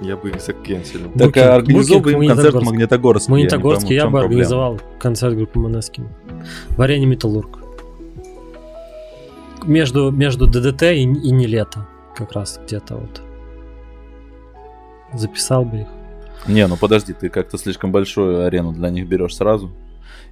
Я 0.00 0.16
бы 0.16 0.30
их 0.30 0.40
закенселил. 0.40 1.10
Так 1.18 1.36
а 1.36 1.56
организовывай 1.56 2.14
букинг 2.14 2.22
им 2.22 2.36
концерт 2.36 2.54
в 2.54 2.64
Магнитогорск. 2.64 3.28
Магнитогорске. 3.28 3.94
Я 3.94 4.04
бы 4.04 4.10
проблема. 4.12 4.26
организовал 4.28 4.80
концерт 5.00 5.34
группы 5.34 5.58
Монескин. 5.58 6.08
В 6.70 6.80
арене 6.80 7.06
Металлург. 7.06 7.58
между, 9.66 10.10
между 10.10 10.46
ДДТ 10.46 10.82
и, 10.84 11.02
и 11.02 11.30
не 11.32 11.46
лето. 11.46 11.86
Как 12.16 12.32
раз 12.32 12.60
где-то 12.64 12.96
вот. 12.96 13.20
Записал 15.14 15.64
бы 15.64 15.80
их. 15.82 15.88
Не, 16.46 16.66
ну 16.66 16.76
подожди, 16.76 17.12
ты 17.12 17.28
как-то 17.28 17.58
слишком 17.58 17.92
большую 17.92 18.44
арену 18.46 18.72
для 18.72 18.90
них 18.90 19.06
берешь 19.08 19.36
сразу. 19.36 19.70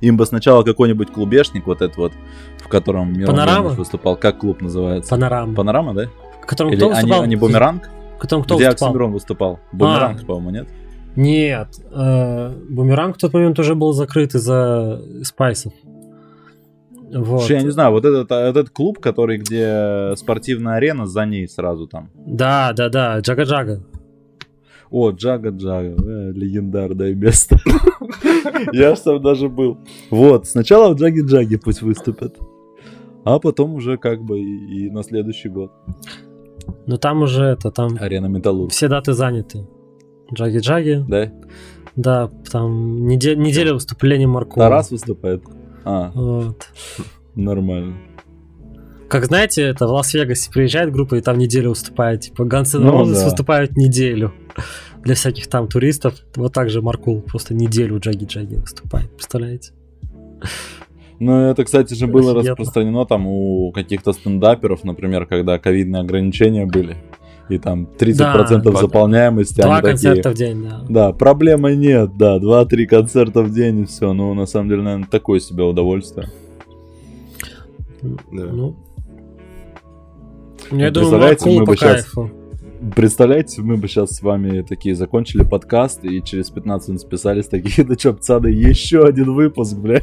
Им 0.01 0.16
бы 0.16 0.26
сначала 0.26 0.62
какой-нибудь 0.62 1.11
клубешник, 1.11 1.66
вот 1.66 1.83
этот 1.83 1.97
вот, 1.97 2.12
в 2.59 2.68
котором 2.68 3.14
Панорама? 3.26 3.70
Выступал. 3.70 4.16
Как 4.16 4.39
клуб 4.39 4.61
называется? 4.62 5.11
Панорама. 5.11 5.55
Панорама, 5.55 5.95
да? 5.95 6.07
В 6.43 6.47
котором 6.47 6.70
Или 6.70 6.76
кто 6.79 6.87
они, 6.87 6.95
выступал? 6.95 7.22
они 7.22 7.37
бумеранг? 7.37 7.91
В 8.16 8.20
котором 8.20 8.43
кто 8.45 8.57
Где 8.57 8.66
выступал? 8.66 8.89
Оксимирон 8.89 9.12
выступал? 9.12 9.61
Бумеранг, 9.72 10.22
А. 10.22 10.24
по-моему, 10.24 10.51
нет? 10.51 10.68
Нет, 11.16 11.68
э, 11.91 12.55
Бумеранг 12.68 13.16
в 13.16 13.18
тот 13.18 13.33
момент 13.35 13.59
уже 13.59 13.74
был 13.74 13.93
закрыт 13.93 14.35
из-за 14.35 15.03
спайсов. 15.24 15.72
Вот. 17.12 17.41
Слушай, 17.41 17.57
я 17.57 17.62
не 17.62 17.70
знаю, 17.70 17.91
вот 17.93 18.05
этот, 18.05 18.31
а, 18.31 18.41
этот 18.49 18.70
клуб, 18.70 19.01
который, 19.01 19.39
где 19.39 20.12
спортивная 20.16 20.74
арена, 20.74 21.07
за 21.07 21.24
ней 21.24 21.49
сразу 21.49 21.87
там. 21.87 22.11
Да, 22.14 22.72
да, 22.74 22.89
да, 22.89 23.18
Джага-Джага. 23.18 23.81
О, 24.91 25.11
Джага 25.11 25.51
Джага, 25.51 25.95
э, 26.03 26.32
легендарное 26.32 27.14
место. 27.14 27.59
Я 28.72 28.95
ж 28.95 29.01
там 29.01 29.22
даже 29.22 29.49
был. 29.49 29.78
Вот, 30.11 30.47
сначала 30.47 30.93
в 30.95 30.97
Джаги 30.97 31.20
Джаги 31.20 31.57
пусть 31.57 31.82
выступят. 31.82 32.36
А 33.24 33.39
потом 33.39 33.74
уже 33.74 33.99
как 33.99 34.22
бы 34.22 34.41
и, 34.41 34.86
и 34.86 34.91
на 34.91 35.03
следующий 35.03 35.49
год. 35.51 35.70
Но 36.86 36.97
там 36.97 37.22
уже 37.22 37.45
это, 37.45 37.70
там 37.70 37.97
Арена 38.01 38.26
Металлург. 38.26 38.72
все 38.72 38.89
даты 38.89 39.12
заняты. 39.12 39.66
Джаги-Джаги, 40.34 41.05
Да? 41.09 41.32
да, 41.97 42.30
там 42.51 43.07
неде- 43.07 43.36
неделя 43.36 43.74
выступления 43.74 44.26
Маркова. 44.26 44.64
Тарас 44.66 44.91
выступает. 44.91 45.43
А, 45.84 46.11
Вот. 46.14 46.68
нормально. 47.34 47.95
Как 49.09 49.24
знаете, 49.24 49.62
это 49.62 49.86
в 49.86 49.91
Лас-Вегасе 49.91 50.51
приезжает 50.51 50.93
группа 50.93 51.14
и 51.14 51.22
там 51.22 51.39
неделю 51.39 51.70
выступает. 51.70 52.20
Типа 52.20 52.43
Guns 52.43 52.76
N' 52.76 52.82
Ну 52.84 52.93
Roses 53.03 53.14
да. 53.14 53.24
выступают 53.24 53.76
неделю. 53.76 54.34
Для 55.05 55.15
всяких 55.15 55.47
там 55.49 55.69
туристов. 55.69 56.15
Вот 56.37 56.53
так 56.53 56.71
же 56.71 56.83
Маркул 56.83 57.21
просто 57.23 57.55
неделю 57.55 57.99
Джаги-Джаги 57.99 58.61
выступает. 58.61 59.11
Представляете? 59.13 59.73
Ну, 61.21 61.51
это, 61.51 61.65
кстати 61.65 61.95
же, 61.95 62.07
было 62.07 62.31
Офигенно. 62.33 62.51
распространено 62.51 63.05
там 63.05 63.27
у 63.27 63.73
каких-то 63.73 64.13
стендаперов, 64.13 64.85
например, 64.85 65.27
когда 65.27 65.59
ковидные 65.59 66.01
ограничения 66.03 66.65
были. 66.67 66.97
И 67.49 67.59
там 67.59 67.89
30% 67.99 68.73
Да. 68.73 68.81
заполняемости. 68.81 69.61
Два 69.63 69.79
они 69.79 69.83
такие, 69.83 70.13
концерта 70.15 70.31
в 70.31 70.35
день, 70.35 70.63
да. 70.69 70.85
Да, 70.89 71.13
проблемы 71.13 71.75
нет, 71.77 72.17
да, 72.17 72.39
2-3 72.39 72.87
концерта 72.87 73.43
в 73.43 73.53
день 73.53 73.81
и 73.81 73.85
все. 73.87 74.13
Ну, 74.13 74.35
на 74.35 74.47
самом 74.47 74.69
деле, 74.69 74.83
наверное, 74.83 75.09
такое 75.09 75.41
себе 75.41 75.65
удовольствие. 75.65 76.29
Да. 78.03 78.45
Ну, 78.53 78.77
я 80.71 80.87
Ну, 80.89 80.91
думаю, 80.91 80.93
представляете, 80.93 81.45
Маркулу 81.47 81.61
мы 81.61 81.65
по 81.67 81.75
кайфу. 81.77 82.31
Представляете, 82.95 83.61
мы 83.62 83.76
бы 83.76 83.89
сейчас 83.89 84.11
с 84.11 84.22
вами 84.22 84.62
такие 84.62 84.95
закончили 84.95 85.43
подкаст 85.43 86.05
и 86.05 86.22
через 86.22 86.51
15 86.51 86.89
минут 86.89 87.01
списались 87.01 87.49
такие, 87.49 87.85
да 87.87 87.97
чё, 87.97 88.14
пацаны, 88.14 88.49
еще 88.49 89.05
один 89.05 89.33
выпуск, 89.35 89.76
бля. 89.76 90.03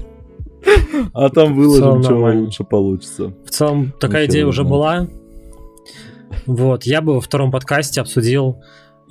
А 1.14 1.30
там 1.30 1.56
выложим, 1.56 2.04
что 2.04 2.16
лучше 2.16 2.64
получится. 2.64 3.34
В 3.46 3.50
целом, 3.50 3.94
такая 4.00 4.24
Ничего 4.24 4.34
идея 4.34 4.48
уже 4.48 4.62
знаю. 4.64 4.70
была. 4.70 5.08
Вот, 6.48 6.84
я 6.84 7.02
бы 7.02 7.14
во 7.14 7.22
втором 7.22 7.52
подкасте 7.52 8.02
обсудил, 8.02 8.62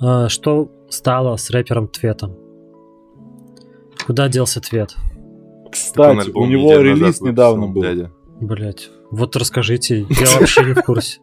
э, 0.01 0.27
что 0.27 0.69
стало 0.89 1.35
с 1.37 1.49
рэпером 1.49 1.87
Тветом. 1.87 2.35
Куда 4.05 4.27
делся 4.29 4.61
Твет? 4.61 4.95
Кстати, 5.71 6.29
у 6.31 6.45
него 6.45 6.77
релиз 6.77 7.21
недавно 7.21 7.67
был. 7.67 7.81
дядя. 7.81 8.11
Блять, 8.39 8.89
вот 9.11 9.35
расскажите, 9.35 10.05
я 10.09 10.39
вообще 10.39 10.65
не 10.65 10.73
в 10.73 10.83
курсе. 10.83 11.19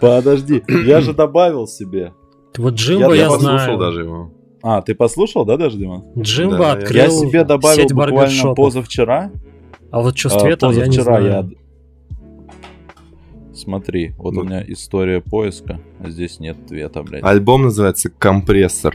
Подожди, 0.00 0.62
я 0.86 1.00
же 1.00 1.12
добавил 1.12 1.66
себе. 1.66 2.12
Вот 2.56 2.74
Джимбо 2.74 3.12
Я 3.14 3.22
я, 3.24 3.28
послушал 3.28 3.56
знаю. 3.58 3.78
даже 3.78 4.00
его. 4.02 4.30
А, 4.62 4.82
ты 4.82 4.94
послушал, 4.94 5.44
да, 5.44 5.56
даже, 5.56 5.78
Дима? 5.78 6.04
Джимбо 6.18 6.58
Да, 6.58 6.66
я- 6.66 6.72
открыл 6.72 7.02
Я 7.02 7.08
себе 7.10 7.44
добавил 7.44 7.76
сеть 7.82 7.92
буквально 7.94 8.54
позавчера. 8.54 9.30
А 9.90 10.00
вот 10.00 10.18
что 10.18 10.28
с 10.30 10.36
А, 10.36 10.40
Тветом, 10.40 10.72
я 10.72 10.86
не 10.86 10.96
позавчера 10.98 11.20
знаю. 11.20 11.50
Смотри, 13.54 14.14
вот 14.16 14.34
Ну. 14.34 14.40
у 14.40 14.44
меня 14.44 14.62
история 14.66 15.20
поиска, 15.20 15.80
а 15.98 16.08
здесь 16.10 16.40
нет 16.40 16.56
ответа, 16.64 17.02
блядь. 17.02 17.22
Альбом 17.24 17.62
называется 17.62 18.08
«Компрессор». 18.10 18.94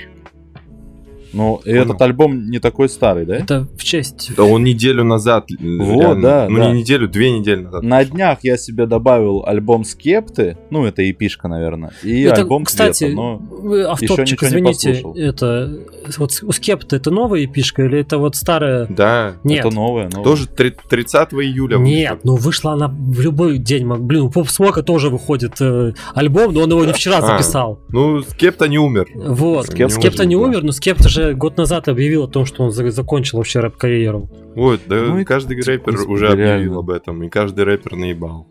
Ну, 1.36 1.61
и 1.65 1.69
этот 1.71 2.01
альбом 2.01 2.49
не 2.49 2.59
такой 2.59 2.88
старый, 2.89 3.25
да? 3.25 3.36
Это 3.36 3.67
в 3.77 3.83
честь... 3.83 4.31
Да 4.38 4.43
он 4.43 4.63
неделю 4.63 5.03
назад. 5.03 5.51
э, 5.51 5.55
Вот, 5.79 6.21
да, 6.21 6.47
Ну 6.49 6.57
да. 6.59 6.71
не 6.71 6.79
неделю, 6.81 7.07
две 7.09 7.31
недели 7.38 7.61
назад. 7.61 7.83
На 7.83 8.03
днях 8.05 8.39
я 8.43 8.55
себе 8.57 8.86
добавил 8.86 9.43
альбом 9.45 9.83
Скепты, 9.83 10.57
ну, 10.69 10.86
это 10.86 11.09
эпишка, 11.09 11.47
наверное, 11.47 11.91
и 12.03 12.21
Это, 12.21 12.41
альбом 12.41 12.63
кстати, 12.63 12.99
Цвета, 12.99 13.15
но... 13.15 13.38
вы, 13.38 13.83
автопчик, 13.83 14.19
ничего 14.41 14.47
не 14.47 14.47
извините, 14.71 14.93
послушал. 14.93 15.15
это 15.17 15.79
вот 16.17 16.31
у 16.43 16.51
Скепта 16.53 16.95
это 16.95 17.11
новая 17.11 17.43
эпишка 17.45 17.83
или 17.83 17.99
это 17.99 18.17
вот 18.17 18.36
старая? 18.36 18.88
Да, 18.89 19.33
Нет, 19.43 19.65
Это 19.65 19.75
новое, 19.75 20.09
новое. 20.09 20.23
тоже 20.23 20.47
три- 20.47 20.73
30 20.89 21.33
июля 21.33 21.77
нет, 21.77 22.11
вышло. 22.13 22.19
ну 22.23 22.36
вышла 22.38 22.71
она 22.73 22.88
в 22.88 23.19
любой 23.19 23.57
день. 23.57 23.86
Блин, 23.88 24.21
у 24.23 24.29
Поп 24.29 24.47
Смока 24.49 24.83
тоже 24.83 25.09
выходит 25.09 25.59
э, 25.59 25.91
альбом, 26.13 26.53
но 26.53 26.61
он 26.61 26.69
его 26.71 26.86
не 26.86 26.93
вчера 26.93 27.17
А. 27.17 27.21
записал. 27.21 27.79
Ну, 27.89 28.21
Скепта 28.21 28.67
не 28.67 28.77
умер. 28.77 29.07
Вот. 29.15 29.65
Скепта 29.67 29.93
Скепта 29.95 30.23
не 30.23 30.29
не 30.29 30.36
умер, 30.38 30.47
умер, 30.59 30.63
но 30.63 30.71
Скепта 30.71 31.09
же 31.09 31.24
год 31.34 31.57
назад 31.57 31.88
объявил 31.88 32.23
о 32.23 32.28
том, 32.28 32.45
что 32.45 32.63
он 32.63 32.71
за- 32.71 32.89
закончил 32.91 33.38
вообще 33.39 33.59
рэп-карьеру. 33.59 34.30
Вот, 34.55 34.82
да 34.88 35.01
Ну 35.01 35.19
и- 35.19 35.23
каждый 35.26 35.57
рэпер 35.61 35.93
господи, 35.93 36.11
уже 36.13 36.28
объявил 36.30 36.45
реально. 36.63 36.80
об 36.80 36.89
этом, 36.89 37.23
и 37.23 37.30
каждый 37.30 37.63
рэпер 37.65 37.95
наебал. 37.95 38.47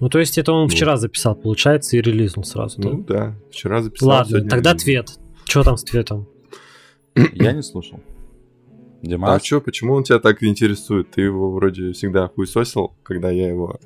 Ну, 0.00 0.08
то 0.08 0.18
есть 0.20 0.38
это 0.38 0.52
он 0.52 0.64
Вот. 0.64 0.72
вчера 0.72 0.96
записал, 0.96 1.34
получается, 1.34 1.96
и 1.96 2.00
релизнул 2.00 2.44
сразу. 2.44 2.80
Ну 2.80 3.02
да, 3.02 3.34
вчера 3.50 3.82
записал. 3.82 4.08
Ладно, 4.10 4.42
тогда 4.48 4.70
релиз. 4.70 4.82
Твет. 4.84 5.10
Что 5.44 5.62
там 5.64 5.76
с 5.76 5.82
Тветом? 5.84 6.28
Я 7.34 7.52
не 7.52 7.62
слушал. 7.62 8.00
Димас? 9.02 9.30
А 9.36 9.40
чё, 9.40 9.60
почему 9.60 9.94
он 9.94 10.02
тебя 10.04 10.18
так 10.18 10.42
интересует? 10.42 11.10
Ты 11.10 11.22
его 11.22 11.50
вроде 11.52 11.92
всегда 11.92 12.28
хуесосил, 12.28 12.92
когда 13.02 13.30
я 13.30 13.48
его 13.48 13.78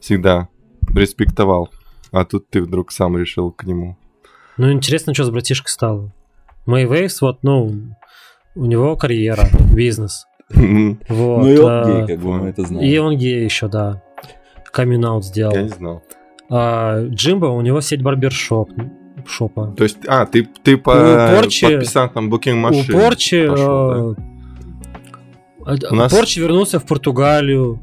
всегда 0.00 0.48
респектовал. 0.94 1.70
А 2.10 2.24
тут 2.24 2.48
ты 2.50 2.62
вдруг 2.62 2.90
сам 2.90 3.16
решил 3.16 3.52
к 3.52 3.64
нему. 3.64 3.96
Ну, 4.56 4.72
интересно, 4.72 5.14
что 5.14 5.24
с 5.24 5.30
братишкой 5.30 5.70
стало. 5.70 6.12
Мэй 6.68 6.84
Вейвс, 6.84 7.22
вот, 7.22 7.38
ну, 7.42 7.72
у 8.54 8.64
него 8.66 8.94
карьера, 8.94 9.44
бизнес. 9.74 10.26
Вот, 10.50 11.42
ну 11.42 11.48
и 11.48 11.56
он 11.56 11.70
а, 11.70 11.84
гей, 11.86 12.06
как 12.14 12.22
бы 12.22 12.32
мы 12.34 12.48
это 12.50 12.62
знаем. 12.66 12.86
И 12.86 12.98
он 12.98 13.16
гей 13.16 13.42
еще, 13.42 13.68
да. 13.68 14.02
Камин-аут 14.70 15.24
сделал. 15.24 15.54
Я 15.54 15.62
не 15.62 15.70
знал. 15.70 16.02
А 16.50 17.06
Джимбо, 17.06 17.46
у 17.46 17.62
него 17.62 17.80
сеть 17.80 18.02
барбершоп. 18.02 18.70
Шопа. 19.26 19.74
То 19.78 19.84
есть, 19.84 19.96
а, 20.06 20.26
ты, 20.26 20.46
ты 20.62 20.76
по 20.76 20.90
Порчи- 20.90 21.70
подписан 21.70 22.10
там 22.10 22.32
Booking 22.32 22.52
У 22.52 22.56
машин. 22.56 22.94
Порчи... 22.94 23.48
пошёл, 23.48 24.12
э, 24.12 24.14
а- 25.64 25.92
У 25.92 25.94
нас- 25.94 26.12
Порчи 26.12 26.40
вернулся 26.40 26.78
в 26.78 26.84
Португалию. 26.84 27.78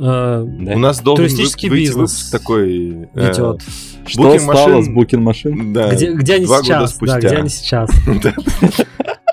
Э, 0.00 0.44
Да? 0.46 0.72
У 0.74 0.78
нас 0.78 1.00
должен 1.00 1.26
Туристический 1.26 1.68
вы- 1.68 1.76
бизнес 1.76 1.96
выпуск 1.96 2.30
такой... 2.32 3.08
э, 3.14 3.32
идет. 3.32 3.62
Что 4.06 4.34
Booking 4.34 4.38
стало 4.40 4.68
машин- 4.76 4.82
с 4.82 4.88
Booking 4.88 5.20
машин? 5.20 5.72
Да, 5.72 5.92
Где, 5.94 6.12
где 6.14 6.34
они 6.36 6.46
два 6.46 6.58
года 6.62 6.86
сейчас? 6.86 6.98
Да, 6.98 7.18
где 7.18 7.28
они 7.28 7.48
сейчас? 7.48 7.90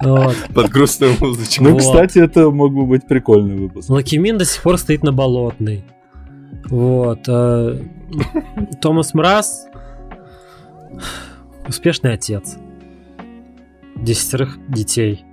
Вот. 0.03 0.36
Под 0.53 0.70
грустную 0.70 1.13
музычку. 1.20 1.63
Ну, 1.63 1.72
Вот. 1.72 1.80
кстати, 1.82 2.20
это 2.20 2.51
мог 2.51 2.72
бы 2.72 2.86
быть 2.86 3.07
прикольный 3.07 3.55
выпуск. 3.55 3.89
Лакимин 3.89 4.38
до 4.38 4.45
сих 4.45 4.61
пор 4.61 4.78
стоит 4.78 5.01
на 5.01 5.11
болотной. 5.11 5.84
Вот. 6.70 7.22
э, 7.28 7.80
Томас 8.80 9.15
Мраз 9.15 9.65
успешный 11.68 12.13
отец. 12.13 12.57
Десятерых 13.95 14.59
детей. 14.70 15.26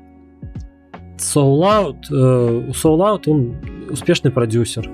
Soul 1.19 1.61
Out, 1.63 1.97
э, 2.11 2.69
у 2.69 2.71
Soul 2.71 2.99
Out 3.01 3.25
он 3.31 3.57
успешный 3.91 4.31
продюсер. 4.31 4.91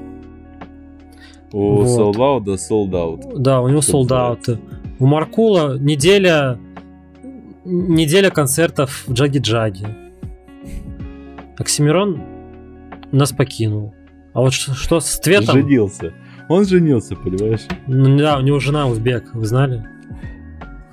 У 1.53 1.83
Вот. 1.83 1.87
Sold 1.87 2.17
Out 2.17 2.45
да 2.45 2.53
Sold 2.53 2.91
Out. 2.91 3.39
Да, 3.39 3.61
у 3.61 3.69
него 3.69 3.81
Sold 3.81 4.09
Out. 4.09 4.59
У 4.99 5.07
Маркула 5.07 5.79
неделя 5.79 6.59
неделя 7.65 8.31
концертов 8.31 9.05
в 9.07 9.13
Джаги-Джаги. 9.13 9.87
Оксимирон 11.59 12.21
нас 13.13 13.33
покинул. 13.33 13.95
А 14.33 14.41
вот 14.41 14.53
что, 14.53 14.75
что 14.75 15.01
с 15.01 15.19
Тветом? 15.19 15.55
Женился. 15.55 16.13
Он 16.49 16.65
женился, 16.65 17.17
понимаешь? 17.17 17.67
Ну 17.87 18.19
да, 18.19 18.39
у 18.39 18.41
него 18.41 18.59
жена 18.61 18.87
узбек, 18.87 19.35
вы 19.35 19.47
знали? 19.47 19.87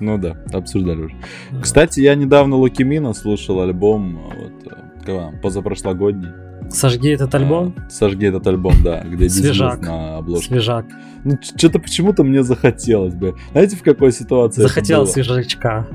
Ну 0.00 0.18
да, 0.18 0.36
обсуждали 0.52 1.02
уже. 1.02 1.16
Кстати, 1.60 2.00
я 2.00 2.14
недавно 2.14 2.56
Лукимина 2.56 3.12
слушал 3.12 3.60
альбом, 3.60 4.20
вот, 4.36 4.72
э, 5.06 5.32
позапрошлогодний. 5.42 6.28
Сожги 6.70 7.10
этот 7.10 7.34
альбом. 7.34 7.74
А, 7.76 7.90
Сожги 7.90 8.26
этот 8.26 8.46
альбом, 8.46 8.74
да, 8.84 9.02
где 9.02 9.28
Свежак. 9.28 9.80
На 9.80 10.18
обложке. 10.18 10.48
Свежак. 10.48 10.86
Ну, 11.24 11.38
что-то 11.42 11.78
почему-то 11.78 12.22
мне 12.24 12.42
захотелось 12.42 13.14
бы. 13.14 13.36
Знаете, 13.52 13.76
в 13.76 13.82
какой 13.82 14.12
ситуации 14.12 14.60
это 14.60 14.68
Захотел 14.68 15.00
было? 15.00 15.06
свежачка. 15.06 15.86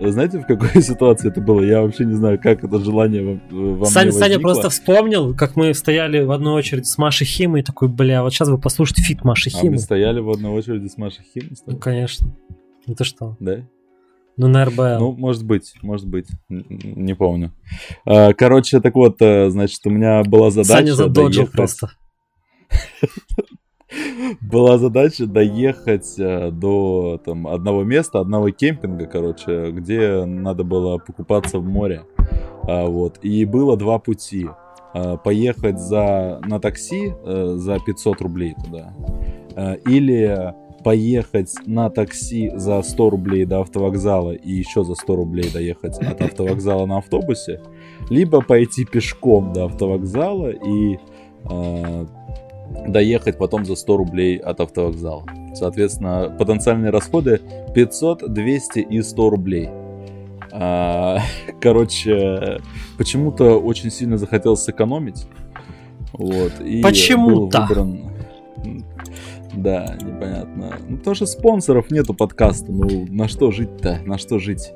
знаете, 0.00 0.38
в 0.40 0.46
какой 0.46 0.82
ситуации 0.82 1.28
это 1.28 1.40
было? 1.40 1.60
Я 1.60 1.82
вообще 1.82 2.04
не 2.04 2.14
знаю, 2.14 2.38
как 2.40 2.62
это 2.64 2.78
желание 2.80 3.40
во, 3.50 3.74
во 3.76 3.86
Саня, 3.86 4.12
Саня 4.12 4.38
просто 4.38 4.68
вспомнил, 4.70 5.34
как 5.34 5.56
мы 5.56 5.72
стояли 5.74 6.22
в 6.22 6.30
одной 6.30 6.54
очереди 6.54 6.84
с 6.86 6.98
Машей 6.98 7.26
Химой, 7.26 7.60
и 7.60 7.64
такой, 7.64 7.88
бля, 7.88 8.22
вот 8.22 8.32
сейчас 8.32 8.48
вы 8.48 8.58
послушайте 8.58 9.02
фит 9.02 9.24
Маши 9.24 9.50
А 9.52 9.56
мы 9.56 9.62
Химы. 9.62 9.78
стояли 9.78 10.20
в 10.20 10.30
одной 10.30 10.52
очереди 10.52 10.86
с 10.86 10.96
Машей 10.98 11.24
Химой? 11.34 11.50
Ну, 11.66 11.76
конечно. 11.78 12.32
Ну 12.86 12.94
ты 12.94 13.04
что? 13.04 13.36
Да? 13.40 13.60
Ну, 14.36 14.48
на 14.48 14.64
РБЛ. 14.64 14.98
Ну, 14.98 15.12
может 15.12 15.44
быть, 15.44 15.74
может 15.82 16.08
быть, 16.08 16.26
не 16.48 17.14
помню. 17.14 17.52
А, 18.04 18.32
Короче, 18.32 18.80
так 18.80 18.94
вот, 18.94 19.22
э, 19.22 19.48
значит, 19.50 19.80
у 19.86 19.90
меня 19.90 20.22
была 20.24 20.50
задача 20.50 20.72
Саня 20.72 20.94
задоджил 20.94 21.42
доехать- 21.44 21.56
просто. 21.56 21.90
Была 24.40 24.78
задача 24.78 25.26
доехать 25.26 26.18
э, 26.18 26.50
до 26.50 27.20
там, 27.24 27.46
одного 27.46 27.84
места, 27.84 28.18
одного 28.18 28.50
кемпинга, 28.50 29.06
короче, 29.06 29.70
где 29.70 30.24
надо 30.24 30.64
было 30.64 30.98
покупаться 30.98 31.58
в 31.58 31.64
море. 31.64 32.02
А, 32.64 32.86
вот. 32.86 33.18
И 33.22 33.44
было 33.44 33.76
два 33.76 33.98
пути. 34.00 34.48
А, 34.94 35.16
поехать 35.16 35.78
за, 35.78 36.40
на 36.44 36.58
такси 36.58 37.12
э, 37.24 37.54
за 37.56 37.78
500 37.78 38.20
рублей 38.20 38.54
туда. 38.64 38.94
Или 39.86 40.52
поехать 40.84 41.52
на 41.66 41.90
такси 41.90 42.52
за 42.54 42.82
100 42.82 43.10
рублей 43.10 43.44
до 43.46 43.60
автовокзала 43.60 44.32
и 44.32 44.52
еще 44.52 44.84
за 44.84 44.94
100 44.94 45.16
рублей 45.16 45.50
доехать 45.52 45.98
от 45.98 46.20
автовокзала 46.20 46.86
на 46.86 46.98
автобусе. 46.98 47.60
Либо 48.10 48.42
пойти 48.42 48.84
пешком 48.84 49.52
до 49.52 49.64
автовокзала 49.64 50.50
и 50.50 50.98
э, 51.50 52.06
доехать 52.86 53.38
потом 53.38 53.64
за 53.64 53.74
100 53.76 53.96
рублей 53.96 54.36
от 54.36 54.60
автовокзала. 54.60 55.24
Соответственно, 55.54 56.34
потенциальные 56.38 56.90
расходы 56.90 57.40
500, 57.74 58.32
200 58.32 58.78
и 58.80 59.02
100 59.02 59.30
рублей. 59.30 59.70
А, 60.52 61.18
короче, 61.60 62.60
почему-то 62.98 63.58
очень 63.58 63.90
сильно 63.90 64.18
захотелось 64.18 64.62
сэкономить. 64.62 65.26
Вот, 66.12 66.52
и 66.64 66.80
Почему-то. 66.82 67.58
был 67.60 67.66
выбран- 67.66 68.13
Да, 69.56 69.96
непонятно. 70.02 70.78
Ну, 70.88 71.14
что 71.14 71.26
спонсоров 71.26 71.90
нету 71.90 72.14
подкаста. 72.14 72.70
Ну, 72.70 73.06
на 73.08 73.28
что 73.28 73.50
жить-то? 73.50 74.00
На 74.04 74.18
что 74.18 74.38
жить? 74.38 74.72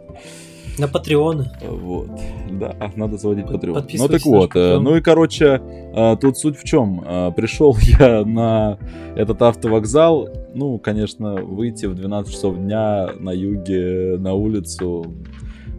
На 0.78 0.86
Патреоны. 0.86 1.50
Вот, 1.60 2.08
да, 2.52 2.76
надо 2.94 3.16
заводить 3.18 3.46
Patreon. 3.46 3.84
Ну 3.94 4.08
так 4.08 4.24
вот, 4.24 4.54
э, 4.54 4.58
Patreon. 4.58 4.78
ну 4.78 4.96
и 4.96 5.00
короче, 5.00 5.60
э, 5.94 6.16
тут 6.20 6.38
суть 6.38 6.56
в 6.56 6.62
чем. 6.62 7.04
Пришел 7.34 7.76
я 7.98 8.24
на 8.24 8.78
этот 9.16 9.42
автовокзал, 9.42 10.28
ну, 10.54 10.78
конечно, 10.78 11.34
выйти 11.34 11.86
в 11.86 11.94
12 11.94 12.32
часов 12.32 12.56
дня 12.58 13.08
на 13.18 13.30
юге 13.30 14.16
на 14.18 14.34
улицу, 14.34 15.16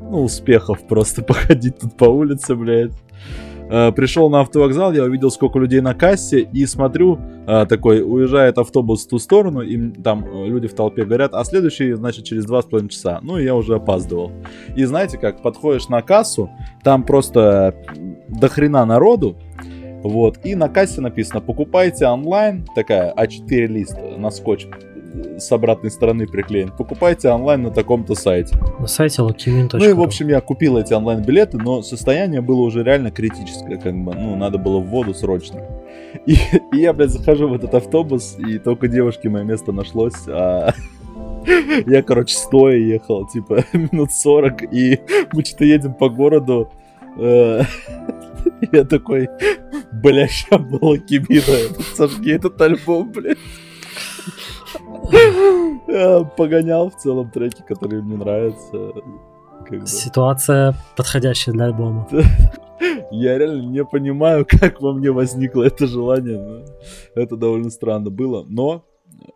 ну, 0.02 0.24
успехов 0.24 0.86
просто 0.88 1.24
походить 1.24 1.80
тут 1.80 1.95
по 1.95 2.06
улице, 2.06 2.56
блядь. 2.56 2.91
Э, 3.70 3.91
Пришел 3.91 4.30
на 4.30 4.41
автовокзал, 4.41 4.93
я 4.93 5.03
увидел, 5.03 5.30
сколько 5.30 5.59
людей 5.59 5.82
на 5.82 5.93
кассе, 5.93 6.39
и 6.41 6.65
смотрю, 6.65 7.20
э, 7.47 7.65
такой, 7.67 8.01
уезжает 8.01 8.57
автобус 8.57 9.05
в 9.05 9.09
ту 9.09 9.20
сторону, 9.20 9.61
и 9.61 9.91
там 9.91 10.26
э, 10.26 10.47
люди 10.47 10.67
в 10.67 10.74
толпе 10.74 11.05
говорят, 11.05 11.34
а 11.34 11.43
следующий, 11.43 11.93
значит, 11.93 12.26
через 12.26 12.45
два 12.45 12.61
с 12.61 12.65
половиной 12.65 12.89
часа. 12.89 13.20
Ну, 13.22 13.38
и 13.38 13.43
я 13.43 13.55
уже 13.55 13.76
опаздывал. 13.76 14.32
И 14.76 14.84
знаете, 14.86 15.17
как 15.17 15.43
подходишь 15.43 15.88
на 15.88 16.01
кассу, 16.01 16.49
там 16.84 17.03
просто 17.03 17.76
до 18.28 18.47
хрена 18.47 18.86
народу, 18.86 19.38
вот, 20.01 20.39
и 20.43 20.55
на 20.55 20.70
кассе 20.70 21.01
написано, 21.01 21.41
покупайте 21.41 22.07
онлайн, 22.07 22.65
такая 22.74 23.13
А4 23.13 23.67
лист 23.67 23.97
на 24.17 24.32
скотч 24.32 24.65
с 25.38 25.51
обратной 25.51 25.91
стороны 25.91 26.28
приклеен, 26.28 26.72
покупайте 26.72 27.30
онлайн 27.30 27.64
на 27.64 27.72
таком-то 27.72 28.16
сайте. 28.16 28.57
На 28.80 28.88
сайте 28.88 29.22
luckywin.ru. 29.22 29.78
Ну 29.78 29.89
и, 29.89 29.93
в 29.93 30.01
общем, 30.01 30.28
я 30.28 30.41
купил 30.41 30.78
эти 30.78 30.93
онлайн-билеты, 30.93 31.57
но 31.57 31.82
состояние 31.82 32.41
было 32.41 32.62
уже 32.62 32.84
реально 32.84 33.12
критическое, 33.12 33.78
как 33.78 33.95
бы, 33.95 34.14
ну, 34.14 34.36
надо 34.36 34.57
было 34.57 34.80
в 34.80 34.88
воду 34.88 35.14
срочно. 35.14 35.62
И, 36.26 36.34
и 36.74 36.78
я, 36.78 36.93
блядь, 36.93 37.12
захожу 37.12 37.47
в 37.47 37.53
этот 37.53 37.74
автобус, 37.74 38.38
и 38.38 38.60
только 38.60 38.88
девушке 38.88 39.30
мое 39.30 39.43
место 39.43 39.72
нашлось, 39.72 40.28
а 40.28 40.74
я, 41.88 42.03
короче, 42.03 42.36
стоя 42.36 42.78
ехал, 42.78 43.28
типа, 43.28 43.64
минут 43.74 44.12
40, 44.12 44.74
и 44.74 44.99
мы 45.34 45.43
что-то 45.43 45.66
едем 45.66 45.93
по 45.93 46.10
городу, 46.10 46.72
э, 47.18 47.62
я 48.72 48.84
такой, 48.84 49.30
бля, 49.91 50.28
ща 50.28 50.57
было 50.57 50.97
кибина, 50.97 51.74
сожги 51.95 52.32
этот 52.32 52.60
альбом, 52.62 53.12
блядь. 53.12 53.38
Погонял 56.38 56.89
в 56.89 56.95
целом 56.97 57.30
треки, 57.32 57.63
которые 57.67 58.01
мне 58.01 58.17
нравятся. 58.17 58.93
Ситуация 59.86 60.76
подходящая 60.95 61.53
для 61.53 61.65
альбома. 61.65 62.07
Я 63.11 63.38
реально 63.38 63.63
не 63.70 63.84
понимаю, 63.86 64.45
как 64.47 64.82
во 64.82 64.93
мне 64.93 65.11
возникло 65.11 65.63
это 65.63 65.86
желание. 65.88 66.65
это 67.15 67.36
довольно 67.36 67.70
странно 67.70 68.09
было. 68.09 68.45
Но 68.47 68.86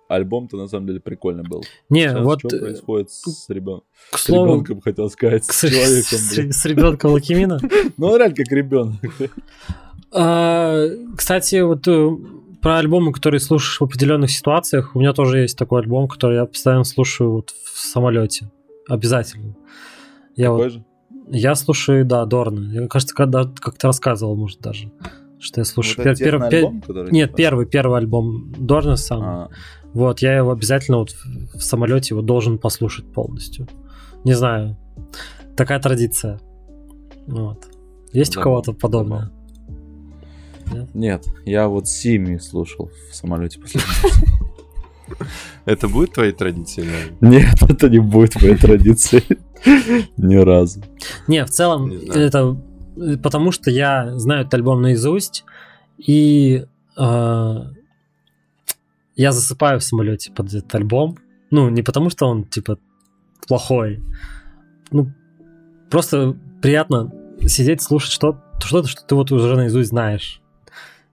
альбом-то 0.08 0.58
на 0.58 0.68
самом 0.68 0.88
деле 0.88 1.00
прикольный 1.00 1.44
был. 1.44 1.64
Не, 1.90 2.08
Сейчас 2.08 2.24
вот 2.24 2.40
что 2.40 2.56
э, 2.56 2.60
происходит 2.60 3.12
с, 3.12 3.50
ребен- 3.50 3.82
к 4.12 4.18
с 4.18 4.24
слову, 4.26 4.46
ребенком, 4.54 4.82
хотел 4.82 5.10
сказать, 5.10 5.44
с 5.46 5.52
с, 5.52 5.70
человеком. 5.70 6.18
с- 6.20 6.62
с 6.62 6.66
ребенком 6.66 7.12
Лакимина. 7.12 7.60
Ну, 7.98 8.08
он 8.08 8.18
реально 8.18 8.36
как 8.36 8.48
ребенок. 8.52 8.96
А, 10.12 10.86
Кстати, 11.18 11.62
вот 11.62 11.88
э, 11.88 12.10
про 12.64 12.78
альбомы, 12.78 13.12
которые 13.12 13.42
слушаешь 13.42 13.80
в 13.80 13.84
определенных 13.84 14.32
ситуациях, 14.32 14.96
у 14.96 15.00
меня 15.00 15.12
тоже 15.12 15.40
есть 15.40 15.58
такой 15.58 15.82
альбом, 15.82 16.08
который 16.08 16.38
я 16.38 16.46
постоянно 16.46 16.86
слушаю 16.86 17.32
вот 17.32 17.50
в 17.52 17.78
самолете. 17.78 18.50
Обязательно. 18.88 19.56
Я 20.36 20.52
вот 20.52 20.58
Такой 20.58 20.70
же. 20.70 20.86
Я 21.30 21.56
слушаю, 21.56 22.06
да, 22.06 22.26
Дорна. 22.26 22.72
Я, 22.74 22.88
кажется, 22.88 23.14
когда 23.14 23.44
как-то 23.44 23.88
рассказывал, 23.88 24.36
может, 24.36 24.60
даже, 24.62 24.92
что 25.40 25.62
я 25.62 25.66
слушаю. 25.66 25.98
Вот 25.98 26.06
пер- 26.06 26.16
пер- 26.16 26.40
пер- 26.40 26.44
альбом, 26.44 26.82
который, 26.82 27.12
Нет, 27.12 27.30
типа? 27.30 27.38
первый, 27.38 27.66
первый 27.66 27.98
альбом 28.00 28.54
Дорна 28.58 28.96
сам. 28.96 29.22
А, 29.22 29.50
Вот, 29.94 30.20
я 30.20 30.38
его 30.38 30.52
обязательно 30.52 31.00
вот 31.00 31.12
в, 31.12 31.60
самолете 31.60 32.14
его 32.14 32.22
должен 32.22 32.58
послушать 32.58 33.12
полностью. 33.12 33.68
Не 34.24 34.34
знаю, 34.34 34.78
такая 35.58 35.80
традиция. 35.80 36.40
Вот. 37.28 37.68
Есть 38.14 38.32
у 38.32 38.40
Забавно, 38.40 38.44
кого-то 38.44 38.74
подобное? 38.74 39.32
Нет, 40.94 41.26
я 41.46 41.68
вот 41.68 41.88
Сими 41.88 42.38
слушал 42.38 42.92
в 43.12 43.16
самолете 43.16 43.60
последний. 43.60 43.90
Это 45.66 45.88
будет 45.88 46.14
твоей 46.14 46.32
традицией? 46.34 46.90
Нет, 47.22 47.62
это 47.70 47.90
не 47.90 48.00
будет 48.00 48.42
моей 48.42 48.56
традиции. 48.56 49.24
Ни 50.18 50.36
разу. 50.36 50.82
Не, 51.28 51.46
в 51.46 51.50
целом, 51.50 51.92
это 51.92 52.58
э, 52.98 53.18
потому 53.18 53.52
что 53.52 53.70
я 53.70 54.18
знаю 54.18 54.42
этот 54.42 54.56
альбом 54.56 54.82
наизусть, 54.82 55.46
и 55.98 56.66
э, 56.98 57.56
я 59.16 59.32
засыпаю 59.32 59.80
в 59.80 59.84
самолете 59.84 60.32
под 60.32 60.48
этот 60.54 60.74
альбом. 60.76 61.18
Ну, 61.52 61.70
не 61.70 61.84
потому 61.84 62.10
что 62.10 62.26
он, 62.26 62.46
типа, 62.46 62.78
плохой. 63.48 64.02
Ну, 64.92 65.12
просто 65.90 66.36
приятно 66.62 67.12
сидеть, 67.46 67.82
слушать 67.82 68.12
что- 68.12 68.42
что-то, 68.60 68.88
что 68.88 69.04
ты 69.06 69.16
вот 69.16 69.32
уже 69.32 69.56
наизусть 69.56 69.90
знаешь. 69.90 70.42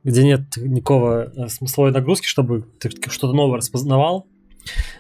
Где 0.02 0.24
нет 0.24 0.56
никакого 0.56 1.32
э, 1.34 1.48
смысловой 1.48 1.92
нагрузки, 1.92 2.26
чтобы 2.26 2.64
ты 2.78 2.90
что-то 3.10 3.34
новое 3.34 3.58
распознавал. 3.58 4.26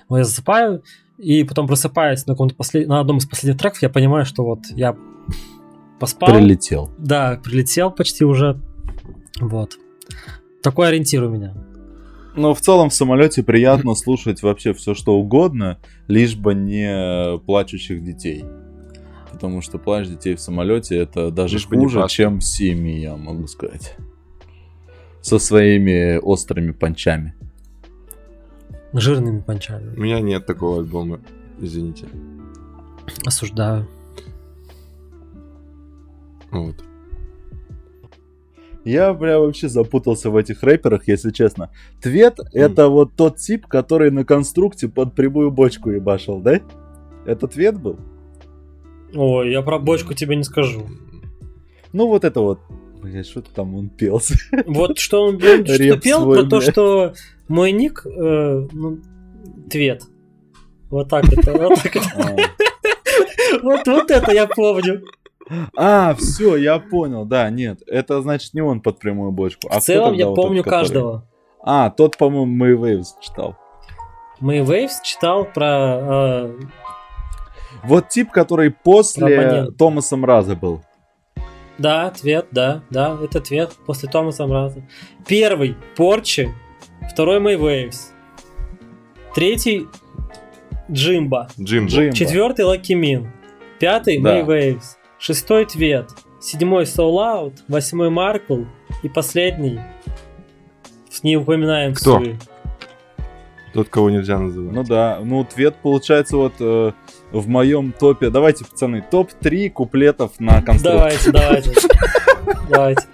Вот 0.08 0.18
я 0.18 0.24
засыпаю, 0.24 0.82
и 1.18 1.44
потом 1.44 1.66
просыпаясь 1.66 2.26
на, 2.26 2.32
послед- 2.32 2.86
на 2.86 3.00
одном 3.00 3.18
из 3.18 3.26
последних 3.26 3.60
треков, 3.60 3.82
я 3.82 3.88
понимаю, 3.90 4.24
что 4.24 4.44
вот 4.44 4.60
я 4.74 4.96
поспал. 5.98 6.34
Прилетел. 6.34 6.90
Да, 6.98 7.40
прилетел 7.42 7.90
почти 7.90 8.24
уже. 8.24 8.60
Вот. 9.40 9.78
Такой 10.62 10.88
ориентир 10.88 11.24
у 11.24 11.28
меня. 11.28 11.54
Ну, 12.36 12.54
в 12.54 12.60
целом 12.60 12.90
в 12.90 12.94
самолете 12.94 13.42
приятно 13.42 13.94
слушать 13.94 14.42
вообще 14.42 14.72
все 14.72 14.94
что 14.94 15.14
угодно, 15.14 15.78
лишь 16.06 16.36
бы 16.36 16.54
не 16.54 17.38
плачущих 17.40 18.02
детей. 18.04 18.44
Потому 19.32 19.60
что 19.62 19.78
плач 19.78 20.08
детей 20.08 20.34
в 20.34 20.40
самолете 20.40 20.96
это 20.96 21.30
даже 21.30 21.56
Лишь 21.56 21.66
хуже, 21.66 22.04
чем 22.08 22.38
в 22.38 22.44
семьи, 22.44 23.00
я 23.00 23.16
могу 23.16 23.46
сказать. 23.46 23.96
Со 25.22 25.38
своими 25.38 26.16
острыми 26.16 26.72
панчами. 26.72 27.34
Жирными 28.92 29.38
У 29.38 29.42
панчами. 29.42 29.96
меня 29.96 30.20
нет 30.20 30.46
такого 30.46 30.78
альбома, 30.80 31.20
извините. 31.60 32.06
Осуждаю. 33.24 33.86
Вот. 36.50 36.74
Я, 38.84 39.12
бля, 39.12 39.38
вообще 39.38 39.68
запутался 39.68 40.30
в 40.30 40.36
этих 40.36 40.62
рэперах, 40.62 41.06
если 41.06 41.30
честно. 41.30 41.70
Твет 42.00 42.40
это 42.52 42.88
вот 42.88 43.12
тот 43.14 43.36
тип, 43.36 43.66
который 43.66 44.10
на 44.10 44.24
конструкте 44.24 44.88
под 44.88 45.14
прямую 45.14 45.50
бочку 45.50 45.90
ебашил, 45.90 46.40
да? 46.40 46.60
Это 47.26 47.46
Твет 47.46 47.78
был? 47.78 47.98
Ой, 49.14 49.52
я 49.52 49.60
про 49.62 49.78
бочку 49.78 50.14
тебе 50.14 50.34
не 50.34 50.44
скажу. 50.44 50.86
Ну, 51.92 52.06
вот 52.08 52.24
это 52.24 52.40
вот. 52.40 52.60
Блять, 53.02 53.26
что-то 53.26 53.50
там 53.52 53.74
он 53.74 53.88
пелся. 53.88 54.34
Вот 54.66 54.98
что 54.98 55.22
он, 55.24 55.36
он 55.36 55.66
что 55.66 55.96
пел 55.98 56.22
свой, 56.22 56.40
про 56.40 56.48
то, 56.48 56.60
что 56.60 57.14
мой 57.48 57.72
ник 57.72 58.02
ну, 58.04 58.98
Твет. 59.70 60.02
Вот 60.90 61.08
так 61.08 61.32
это. 61.32 61.52
Вот 61.52 61.74
так 61.82 61.96
это. 61.96 62.06
А. 62.16 62.36
Вот, 63.62 63.86
вот 63.86 64.10
это 64.10 64.32
я 64.32 64.46
помню. 64.46 65.02
А, 65.76 66.14
все, 66.14 66.56
я 66.56 66.78
понял, 66.78 67.24
да, 67.24 67.50
нет, 67.50 67.80
это 67.88 68.22
значит 68.22 68.54
не 68.54 68.60
он 68.60 68.80
под 68.80 69.00
прямую 69.00 69.32
бочку. 69.32 69.68
А 69.70 69.80
В 69.80 69.82
целом 69.82 70.14
я 70.14 70.26
помню 70.26 70.62
каждого. 70.62 71.26
А, 71.62 71.90
тот, 71.90 72.16
по-моему, 72.16 72.46
Мэй 72.46 72.76
Вейвс 72.76 73.16
читал. 73.20 73.56
Мы 74.40 74.58
Waves 74.60 75.02
читал 75.04 75.44
про... 75.44 75.98
э, 76.00 76.54
Вот 77.84 78.08
тип, 78.08 78.30
который 78.30 78.70
после. 78.70 79.66
Томаса 79.78 80.16
Мраза 80.16 80.56
был. 80.56 80.82
Да, 81.80 82.06
ответ, 82.06 82.46
да, 82.50 82.82
да, 82.90 83.18
это 83.22 83.38
ответ 83.38 83.72
после 83.86 84.08
Томаса 84.08 84.46
Мраза. 84.46 84.82
Первый 85.26 85.76
Порчи, 85.96 86.54
второй 87.10 87.40
Мэй 87.40 87.56
Waves, 87.56 88.12
третий 89.34 89.86
Джимба, 90.90 91.48
Джимбо. 91.58 92.12
Четвертый 92.12 92.64
Лаки 92.66 92.94
Мин, 92.94 93.32
пятый 93.78 94.20
Да. 94.20 94.78
Шестой 95.18 95.66
Твет, 95.66 96.10
седьмой 96.40 96.84
Soul 96.84 97.16
Out, 97.16 97.58
восьмой 97.68 98.10
Маркл 98.10 98.64
и 99.02 99.08
последний 99.08 99.80
не 101.22 101.36
упоминаем 101.36 101.94
Кто? 101.94 102.18
Суи. 102.18 102.38
Тот, 103.72 103.88
кого 103.88 104.10
нельзя 104.10 104.38
называть. 104.38 104.72
Ну 104.74 104.84
да, 104.84 105.20
ну 105.22 105.42
ответ 105.42 105.76
получается 105.76 106.36
вот 106.36 106.54
э, 106.58 106.92
в 107.32 107.48
моем 107.48 107.92
топе. 107.92 108.30
Давайте, 108.30 108.64
пацаны, 108.64 109.04
топ-3 109.08 109.70
куплетов 109.70 110.32
на 110.38 110.62
конструкцию. 110.62 111.32
Давайте, 111.32 111.32
давайте. 111.32 111.72
Давайте. 112.68 113.02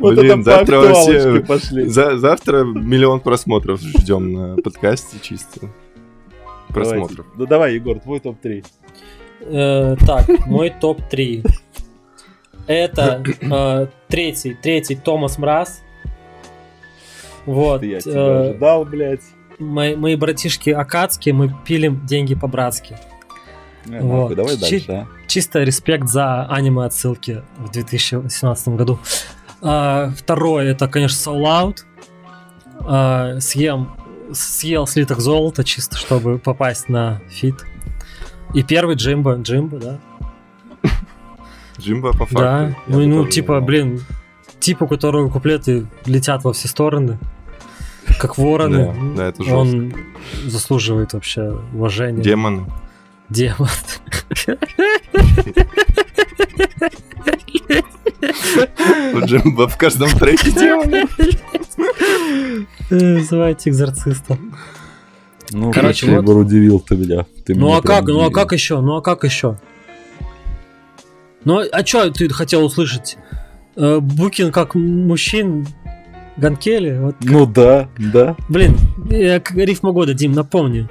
Вот 0.00 0.16
Блин, 0.16 0.44
завтра 0.44 0.80
актуалочке 0.80 1.40
пошли. 1.40 1.84
За- 1.88 2.16
завтра 2.16 2.64
миллион 2.64 3.20
просмотров 3.20 3.80
ждем 3.80 4.32
на 4.32 4.56
подкасте 4.56 5.18
чисто. 5.20 5.68
Просмотров. 6.68 7.26
Давайте. 7.26 7.32
Ну 7.36 7.46
давай, 7.46 7.74
Егор, 7.74 7.98
твой 8.00 8.20
топ-3. 8.20 8.64
Э, 9.40 9.96
так, 10.06 10.46
мой 10.46 10.70
топ-3. 10.70 11.46
Это 12.66 13.22
э, 13.40 13.86
третий, 14.08 14.54
третий 14.54 14.94
Томас 14.94 15.38
Мраз. 15.38 15.82
Вот. 17.46 17.82
Я 17.82 18.00
тебя 18.00 18.14
э, 18.14 18.48
ожидал, 18.50 18.84
блядь. 18.84 19.22
мои, 19.58 19.96
мои 19.96 20.16
братишки 20.16 20.70
Акацки, 20.70 21.30
мы 21.30 21.54
пилим 21.66 22.06
деньги 22.06 22.34
по-братски. 22.34 22.96
Э, 23.86 24.00
вот. 24.00 24.30
нахуй, 24.30 24.36
Давай 24.36 24.56
Чи- 24.56 24.60
дальше. 24.60 25.06
Чисто 25.26 25.62
респект 25.62 26.08
за 26.08 26.44
аниме 26.46 26.84
отсылки 26.84 27.42
в 27.58 27.70
2017 27.70 28.76
году. 28.76 28.98
А, 29.60 30.10
второе, 30.16 30.72
это, 30.72 30.88
конечно, 30.88 31.30
Soul 31.30 31.42
Out. 31.44 31.76
А, 32.80 33.40
съем, 33.40 33.90
съел 34.32 34.86
слиток 34.86 35.20
золота, 35.20 35.64
чисто 35.64 35.96
чтобы 35.96 36.38
попасть 36.38 36.88
на 36.88 37.20
фит. 37.28 37.64
И 38.54 38.62
первый 38.62 38.96
Джимбо, 38.96 39.34
Джимбо, 39.34 39.78
да. 39.78 39.98
Джимбо 41.78 42.12
по 42.12 42.26
факту. 42.26 42.36
да, 42.36 42.74
ну, 42.86 43.06
ну 43.06 43.26
типа, 43.26 43.54
назвал. 43.54 43.66
блин, 43.66 44.04
типа, 44.58 44.84
у 44.84 44.88
которого 44.88 45.28
куплеты 45.28 45.86
летят 46.06 46.44
во 46.44 46.52
все 46.52 46.66
стороны, 46.66 47.18
как 48.18 48.38
вороны. 48.38 48.86
Да, 49.14 49.16
да, 49.16 49.28
это 49.28 49.42
Он 49.54 49.92
заслуживает 50.46 51.12
вообще 51.12 51.56
уважения. 51.72 52.22
Демоны. 52.22 52.66
Демон. 53.30 53.68
У 59.14 59.20
Джимбо 59.24 59.68
в 59.68 59.76
каждом 59.76 60.10
треке 60.10 60.50
демоны. 60.50 61.04
Э, 62.90 62.94
Называйте 63.18 63.70
экзорциста. 63.70 64.38
Ну, 65.50 65.70
Короче, 65.72 66.06
вот. 66.06 66.22
Егор, 66.22 66.36
удивил 66.38 66.80
ты 66.80 66.96
меня. 66.96 67.26
Ты 67.44 67.54
Ну 67.54 67.66
меня 67.66 67.78
а 67.78 67.82
как? 67.82 68.06
Ну 68.06 68.24
а 68.24 68.30
как 68.30 68.52
еще? 68.52 68.80
Ну 68.80 68.96
а 68.96 69.02
как 69.02 69.24
еще? 69.24 69.58
Ну 71.44 71.62
а 71.70 71.86
что 71.86 72.10
ты 72.10 72.28
хотел 72.30 72.64
услышать? 72.64 73.16
Э, 73.76 73.98
Букин 74.00 74.52
как 74.52 74.74
мужчин 74.74 75.66
Ганкели? 76.36 76.98
Вот, 76.98 77.16
Ну 77.20 77.46
да, 77.46 77.88
да. 77.98 78.36
блин, 78.48 78.76
э, 79.10 79.40
рифма 79.54 79.92
года, 79.92 80.14
Дим, 80.14 80.32
напомни. 80.32 80.88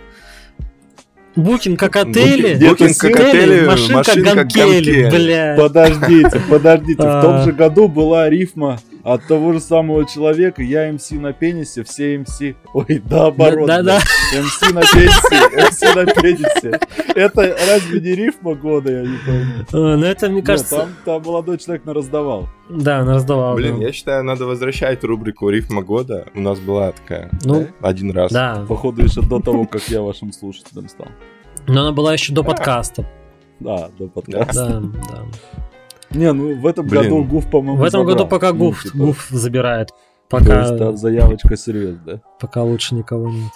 Букин 1.37 1.77
как 1.77 1.95
отели, 1.95 2.55
Букин- 2.55 2.69
Букин 2.69 2.93
как 2.99 3.19
отели, 3.19 3.65
машин 3.67 3.87
как 3.95 4.07
машин 4.07 4.23
как 4.23 4.35
Ганкели, 4.35 5.01
Ганкели. 5.03 5.09
бля. 5.15 5.55
Подождите, 5.57 6.41
подождите. 6.49 7.01
В 7.03 7.21
том 7.21 7.35
А. 7.35 7.43
же 7.45 7.51
году 7.51 7.87
была 7.87 8.29
рифма 8.29 8.79
от 9.13 9.25
того 9.27 9.53
же 9.53 9.59
самого 9.59 10.05
человека. 10.05 10.61
Я 10.61 10.91
МС 10.91 11.11
на 11.11 11.31
пенисе, 11.33 11.83
все 11.83 12.17
МС. 12.17 12.41
Ой, 12.73 13.01
наоборот. 13.09 13.67
Да, 13.67 13.81
да, 13.81 13.99
блядь. 14.31 14.43
МС 14.45 14.61
на 14.73 14.81
пенисе, 14.81 15.69
МС 15.69 15.95
на 15.95 16.05
пенисе. 16.05 16.79
Это 17.15 17.55
разве 17.67 17.99
не 18.01 18.15
рифма 18.15 18.53
года, 18.55 18.91
я 18.91 19.01
не 19.03 19.17
помню. 19.25 19.65
Э, 19.71 19.95
Ну 19.97 20.05
это, 20.05 20.29
мне 20.29 20.41
кажется, 20.41 20.77
там, 20.77 20.89
там 21.05 21.21
молодой 21.23 21.57
человек 21.57 21.85
на 21.85 21.93
раздавал. 21.93 22.47
да, 22.69 22.99
она 22.99 23.15
раздавала. 23.15 23.55
Блин, 23.55 23.79
да. 23.79 23.85
я 23.87 23.91
считаю, 23.91 24.23
надо 24.23 24.45
возвращать 24.45 25.03
рубрику 25.03 25.49
«Рифма 25.49 25.81
года». 25.81 26.27
У 26.35 26.41
нас 26.41 26.59
была 26.59 26.91
такая 26.91 27.29
Ну, 27.43 27.67
один 27.81 28.11
раз. 28.11 28.31
да. 28.31 28.65
Походу, 28.67 29.03
еще 29.03 29.21
до 29.21 29.39
того, 29.39 29.65
как 29.65 29.81
я 29.89 30.01
вашим 30.01 30.31
слушателем 30.33 30.89
стал. 30.89 31.07
Но 31.67 31.81
она 31.81 31.91
была 31.91 32.13
еще 32.13 32.33
до 32.33 32.43
подкаста. 32.43 33.05
Да, 33.59 33.89
до 33.97 34.07
подкаста. 34.07 34.79
Да, 34.79 34.79
да. 35.09 35.25
Не, 36.11 36.31
ну 36.33 36.55
в 36.59 36.65
этом 36.65 36.87
Блин. 36.87 37.03
году 37.03 37.23
Гуф, 37.23 37.49
по-моему, 37.49 37.77
В 37.81 37.83
этом 37.83 38.01
забрал. 38.01 38.15
году 38.17 38.27
пока 38.29 38.51
Ну, 38.53 38.57
Гуф, 38.59 38.83
типа, 38.83 38.97
Гуф 38.97 39.27
забирает. 39.29 39.89
То 39.89 40.37
Пока, 40.39 40.61
есть 40.61 40.77
там 40.77 40.97
заявочка 40.97 41.55
серьезная. 41.55 42.21
пока 42.39 42.63
лучше 42.63 42.95
никого 42.95 43.29
нет. 43.29 43.51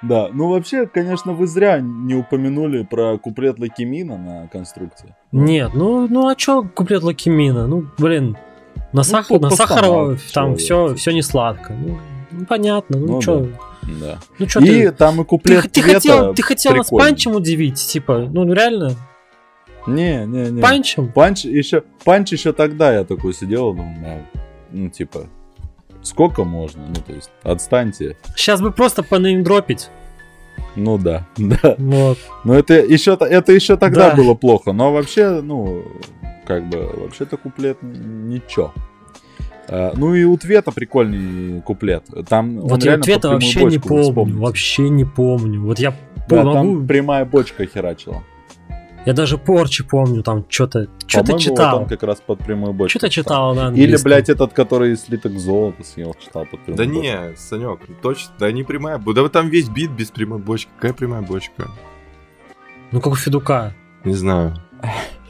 Да, 0.00 0.28
ну 0.32 0.48
вообще, 0.50 0.86
конечно, 0.86 1.32
вы 1.32 1.46
зря 1.48 1.80
не 1.80 2.14
упомянули 2.14 2.84
про 2.84 3.18
куплет 3.18 3.58
Лакимина 3.58 4.16
на 4.16 4.46
конструкции. 4.48 5.16
Нет, 5.32 5.72
ну, 5.74 6.06
ну 6.08 6.28
а 6.28 6.36
чё 6.36 6.62
куплет 6.62 7.02
Лакимина? 7.02 7.66
Ну, 7.66 7.84
блин, 7.98 8.36
на, 8.92 9.02
сах... 9.02 9.26
по- 9.26 9.40
на 9.40 9.50
Сахарова 9.50 10.16
там 10.32 10.54
все, 10.56 10.94
все 10.94 11.10
не 11.10 11.22
сладко. 11.22 11.72
Ну, 11.72 11.98
ну, 12.30 12.46
понятно, 12.46 12.96
ну, 12.98 13.06
Ну 13.14 13.20
чё, 13.20 13.48
Да. 14.00 14.18
ну 14.38 14.46
чё 14.46 14.60
И 14.60 14.66
ты... 14.66 14.92
там 14.92 15.16
и 15.16 15.18
Ты, 15.18 15.24
куплет 15.24 15.62
ты 15.64 15.82
Твета 15.82 15.94
хотел, 15.94 16.34
ты 16.34 16.42
хотел 16.42 16.76
нас 16.76 16.90
панчем 16.90 17.32
удивить, 17.32 17.74
типа, 17.84 18.28
ну 18.30 18.50
реально, 18.52 18.92
Не, 19.88 20.24
не, 20.26 20.50
не. 20.50 20.62
панчем? 20.62 21.10
Панч 21.12 21.44
еще, 21.44 21.82
панч 22.04 22.32
еще 22.32 22.52
тогда 22.52 22.92
я 22.92 23.04
такой 23.04 23.34
сидел, 23.34 23.72
думаю, 23.72 24.24
ну 24.70 24.88
типа, 24.90 25.26
сколько 26.02 26.44
можно? 26.44 26.82
Ну 26.88 26.94
то 27.06 27.12
есть, 27.12 27.30
отстаньте. 27.42 28.16
Сейчас 28.36 28.60
бы 28.60 28.70
просто 28.72 29.02
понеймдропить. 29.02 29.90
Ну 30.76 30.98
да, 30.98 31.26
да. 31.36 31.74
Вот. 31.78 32.18
Но 32.44 32.54
это 32.54 32.74
еще, 32.74 33.16
это 33.20 33.52
еще 33.52 33.76
тогда 33.76 34.10
Да. 34.10 34.16
было 34.16 34.34
плохо. 34.34 34.72
Но 34.72 34.92
вообще, 34.92 35.40
ну, 35.40 35.84
как 36.46 36.68
бы, 36.68 36.78
вообще-то 36.96 37.36
куплет 37.36 37.78
ничего. 37.82 38.72
А, 39.68 39.92
ну 39.96 40.14
и 40.14 40.24
у 40.24 40.36
Твета 40.36 40.72
прикольный 40.72 41.60
куплет. 41.62 42.04
Там 42.28 42.60
Вот 42.60 42.82
я 42.84 42.96
под 42.96 43.04
прямую 43.04 43.32
вообще 43.34 43.64
не 43.64 43.78
помню. 43.78 44.02
вспомните. 44.04 44.38
Вообще 44.38 44.88
не 44.88 45.04
помню. 45.04 45.60
Вот 45.62 45.78
я 45.78 45.94
Да, 46.28 46.42
могу... 46.42 46.52
там 46.54 46.86
прямая 46.86 47.24
бочка 47.24 47.66
херачила. 47.66 48.22
Я 49.08 49.14
даже 49.14 49.38
порчи 49.38 49.84
помню, 49.84 50.22
там 50.22 50.44
что-то 50.50 50.86
что-то 51.06 51.28
По-моему, 51.32 51.38
читал. 51.38 51.72
вот 51.78 51.82
он 51.84 51.88
как 51.88 52.02
раз 52.02 52.20
под 52.20 52.40
прямую 52.40 52.74
бочку. 52.74 52.98
Что-то 52.98 53.08
читал. 53.08 53.54
читал 53.54 53.70
на 53.72 53.74
Или, 53.74 53.96
блядь, 54.02 54.28
этот, 54.28 54.52
который 54.52 54.94
слиток 54.98 55.32
золота 55.38 55.82
съел, 55.82 56.14
читал 56.22 56.44
под 56.44 56.60
прямую 56.60 56.76
Да 56.76 56.84
бочку. 56.84 57.02
не, 57.02 57.36
Санек, 57.38 57.78
точно, 58.02 58.32
да 58.38 58.52
не 58.52 58.64
прямая. 58.64 58.98
бо- 58.98 59.14
Да 59.14 59.26
там 59.30 59.48
весь 59.48 59.70
бит 59.70 59.90
без 59.92 60.10
прямой 60.10 60.40
бочки. 60.40 60.68
Какая 60.76 60.92
прямая 60.92 61.22
бочка? 61.22 61.68
Ну, 62.92 63.00
как 63.00 63.14
у 63.14 63.16
Федука. 63.16 63.72
Не 64.04 64.12
знаю. 64.12 64.54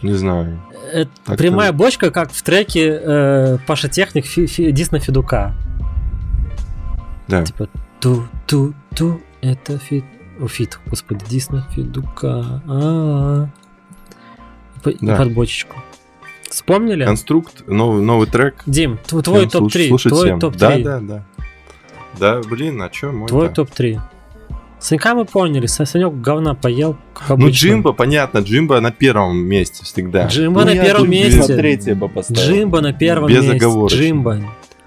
Не 0.03 0.15
знаю. 0.15 0.61
Это 0.93 1.11
Так-то- 1.25 1.37
прямая 1.37 1.73
бочка, 1.73 2.11
как 2.11 2.33
в 2.33 2.43
треке 2.43 3.01
э, 3.01 3.59
Паша 3.65 3.89
Техник 3.89 4.27
фи, 4.27 4.47
фи, 4.47 4.73
дис 4.73 4.91
на 4.91 4.99
Федука. 4.99 5.55
Да. 7.29 7.45
Типа 7.45 7.69
ту-ту-ту, 8.01 9.21
это 9.41 9.79
фит. 9.79 10.05
О, 10.41 10.49
фит, 10.49 10.79
господи, 10.87 11.25
дис 11.29 11.51
на 11.51 11.63
Федука. 11.71 12.63
А-а-а. 12.67 13.51
Да. 15.01 15.17
Под 15.17 15.33
бочечку. 15.33 15.77
Вспомнили? 16.51 17.05
Конструкт, 17.05 17.67
новый, 17.69 18.03
новый 18.03 18.27
трек. 18.27 18.63
Дим, 18.67 18.99
тв- 19.07 19.23
твой 19.23 19.49
Прям 19.49 19.63
слуш- 19.63 19.73
топ-3. 19.73 19.89
слушать 19.89 20.13
Твой 20.13 20.27
всем. 20.27 20.41
топ-3. 20.41 20.59
Да, 20.59 20.79
да, 20.79 21.01
да. 21.01 21.25
Да, 22.19 22.41
блин, 22.49 22.81
а 22.83 22.89
чё 22.89 23.13
мой 23.13 23.29
Твой 23.29 23.49
топ-3. 23.51 24.01
Санька 24.81 25.15
мы 25.15 25.25
поняли, 25.25 25.67
Са- 25.67 25.85
Санек 25.87 26.15
говна 26.15 26.55
поел, 26.55 26.97
как 27.13 27.33
обычно. 27.33 27.47
Ну, 27.47 27.53
Джимбо, 27.53 27.93
понятно, 27.93 28.39
Джимбо 28.39 28.81
на 28.81 28.93
первом 28.93 29.37
месте 29.39 29.85
всегда. 29.85 30.27
Джимбо 30.29 30.61
Ну, 30.61 30.67
на 30.67 30.73
первом 30.73 31.11
месте. 31.11 31.41
На 31.41 31.47
третье 31.47 31.95
бы 31.97 32.09
поставил. 32.09 32.41
Джимбо 32.43 32.81
на 32.81 32.93
первом 32.93 33.29
Без 33.29 33.43
месте. 33.43 33.57
оговорочно. 33.57 33.97
Джимбо. 33.97 34.39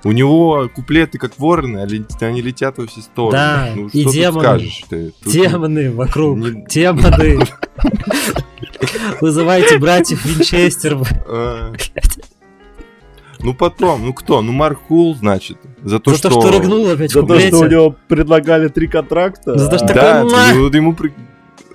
У 0.03 0.14
него 0.14 0.68
куплеты 0.73 1.19
как 1.19 1.38
вороны, 1.38 1.78
а 1.80 2.26
они 2.26 2.41
летят 2.41 2.78
во 2.80 2.88
все 2.88 3.02
стороны. 3.02 3.34
Да, 3.34 3.69
ну, 3.76 3.88
и 3.90 4.06
демоны. 4.06 4.40
скажешь 4.40 4.84
ты? 4.90 5.14
Тут- 5.23 5.32
Демоны 5.34 5.91
вокруг. 5.91 6.38
Не- 6.40 6.65
Демоны. 6.68 7.40
Вызывайте 9.22 9.78
братьев 9.78 10.24
Винчестер. 10.38 10.98
А. 11.28 11.74
Ну 13.44 13.56
потом, 13.56 14.06
ну 14.06 14.14
кто? 14.14 14.41
Ну 14.44 14.52
Маркул, 14.52 15.16
значит. 15.16 15.58
За 15.82 15.99
то, 15.99 16.12
За 16.12 16.18
что... 16.18 16.30
то, 16.30 16.41
что 16.41 16.52
рыгнул 16.52 16.88
опять 16.91 17.10
в 17.10 17.14
За 17.14 17.24
то, 17.26 17.40
что 17.40 17.58
у 17.62 17.68
него 17.68 17.95
предлагали 18.08 18.68
три 18.68 18.88
контракта. 18.88 19.58
За 19.58 19.68
то, 19.68 19.78
что 19.80 19.88
такой- 19.88 20.02
Да, 20.02 20.24
ну, 20.53 20.68
ему 20.70 20.94
при- 20.94 21.12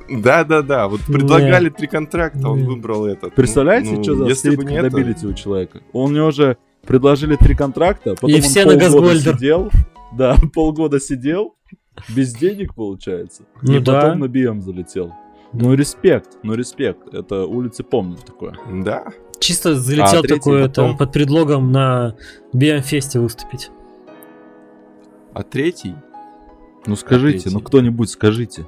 Да-да-да, 0.09 0.87
вот 0.87 1.01
предлагали 1.01 1.69
три 1.69 1.89
контракта, 1.89 2.49
он 2.49 2.59
Не. 2.61 2.65
выбрал 2.69 3.07
этот. 3.07 3.35
Представляете, 3.35 3.91
Ну, 3.97 4.03
что 4.05 4.15
за 4.15 4.27
если 4.27 4.55
бы 4.55 4.65
не 4.65 4.77
это- 4.77 5.27
у 5.27 5.33
человека? 5.33 5.81
Он 5.93 6.13
мне 6.13 6.23
уже 6.23 6.57
предложили 6.87 7.35
три 7.35 7.57
контракта, 7.57 8.11
потом 8.15 8.31
И 8.31 8.35
он 8.37 8.43
все 8.43 8.65
на 8.65 8.71
полгода 8.79 8.85
Газгольдер. 9.01 9.35
сидел. 9.35 9.71
Да, 10.17 10.37
полгода 10.55 11.01
сидел, 11.01 11.57
без 12.09 12.33
денег 12.33 12.77
получается. 12.77 13.43
Ну 13.63 13.75
и 13.75 13.81
да. 13.81 14.03
потом 14.03 14.21
на 14.21 14.25
BM 14.27 14.61
залетел. 14.61 15.13
Ну 15.59 15.75
респект, 15.75 16.39
ну 16.43 16.55
респект. 16.55 17.13
Это 17.15 17.47
улицы 17.47 17.83
помнят 17.83 18.25
такое. 18.25 18.55
Да. 18.83 19.05
Чисто 19.39 19.75
залетел 19.75 20.19
А, 20.21 20.23
третий 20.23 20.35
такой 20.39 20.61
это, 20.61 20.69
потом. 20.83 20.97
под 20.97 21.13
предлогом 21.13 21.73
на 21.73 22.17
BM-фесте 22.55 23.21
выступить. 23.21 23.71
А 25.35 25.43
третий, 25.43 25.95
Ну 26.87 26.97
скажите, 26.97 27.41
третий? 27.43 27.55
ну 27.55 27.61
кто-нибудь 27.61 28.09
скажите. 28.11 28.67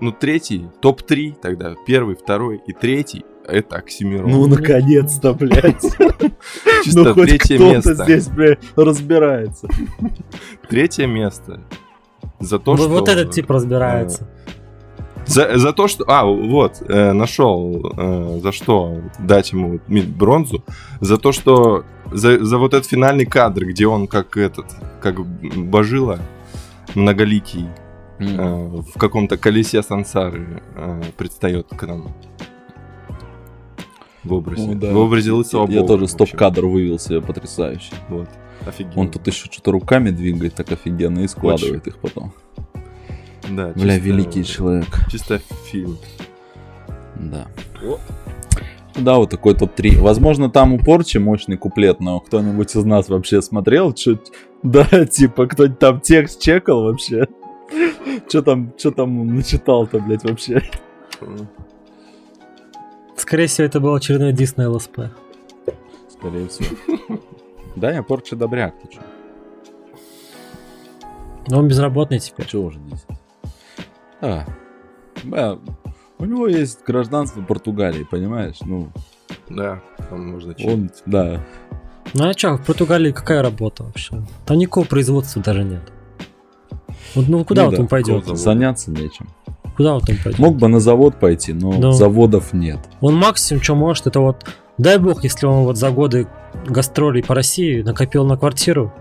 ну 0.00 0.12
третий, 0.12 0.66
топ-3 0.80 1.36
тогда, 1.40 1.74
первый, 1.86 2.16
второй 2.16 2.62
и 2.66 2.72
третий, 2.72 3.24
это 3.46 3.76
Оксимирон. 3.76 4.30
Ну 4.30 4.46
наконец-то, 4.46 5.34
блядь. 5.34 5.80
Чисто 6.84 7.00
Ну 7.02 7.14
хоть 7.14 7.28
третье 7.28 7.56
кто-то 7.56 7.74
место. 7.74 7.94
здесь, 8.04 8.28
блядь, 8.28 8.58
разбирается. 8.76 9.68
Третье 10.68 11.06
место. 11.06 11.60
За 12.40 12.58
то, 12.58 12.76
что... 12.76 12.88
вот 12.88 13.08
этот 13.08 13.30
тип 13.32 13.50
разбирается. 13.50 14.28
За, 15.26 15.58
за 15.58 15.72
то, 15.72 15.88
что... 15.88 16.04
А, 16.06 16.24
вот, 16.24 16.82
э, 16.88 17.12
нашел, 17.12 17.92
э, 17.96 18.40
за 18.42 18.52
что 18.52 19.00
дать 19.18 19.52
ему 19.52 19.80
бронзу. 19.88 20.64
За 21.00 21.18
то, 21.18 21.32
что... 21.32 21.84
За, 22.12 22.44
за 22.44 22.58
вот 22.58 22.74
этот 22.74 22.88
финальный 22.88 23.26
кадр, 23.26 23.64
где 23.66 23.86
он 23.86 24.06
как 24.06 24.36
этот, 24.36 24.66
как 25.00 25.20
божила 25.26 26.20
многоликий 26.94 27.66
э, 28.18 28.24
в 28.24 28.98
каком-то 28.98 29.36
колесе 29.36 29.82
сансары 29.82 30.62
э, 30.76 31.02
предстает 31.16 31.66
к 31.68 31.82
нам. 31.86 32.14
В 34.22 34.32
образе. 34.32 34.66
Ну 34.66 34.74
да. 34.74 34.92
В 34.92 34.98
образе 34.98 35.32
лысого 35.32 35.68
Я 35.68 35.80
бога, 35.80 35.94
тоже 35.94 36.08
стоп-кадр 36.08 36.66
вывел 36.66 36.98
себе 36.98 37.20
потрясающий. 37.20 37.94
Вот. 38.08 38.28
Офигенно. 38.66 39.00
Он 39.00 39.10
тут 39.10 39.26
еще 39.26 39.46
что-то 39.50 39.72
руками 39.72 40.10
двигает 40.10 40.54
так 40.54 40.72
офигенно 40.72 41.20
и 41.20 41.28
складывает 41.28 41.86
их 41.86 41.98
потом. 41.98 42.32
Да, 43.48 43.68
Бля, 43.74 43.94
чисто- 43.94 43.98
великий 44.08 44.44
человек. 44.44 44.86
Чисто 45.10 45.38
фильм. 45.70 45.98
Да. 47.16 47.46
Да, 48.96 49.16
вот 49.16 49.30
такой 49.30 49.54
топ-3. 49.54 49.98
Возможно, 50.00 50.50
там 50.50 50.72
у 50.72 50.78
Порчи 50.78 51.18
мощный 51.18 51.56
куплет, 51.58 52.00
но 52.00 52.18
кто-нибудь 52.20 52.74
из 52.74 52.84
нас 52.84 53.08
вообще 53.08 53.42
смотрел? 53.42 53.92
Чё- 53.92 54.18
Да, 54.62 54.84
типа, 55.06 55.46
кто-нибудь 55.46 55.78
там 55.78 56.00
текст 56.00 56.40
чекал 56.40 56.82
вообще? 56.84 57.26
Что 58.28 58.42
там, 58.42 58.72
что 58.78 58.90
там 58.92 59.34
начитал-то, 59.36 59.98
блядь, 60.00 60.24
вообще? 60.24 60.62
Скорее 63.16 63.46
всего, 63.46 63.66
это 63.66 63.80
был 63.80 63.94
очередной 63.94 64.32
Disney 64.32 64.66
ЛСП. 64.68 65.00
Скорее 66.08 66.48
всего. 66.48 66.68
Да, 67.76 67.92
я 67.92 68.02
Порчи 68.02 68.34
добряк, 68.34 68.74
ты 68.80 68.88
чё? 68.88 69.00
Но 71.48 71.58
он 71.58 71.68
безработный 71.68 72.18
теперь. 72.20 72.46
Чего 72.46 72.64
уже 72.68 72.78
здесь? 72.78 73.04
А, 74.20 74.44
бля, 75.24 75.58
у 76.18 76.24
него 76.24 76.46
есть 76.46 76.80
гражданство 76.86 77.42
Португалии, 77.42 78.06
понимаешь? 78.10 78.56
Ну, 78.62 78.90
Да, 79.48 79.80
там 80.08 80.30
можно 80.32 80.50
он, 80.50 80.56
чилить. 80.56 81.02
да. 81.06 81.40
Ну 82.14 82.28
а 82.28 82.32
что, 82.32 82.56
в 82.56 82.64
Португалии 82.64 83.12
какая 83.12 83.42
работа 83.42 83.82
вообще? 83.84 84.22
Там 84.46 84.58
никакого 84.58 84.84
производства 84.84 85.42
даже 85.42 85.64
нет. 85.64 85.82
Вот, 87.14 87.28
ну 87.28 87.44
куда 87.44 87.62
Ну 87.64 87.68
вот 87.68 87.76
да, 87.76 87.82
он 87.82 87.88
пойдет? 87.88 88.26
Заняться 88.26 88.90
нечем. 88.90 89.28
Куда 89.76 89.94
вот 89.94 90.08
он 90.08 90.16
пойдет? 90.22 90.38
Мог 90.38 90.56
бы 90.56 90.68
на 90.68 90.80
завод 90.80 91.18
пойти, 91.20 91.52
но 91.52 91.72
Ну. 91.72 91.92
заводов 91.92 92.52
нет. 92.52 92.78
Он 93.00 93.14
максимум, 93.16 93.62
что 93.62 93.74
может, 93.74 94.06
это 94.06 94.20
вот, 94.20 94.46
дай 94.78 94.98
бог, 94.98 95.22
если 95.24 95.46
он 95.46 95.64
вот 95.64 95.76
за 95.76 95.90
годы 95.90 96.28
гастролей 96.66 97.22
по 97.22 97.34
России 97.34 97.82
накопил 97.82 98.24
на 98.24 98.36
квартиру 98.38 98.92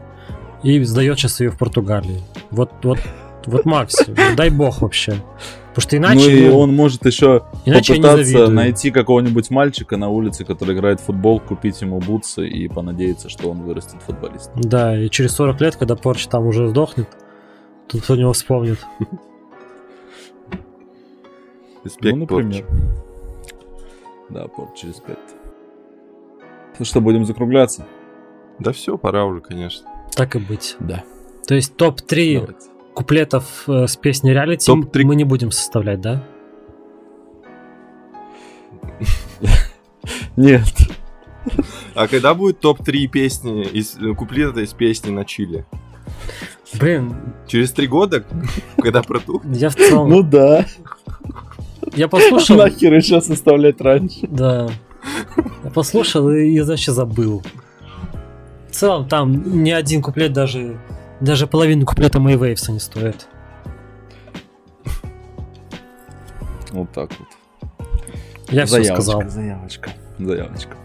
и 0.64 0.84
сдает 0.84 1.18
сейчас 1.20 1.40
ее 1.40 1.52
в 1.52 1.58
Португалии. 1.58 2.22
Вот, 2.52 2.72
вот, 2.84 3.00
вот 3.48 3.66
максимум. 3.66 4.18
Дай 4.36 4.50
бог 4.50 4.82
вообще. 4.82 5.22
Потому 5.70 5.90
что 5.90 5.98
иначе, 5.98 6.20
ну 6.20 6.30
и 6.30 6.48
ну, 6.48 6.60
он 6.60 6.74
может 6.74 7.06
еще 7.06 7.44
иначе 7.66 7.96
попытаться 7.96 8.48
найти 8.48 8.92
какого-нибудь 8.92 9.50
мальчика 9.50 9.98
на 9.98 10.08
улице, 10.08 10.46
который 10.46 10.74
играет 10.74 11.02
в 11.02 11.04
футбол, 11.04 11.42
купить 11.42 11.82
ему 11.82 12.00
бутсы 12.00 12.48
и 12.48 12.70
понадеяться, 12.70 13.28
что 13.28 13.52
он 13.52 13.62
вырастет 13.64 14.02
футболистом. 14.02 14.62
Да, 14.62 14.98
и 14.98 15.10
через 15.10 15.34
40 15.34 15.60
лет, 15.60 15.76
когда 15.76 15.96
Порч 15.98 16.28
там 16.28 16.48
уже 16.48 16.70
сдохнет, 16.70 17.10
тут 17.90 18.04
кто 18.04 18.16
него 18.16 18.32
вспомнит. 18.32 18.80
Респект 21.84 22.16
ну, 22.16 22.22
например. 22.22 22.64
Порчи. 22.64 22.66
Да, 24.30 24.48
порт 24.48 24.76
через 24.76 24.96
пять. 24.96 25.18
Ну 26.80 26.86
что, 26.86 27.00
будем 27.00 27.26
закругляться? 27.26 27.86
Да 28.60 28.72
все, 28.72 28.98
пора 28.98 29.26
уже, 29.26 29.42
конечно. 29.42 29.88
Так 30.16 30.36
и 30.36 30.40
быть. 30.40 30.78
Да. 30.80 31.04
То 31.48 31.56
есть 31.56 31.76
топ-3 31.76 32.40
Давайте. 32.40 32.75
Куплетов 32.96 33.66
э, 33.68 33.86
с 33.86 33.96
песни 33.98 34.32
реалити 34.32 34.66
Топ-три. 34.66 35.06
мы 35.06 35.16
не 35.16 35.26
будем 35.26 35.52
составлять, 35.52 36.02
да? 36.02 36.24
Нет. 40.36 40.74
А 41.94 42.08
когда 42.08 42.34
будет 42.34 42.60
топ-3 42.60 43.08
песни, 43.08 43.64
из, 43.64 43.98
э, 44.00 44.14
куплета 44.16 44.62
из 44.62 44.74
песни 44.74 45.12
на 45.12 45.26
Чили? 45.26 45.66
Блин, 46.80 47.16
Через 47.48 47.72
три 47.72 47.88
года, 47.88 48.26
когда 48.78 49.04
протухнет? 49.04 49.56
я 49.56 49.70
в 49.70 49.76
целом... 49.76 50.10
Ну 50.10 50.24
да. 50.24 50.66
я 51.96 52.08
послушал... 52.08 52.58
Нахер 52.58 52.94
еще 52.94 53.22
составлять 53.22 53.80
раньше. 53.80 54.28
Да. 54.28 54.70
Я 55.64 55.70
послушал 55.70 56.30
и, 56.32 56.50
и 56.50 56.62
вообще 56.62 56.92
забыл. 56.92 57.44
В 58.70 58.76
целом 58.76 59.08
там 59.08 59.64
ни 59.64 59.70
один 59.72 60.02
куплет 60.02 60.34
даже 60.34 60.80
даже 61.20 61.48
половину 61.48 61.86
куплета 61.86 62.20
Мэй 62.20 62.36
Вейвса 62.38 62.72
не 62.72 62.80
стоит. 62.80 63.28
Вот 66.72 66.92
так 66.92 67.10
вот. 67.20 67.88
Я 68.50 68.66
все 68.66 68.76
заявочка, 68.82 69.02
сказал. 69.02 69.30
заявочка. 69.30 69.90
Заявочка. 70.20 70.78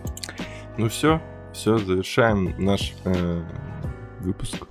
Ну 0.78 0.88
все, 0.88 1.20
все, 1.52 1.78
завершаем 1.78 2.54
наш 2.58 2.94
э, 3.04 3.42
выпуск 4.20 4.66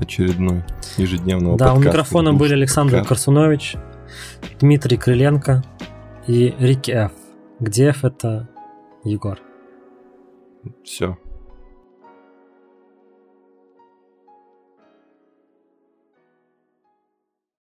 очередной 0.00 0.62
ежедневного 0.96 1.56
Да, 1.58 1.72
у 1.72 1.76
подкаста. 1.76 1.88
микрофона 1.88 2.34
были 2.34 2.52
Александр 2.54 2.92
Подкаст. 2.92 3.08
Корсунович, 3.08 3.76
Дмитрий 4.60 4.96
Крыленко 4.96 5.64
и 6.26 6.54
Рики 6.58 6.92
Ф. 6.92 7.12
Где 7.58 7.88
Ф 7.88 8.04
это 8.04 8.48
Егор. 9.02 9.38
Все, 10.84 11.18